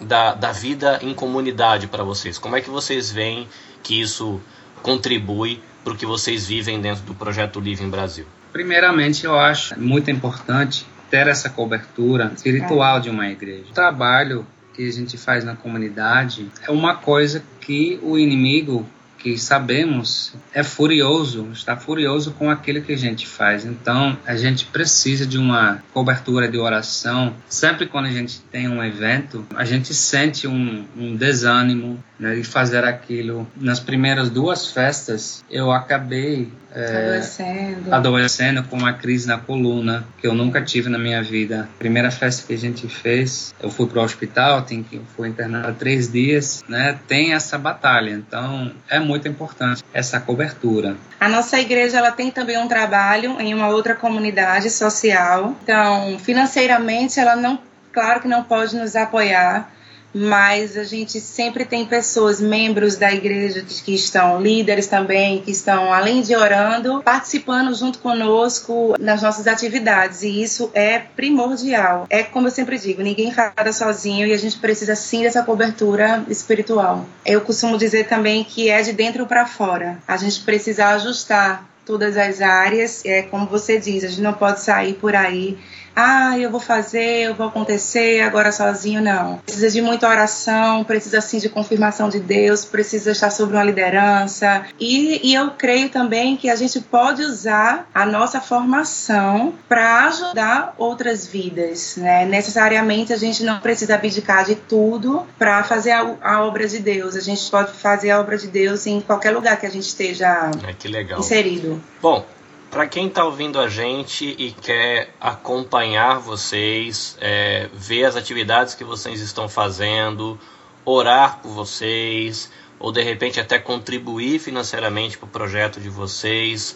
da, 0.00 0.34
da 0.34 0.52
vida 0.52 0.98
em 1.02 1.14
comunidade 1.14 1.86
para 1.86 2.04
vocês? 2.04 2.38
Como 2.38 2.56
é 2.56 2.60
que 2.60 2.70
vocês 2.70 3.10
veem 3.10 3.48
que 3.82 4.00
isso 4.00 4.40
contribui 4.82 5.62
para 5.84 5.92
o 5.92 5.96
que 5.96 6.06
vocês 6.06 6.46
vivem 6.46 6.80
dentro 6.80 7.02
do 7.04 7.14
Projeto 7.14 7.60
Livre 7.60 7.84
em 7.84 7.90
Brasil? 7.90 8.26
Primeiramente, 8.52 9.24
eu 9.24 9.38
acho 9.38 9.78
muito 9.78 10.10
importante 10.10 10.86
ter 11.10 11.26
essa 11.26 11.50
cobertura 11.50 12.32
espiritual 12.34 13.00
de 13.00 13.10
uma 13.10 13.28
igreja. 13.28 13.64
O 13.70 13.74
trabalho 13.74 14.46
que 14.74 14.86
a 14.86 14.92
gente 14.92 15.18
faz 15.18 15.44
na 15.44 15.54
comunidade 15.54 16.50
é 16.66 16.70
uma 16.70 16.94
coisa 16.94 17.42
que 17.60 17.98
o 18.02 18.18
inimigo 18.18 18.86
que 19.22 19.38
sabemos 19.38 20.34
é 20.52 20.62
furioso, 20.62 21.48
está 21.52 21.76
furioso 21.76 22.32
com 22.32 22.50
aquilo 22.50 22.82
que 22.82 22.92
a 22.92 22.98
gente 22.98 23.26
faz. 23.26 23.64
Então, 23.64 24.18
a 24.26 24.36
gente 24.36 24.66
precisa 24.66 25.24
de 25.24 25.38
uma 25.38 25.82
cobertura 25.92 26.48
de 26.48 26.58
oração. 26.58 27.34
Sempre 27.48 27.86
quando 27.86 28.06
a 28.06 28.10
gente 28.10 28.40
tem 28.50 28.68
um 28.68 28.82
evento, 28.82 29.46
a 29.54 29.64
gente 29.64 29.94
sente 29.94 30.48
um, 30.48 30.84
um 30.96 31.14
desânimo 31.14 32.02
né, 32.18 32.34
de 32.34 32.44
fazer 32.44 32.84
aquilo. 32.84 33.46
Nas 33.56 33.78
primeiras 33.78 34.28
duas 34.28 34.66
festas, 34.66 35.44
eu 35.48 35.70
acabei 35.70 36.50
é, 36.74 36.96
adoecendo. 36.96 37.94
adoecendo 37.94 38.62
com 38.64 38.76
uma 38.76 38.92
crise 38.92 39.26
na 39.26 39.38
coluna 39.38 40.04
que 40.18 40.26
eu 40.26 40.34
nunca 40.34 40.62
tive 40.62 40.88
na 40.88 40.98
minha 40.98 41.22
vida. 41.22 41.68
Primeira 41.78 42.10
festa 42.10 42.46
que 42.46 42.54
a 42.54 42.58
gente 42.58 42.88
fez, 42.88 43.54
eu 43.62 43.70
fui 43.70 43.86
para 43.86 44.00
o 44.00 44.04
hospital, 44.04 44.62
tem 44.62 44.82
que 44.82 45.00
fui 45.16 45.28
internado 45.28 45.74
três 45.74 46.10
dias, 46.10 46.64
né? 46.68 46.98
Tem 47.06 47.34
essa 47.34 47.58
batalha, 47.58 48.10
então 48.10 48.72
é 48.88 48.98
muito 48.98 49.28
importante 49.28 49.82
essa 49.92 50.20
cobertura. 50.20 50.96
A 51.20 51.28
nossa 51.28 51.58
igreja 51.60 51.98
ela 51.98 52.10
tem 52.10 52.30
também 52.30 52.58
um 52.58 52.68
trabalho 52.68 53.40
em 53.40 53.54
uma 53.54 53.68
outra 53.68 53.94
comunidade 53.94 54.70
social, 54.70 55.54
então 55.62 56.18
financeiramente 56.18 57.20
ela 57.20 57.36
não, 57.36 57.58
claro 57.92 58.20
que 58.20 58.28
não 58.28 58.42
pode 58.42 58.76
nos 58.76 58.96
apoiar 58.96 59.70
mas 60.14 60.76
a 60.76 60.84
gente 60.84 61.20
sempre 61.20 61.64
tem 61.64 61.86
pessoas, 61.86 62.40
membros 62.40 62.96
da 62.96 63.12
igreja 63.12 63.64
que 63.84 63.94
estão, 63.94 64.40
líderes 64.40 64.86
também, 64.86 65.40
que 65.40 65.50
estão, 65.50 65.92
além 65.92 66.22
de 66.22 66.34
orando, 66.36 67.02
participando 67.02 67.74
junto 67.74 67.98
conosco 67.98 68.94
nas 69.00 69.22
nossas 69.22 69.46
atividades, 69.46 70.22
e 70.22 70.42
isso 70.42 70.70
é 70.74 70.98
primordial. 70.98 72.06
É 72.10 72.22
como 72.22 72.48
eu 72.48 72.50
sempre 72.50 72.78
digo, 72.78 73.02
ninguém 73.02 73.32
nada 73.34 73.72
sozinho 73.72 74.26
e 74.26 74.32
a 74.32 74.38
gente 74.38 74.58
precisa 74.58 74.94
sim 74.94 75.22
dessa 75.22 75.42
cobertura 75.42 76.24
espiritual. 76.28 77.06
Eu 77.24 77.40
costumo 77.40 77.78
dizer 77.78 78.08
também 78.08 78.44
que 78.44 78.68
é 78.68 78.82
de 78.82 78.92
dentro 78.92 79.26
para 79.26 79.46
fora. 79.46 79.98
A 80.06 80.16
gente 80.16 80.40
precisa 80.40 80.88
ajustar 80.88 81.68
todas 81.84 82.16
as 82.16 82.40
áreas, 82.40 83.04
é 83.04 83.22
como 83.22 83.46
você 83.46 83.78
diz, 83.78 84.04
a 84.04 84.08
gente 84.08 84.20
não 84.20 84.32
pode 84.32 84.60
sair 84.60 84.94
por 84.94 85.16
aí 85.16 85.58
ah, 85.94 86.38
eu 86.38 86.50
vou 86.50 86.60
fazer, 86.60 87.28
eu 87.28 87.34
vou 87.34 87.46
acontecer 87.46 88.20
agora 88.20 88.52
sozinho, 88.52 89.00
não. 89.00 89.38
Precisa 89.38 89.70
de 89.70 89.82
muita 89.82 90.08
oração, 90.08 90.84
precisa 90.84 91.20
sim 91.20 91.38
de 91.38 91.48
confirmação 91.48 92.08
de 92.08 92.20
Deus, 92.20 92.64
precisa 92.64 93.12
estar 93.12 93.30
sobre 93.30 93.56
uma 93.56 93.64
liderança. 93.64 94.64
E, 94.78 95.20
e 95.22 95.34
eu 95.34 95.50
creio 95.50 95.88
também 95.88 96.36
que 96.36 96.48
a 96.48 96.56
gente 96.56 96.80
pode 96.80 97.22
usar 97.22 97.88
a 97.94 98.06
nossa 98.06 98.40
formação 98.40 99.54
para 99.68 100.06
ajudar 100.06 100.74
outras 100.78 101.26
vidas, 101.26 101.96
né? 101.96 102.24
Necessariamente 102.24 103.12
a 103.12 103.16
gente 103.16 103.42
não 103.44 103.60
precisa 103.60 103.94
abdicar 103.94 104.44
de 104.44 104.54
tudo 104.54 105.26
para 105.38 105.62
fazer 105.64 105.92
a, 105.92 106.16
a, 106.22 106.44
obra 106.44 106.66
de 106.66 106.78
Deus. 106.78 107.16
A 107.16 107.20
gente 107.20 107.50
pode 107.50 107.72
fazer 107.72 108.10
a 108.10 108.20
obra 108.20 108.36
de 108.36 108.48
Deus 108.48 108.86
em 108.86 109.00
qualquer 109.00 109.30
lugar 109.30 109.58
que 109.58 109.66
a 109.66 109.70
gente 109.70 109.86
esteja 109.86 110.50
é, 110.66 110.72
que 110.72 110.88
inserido. 111.18 111.82
Bom, 112.00 112.24
Para 112.72 112.86
quem 112.86 113.06
está 113.08 113.22
ouvindo 113.22 113.60
a 113.60 113.68
gente 113.68 114.24
e 114.38 114.50
quer 114.50 115.14
acompanhar 115.20 116.18
vocês, 116.18 117.18
é, 117.20 117.68
ver 117.70 118.06
as 118.06 118.16
atividades 118.16 118.74
que 118.74 118.82
vocês 118.82 119.20
estão 119.20 119.46
fazendo, 119.46 120.40
orar 120.82 121.40
por 121.42 121.50
vocês, 121.50 122.50
ou 122.80 122.90
de 122.90 123.02
repente 123.02 123.38
até 123.38 123.58
contribuir 123.58 124.38
financeiramente 124.38 125.18
para 125.18 125.26
o 125.26 125.28
projeto 125.28 125.82
de 125.82 125.90
vocês, 125.90 126.74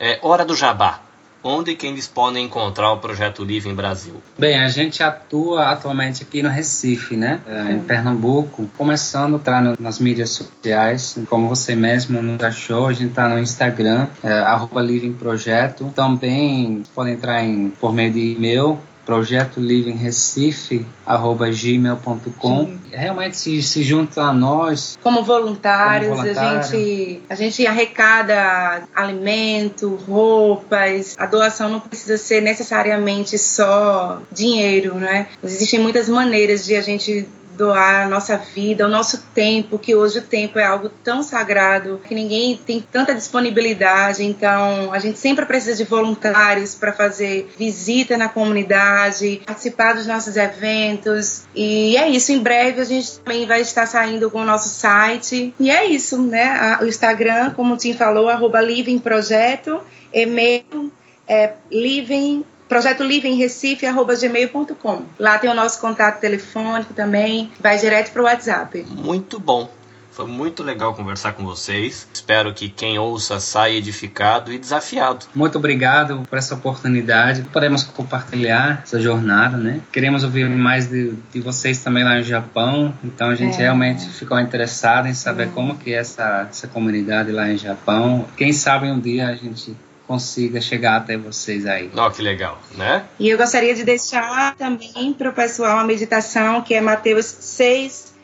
é 0.00 0.18
hora 0.20 0.44
do 0.44 0.56
jabá 0.56 1.05
onde 1.46 1.74
que 1.74 1.86
eles 1.86 2.08
podem 2.08 2.44
encontrar 2.44 2.90
o 2.92 2.98
Projeto 2.98 3.44
Livre 3.44 3.70
em 3.70 3.74
Brasil? 3.74 4.14
Bem, 4.36 4.58
a 4.58 4.68
gente 4.68 5.02
atua 5.02 5.70
atualmente 5.70 6.22
aqui 6.22 6.42
no 6.42 6.48
Recife, 6.48 7.16
né? 7.16 7.40
É, 7.46 7.72
em 7.72 7.80
Pernambuco, 7.80 8.68
começando 8.76 9.34
a 9.34 9.36
entrar 9.36 9.76
nas 9.78 9.98
mídias 9.98 10.30
sociais, 10.30 11.16
como 11.28 11.48
você 11.48 11.76
mesmo 11.76 12.20
nos 12.20 12.42
achou, 12.42 12.88
a 12.88 12.92
gente 12.92 13.10
está 13.10 13.28
no 13.28 13.38
Instagram, 13.38 14.08
é, 14.22 14.40
Projeto. 15.18 15.92
Também 15.94 16.82
podem 16.94 17.14
entrar 17.14 17.44
em, 17.44 17.70
por 17.70 17.92
meio 17.92 18.12
de 18.12 18.32
e-mail, 18.32 18.78
projeto 19.06 19.60
gmail.com 21.52 22.76
realmente 22.90 23.36
se, 23.36 23.62
se 23.62 23.82
junta 23.84 24.22
a 24.22 24.32
nós. 24.32 24.98
Como 25.00 25.22
voluntários, 25.22 26.10
como 26.10 26.22
voluntário. 26.22 26.58
a 26.58 26.62
gente 26.62 27.22
a 27.30 27.34
gente 27.36 27.66
arrecada 27.66 28.82
alimento 28.94 29.94
roupas. 29.94 31.14
A 31.16 31.26
doação 31.26 31.70
não 31.70 31.80
precisa 31.80 32.18
ser 32.18 32.42
necessariamente 32.42 33.38
só 33.38 34.20
dinheiro 34.32 34.96
né? 34.96 35.28
Existem 35.42 35.80
muitas 35.80 36.08
maneiras 36.08 36.64
de 36.64 36.74
a 36.74 36.80
gente 36.80 37.28
doar 37.56 38.06
a 38.06 38.08
nossa 38.08 38.36
vida, 38.36 38.86
o 38.86 38.88
nosso 38.88 39.22
tempo, 39.34 39.78
que 39.78 39.94
hoje 39.94 40.18
o 40.18 40.22
tempo 40.22 40.58
é 40.58 40.64
algo 40.64 40.90
tão 41.02 41.22
sagrado, 41.22 42.00
que 42.06 42.14
ninguém 42.14 42.56
tem 42.56 42.80
tanta 42.80 43.14
disponibilidade, 43.14 44.24
então 44.24 44.92
a 44.92 44.98
gente 44.98 45.18
sempre 45.18 45.46
precisa 45.46 45.74
de 45.76 45.84
voluntários 45.84 46.74
para 46.74 46.92
fazer 46.92 47.50
visita 47.58 48.16
na 48.16 48.28
comunidade, 48.28 49.42
participar 49.46 49.94
dos 49.94 50.06
nossos 50.06 50.36
eventos. 50.36 51.44
E 51.54 51.96
é 51.96 52.08
isso, 52.08 52.32
em 52.32 52.38
breve 52.38 52.80
a 52.80 52.84
gente 52.84 53.18
também 53.18 53.46
vai 53.46 53.60
estar 53.60 53.86
saindo 53.86 54.30
com 54.30 54.40
o 54.40 54.44
nosso 54.44 54.68
site. 54.68 55.54
E 55.58 55.70
é 55.70 55.86
isso, 55.86 56.20
né? 56.20 56.78
O 56.80 56.86
Instagram, 56.86 57.50
como 57.50 57.74
o 57.74 57.76
Tim 57.76 57.94
falou, 57.94 58.28
arroba 58.28 58.60
Living 58.60 58.98
Projeto, 58.98 59.80
e-mail 60.12 60.92
é 61.28 61.54
living 61.70 62.44
projeto 62.68 63.04
gmail.com. 64.20 65.02
Lá 65.18 65.38
tem 65.38 65.50
o 65.50 65.54
nosso 65.54 65.80
contato 65.80 66.20
telefônico 66.20 66.94
também, 66.94 67.50
vai 67.60 67.78
direto 67.78 68.12
para 68.12 68.22
o 68.22 68.24
WhatsApp. 68.24 68.86
Muito 68.88 69.38
bom. 69.38 69.70
Foi 70.16 70.26
muito 70.26 70.62
legal 70.62 70.94
conversar 70.94 71.34
com 71.34 71.44
vocês. 71.44 72.08
Espero 72.10 72.54
que 72.54 72.70
quem 72.70 72.98
ouça 72.98 73.38
saia 73.38 73.76
edificado 73.76 74.50
e 74.50 74.56
desafiado. 74.56 75.26
Muito 75.34 75.58
obrigado 75.58 76.22
por 76.26 76.38
essa 76.38 76.54
oportunidade. 76.54 77.42
Podemos 77.52 77.82
compartilhar 77.82 78.80
essa 78.82 78.98
jornada, 78.98 79.58
né? 79.58 79.82
Queremos 79.92 80.24
ouvir 80.24 80.48
mais 80.48 80.88
de, 80.88 81.12
de 81.30 81.40
vocês 81.40 81.84
também 81.84 82.02
lá 82.02 82.14
no 82.14 82.22
Japão. 82.22 82.94
Então 83.04 83.28
a 83.28 83.34
gente 83.34 83.56
é. 83.56 83.64
realmente 83.64 84.08
ficou 84.08 84.40
interessado 84.40 85.06
em 85.06 85.12
saber 85.12 85.48
é. 85.48 85.50
como 85.52 85.76
que 85.76 85.92
é 85.92 85.98
essa, 85.98 86.46
essa 86.48 86.66
comunidade 86.66 87.30
lá 87.30 87.44
no 87.48 87.58
Japão. 87.58 88.26
Quem 88.38 88.54
sabe 88.54 88.90
um 88.90 88.98
dia 88.98 89.28
a 89.28 89.34
gente 89.34 89.76
consiga 90.06 90.60
chegar 90.60 90.96
até 90.96 91.16
vocês 91.16 91.66
aí. 91.66 91.90
Oh, 91.96 92.10
que 92.10 92.22
legal, 92.22 92.60
né? 92.76 93.04
E 93.18 93.28
eu 93.28 93.36
gostaria 93.36 93.74
de 93.74 93.84
deixar 93.84 94.54
também 94.56 95.12
para 95.12 95.30
o 95.30 95.32
pessoal 95.32 95.78
a 95.78 95.84
meditação 95.84 96.62
que 96.62 96.74
é 96.74 96.80
Mateus 96.80 97.26
6, 97.26 98.14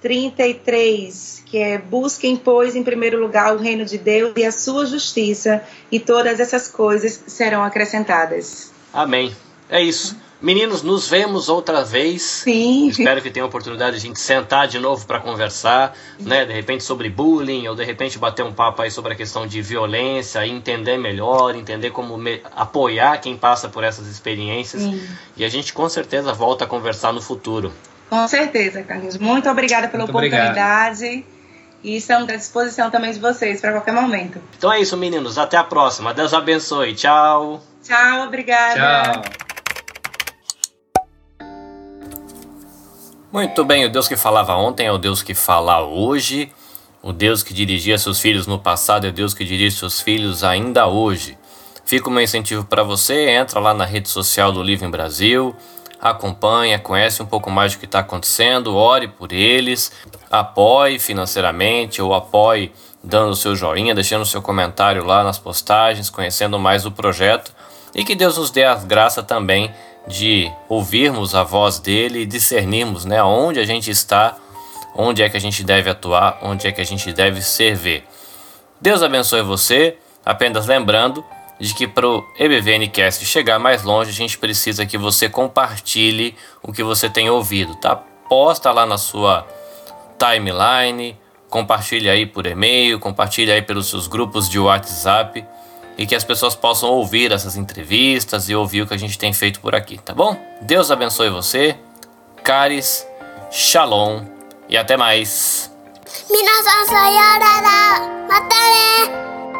33, 0.00 1.42
que 1.46 1.58
é 1.58 1.78
busquem, 1.78 2.36
pois, 2.36 2.76
em 2.76 2.82
primeiro 2.82 3.20
lugar 3.20 3.54
o 3.54 3.58
reino 3.58 3.84
de 3.84 3.98
Deus 3.98 4.32
e 4.36 4.44
a 4.44 4.52
sua 4.52 4.86
justiça, 4.86 5.62
e 5.90 5.98
todas 5.98 6.40
essas 6.40 6.68
coisas 6.68 7.24
serão 7.26 7.64
acrescentadas. 7.64 8.72
Amém. 8.92 9.34
É 9.68 9.82
isso. 9.82 10.16
Meninos, 10.44 10.82
nos 10.82 11.08
vemos 11.08 11.48
outra 11.48 11.82
vez. 11.82 12.20
Sim. 12.20 12.88
Espero 12.88 13.22
que 13.22 13.30
tenha 13.30 13.44
a 13.44 13.46
oportunidade 13.48 13.92
de 13.92 13.96
a 13.96 14.00
gente 14.00 14.20
sentar 14.20 14.68
de 14.68 14.78
novo 14.78 15.06
para 15.06 15.18
conversar, 15.18 15.96
né? 16.20 16.44
De 16.44 16.52
repente 16.52 16.84
sobre 16.84 17.08
bullying, 17.08 17.66
ou 17.66 17.74
de 17.74 17.82
repente 17.82 18.18
bater 18.18 18.44
um 18.44 18.52
papo 18.52 18.82
aí 18.82 18.90
sobre 18.90 19.14
a 19.14 19.16
questão 19.16 19.46
de 19.46 19.62
violência, 19.62 20.46
entender 20.46 20.98
melhor, 20.98 21.56
entender 21.56 21.92
como 21.92 22.18
me... 22.18 22.42
apoiar 22.54 23.16
quem 23.22 23.38
passa 23.38 23.70
por 23.70 23.82
essas 23.82 24.06
experiências. 24.06 24.82
Sim. 24.82 25.02
E 25.34 25.46
a 25.46 25.48
gente 25.48 25.72
com 25.72 25.88
certeza 25.88 26.34
volta 26.34 26.66
a 26.66 26.68
conversar 26.68 27.10
no 27.10 27.22
futuro. 27.22 27.72
Com 28.10 28.28
certeza, 28.28 28.82
Carlinhos. 28.82 29.16
Muito 29.16 29.48
obrigada 29.48 29.88
pela 29.88 30.02
Muito 30.02 30.10
oportunidade. 30.10 31.06
Obrigado. 31.06 31.24
E 31.82 31.96
estamos 31.96 32.28
à 32.28 32.36
disposição 32.36 32.90
também 32.90 33.12
de 33.12 33.18
vocês 33.18 33.62
para 33.62 33.72
qualquer 33.72 33.94
momento. 33.94 34.38
Então 34.58 34.70
é 34.70 34.78
isso, 34.78 34.94
meninos. 34.94 35.38
Até 35.38 35.56
a 35.56 35.64
próxima. 35.64 36.12
Deus 36.12 36.34
abençoe. 36.34 36.94
Tchau. 36.94 37.62
Tchau, 37.82 38.26
obrigada. 38.26 39.22
Tchau. 39.22 39.43
Muito 43.34 43.64
bem, 43.64 43.84
o 43.84 43.90
Deus 43.90 44.06
que 44.06 44.16
falava 44.16 44.54
ontem 44.54 44.86
é 44.86 44.92
o 44.92 44.96
Deus 44.96 45.20
que 45.20 45.34
fala 45.34 45.84
hoje. 45.84 46.52
O 47.02 47.12
Deus 47.12 47.42
que 47.42 47.52
dirigia 47.52 47.98
seus 47.98 48.20
filhos 48.20 48.46
no 48.46 48.60
passado 48.60 49.06
é 49.06 49.10
o 49.10 49.12
Deus 49.12 49.34
que 49.34 49.44
dirige 49.44 49.76
seus 49.76 50.00
filhos 50.00 50.44
ainda 50.44 50.86
hoje. 50.86 51.36
Fica 51.84 52.08
o 52.08 52.12
meu 52.12 52.22
incentivo 52.22 52.64
para 52.64 52.84
você, 52.84 53.30
entra 53.30 53.58
lá 53.58 53.74
na 53.74 53.84
rede 53.84 54.08
social 54.08 54.52
do 54.52 54.62
Livre 54.62 54.86
em 54.86 54.90
Brasil, 54.90 55.52
acompanha, 56.00 56.78
conhece 56.78 57.24
um 57.24 57.26
pouco 57.26 57.50
mais 57.50 57.72
do 57.72 57.80
que 57.80 57.86
está 57.86 57.98
acontecendo, 57.98 58.76
ore 58.76 59.08
por 59.08 59.32
eles, 59.32 59.90
apoie 60.30 61.00
financeiramente 61.00 62.00
ou 62.00 62.14
apoie 62.14 62.70
dando 63.02 63.30
o 63.30 63.36
seu 63.36 63.56
joinha, 63.56 63.96
deixando 63.96 64.22
o 64.22 64.26
seu 64.26 64.40
comentário 64.40 65.04
lá 65.04 65.24
nas 65.24 65.40
postagens, 65.40 66.08
conhecendo 66.08 66.56
mais 66.56 66.86
o 66.86 66.92
projeto 66.92 67.52
e 67.92 68.04
que 68.04 68.14
Deus 68.14 68.38
nos 68.38 68.52
dê 68.52 68.62
a 68.62 68.76
graça 68.76 69.24
também 69.24 69.74
de 70.06 70.50
ouvirmos 70.68 71.34
a 71.34 71.42
voz 71.42 71.78
dele 71.78 72.20
e 72.20 72.26
discernirmos 72.26 73.04
né, 73.04 73.22
onde 73.22 73.58
a 73.58 73.64
gente 73.64 73.90
está, 73.90 74.36
onde 74.94 75.22
é 75.22 75.28
que 75.28 75.36
a 75.36 75.40
gente 75.40 75.64
deve 75.64 75.90
atuar, 75.90 76.38
onde 76.42 76.66
é 76.66 76.72
que 76.72 76.80
a 76.80 76.84
gente 76.84 77.12
deve 77.12 77.40
servir. 77.42 78.04
Deus 78.80 79.02
abençoe 79.02 79.42
você, 79.42 79.96
apenas 80.24 80.66
lembrando 80.66 81.24
de 81.58 81.72
que 81.74 81.86
para 81.86 82.06
o 82.06 82.24
EBVNcast 82.38 83.24
chegar 83.24 83.58
mais 83.58 83.82
longe, 83.82 84.10
a 84.10 84.14
gente 84.14 84.36
precisa 84.36 84.84
que 84.84 84.98
você 84.98 85.28
compartilhe 85.28 86.36
o 86.62 86.72
que 86.72 86.82
você 86.82 87.08
tem 87.08 87.30
ouvido, 87.30 87.74
tá? 87.76 87.96
Posta 88.28 88.70
lá 88.72 88.84
na 88.84 88.98
sua 88.98 89.46
timeline, 90.18 91.16
compartilhe 91.48 92.10
aí 92.10 92.26
por 92.26 92.46
e-mail, 92.46 92.98
compartilhe 92.98 93.52
aí 93.52 93.62
pelos 93.62 93.88
seus 93.88 94.06
grupos 94.06 94.48
de 94.48 94.58
WhatsApp 94.58 95.44
e 95.96 96.06
que 96.06 96.14
as 96.14 96.24
pessoas 96.24 96.54
possam 96.54 96.90
ouvir 96.90 97.32
essas 97.32 97.56
entrevistas 97.56 98.48
e 98.48 98.54
ouvir 98.54 98.82
o 98.82 98.86
que 98.86 98.94
a 98.94 98.98
gente 98.98 99.18
tem 99.18 99.32
feito 99.32 99.60
por 99.60 99.74
aqui, 99.74 99.98
tá 99.98 100.12
bom? 100.12 100.36
Deus 100.62 100.90
abençoe 100.90 101.30
você, 101.30 101.76
caris, 102.42 103.06
shalom 103.50 104.22
e 104.68 104.76
até 104.76 104.96
mais. 104.96 105.70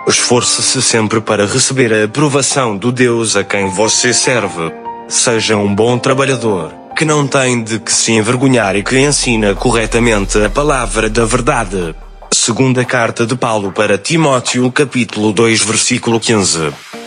Esforce-se 0.07 0.83
sempre 0.83 1.21
para 1.21 1.47
receber 1.47 1.93
a 1.93 2.05
aprovação 2.05 2.77
do 2.77 2.93
Deus 2.93 3.37
a 3.37 3.45
quem 3.45 3.71
você 3.71 4.13
serve. 4.13 4.73
Seja 5.09 5.57
um 5.57 5.75
bom 5.75 5.99
trabalhador, 5.99 6.73
que 6.97 7.05
não 7.05 7.27
tem 7.27 7.63
de 7.63 7.79
que 7.79 7.93
se 7.93 8.13
envergonhar 8.13 8.77
e 8.77 8.83
que 8.83 8.99
ensina 8.99 9.55
corretamente 9.55 10.43
a 10.43 10.51
palavra 10.51 11.09
da 11.09 11.25
verdade. 11.25 11.95
Segunda 12.35 12.85
carta 12.85 13.25
de 13.25 13.37
Paulo 13.37 13.71
para 13.71 13.97
Timóteo, 13.97 14.71
capítulo 14.73 15.33
2, 15.33 15.65
versículo 15.65 16.19
15. 16.19 17.04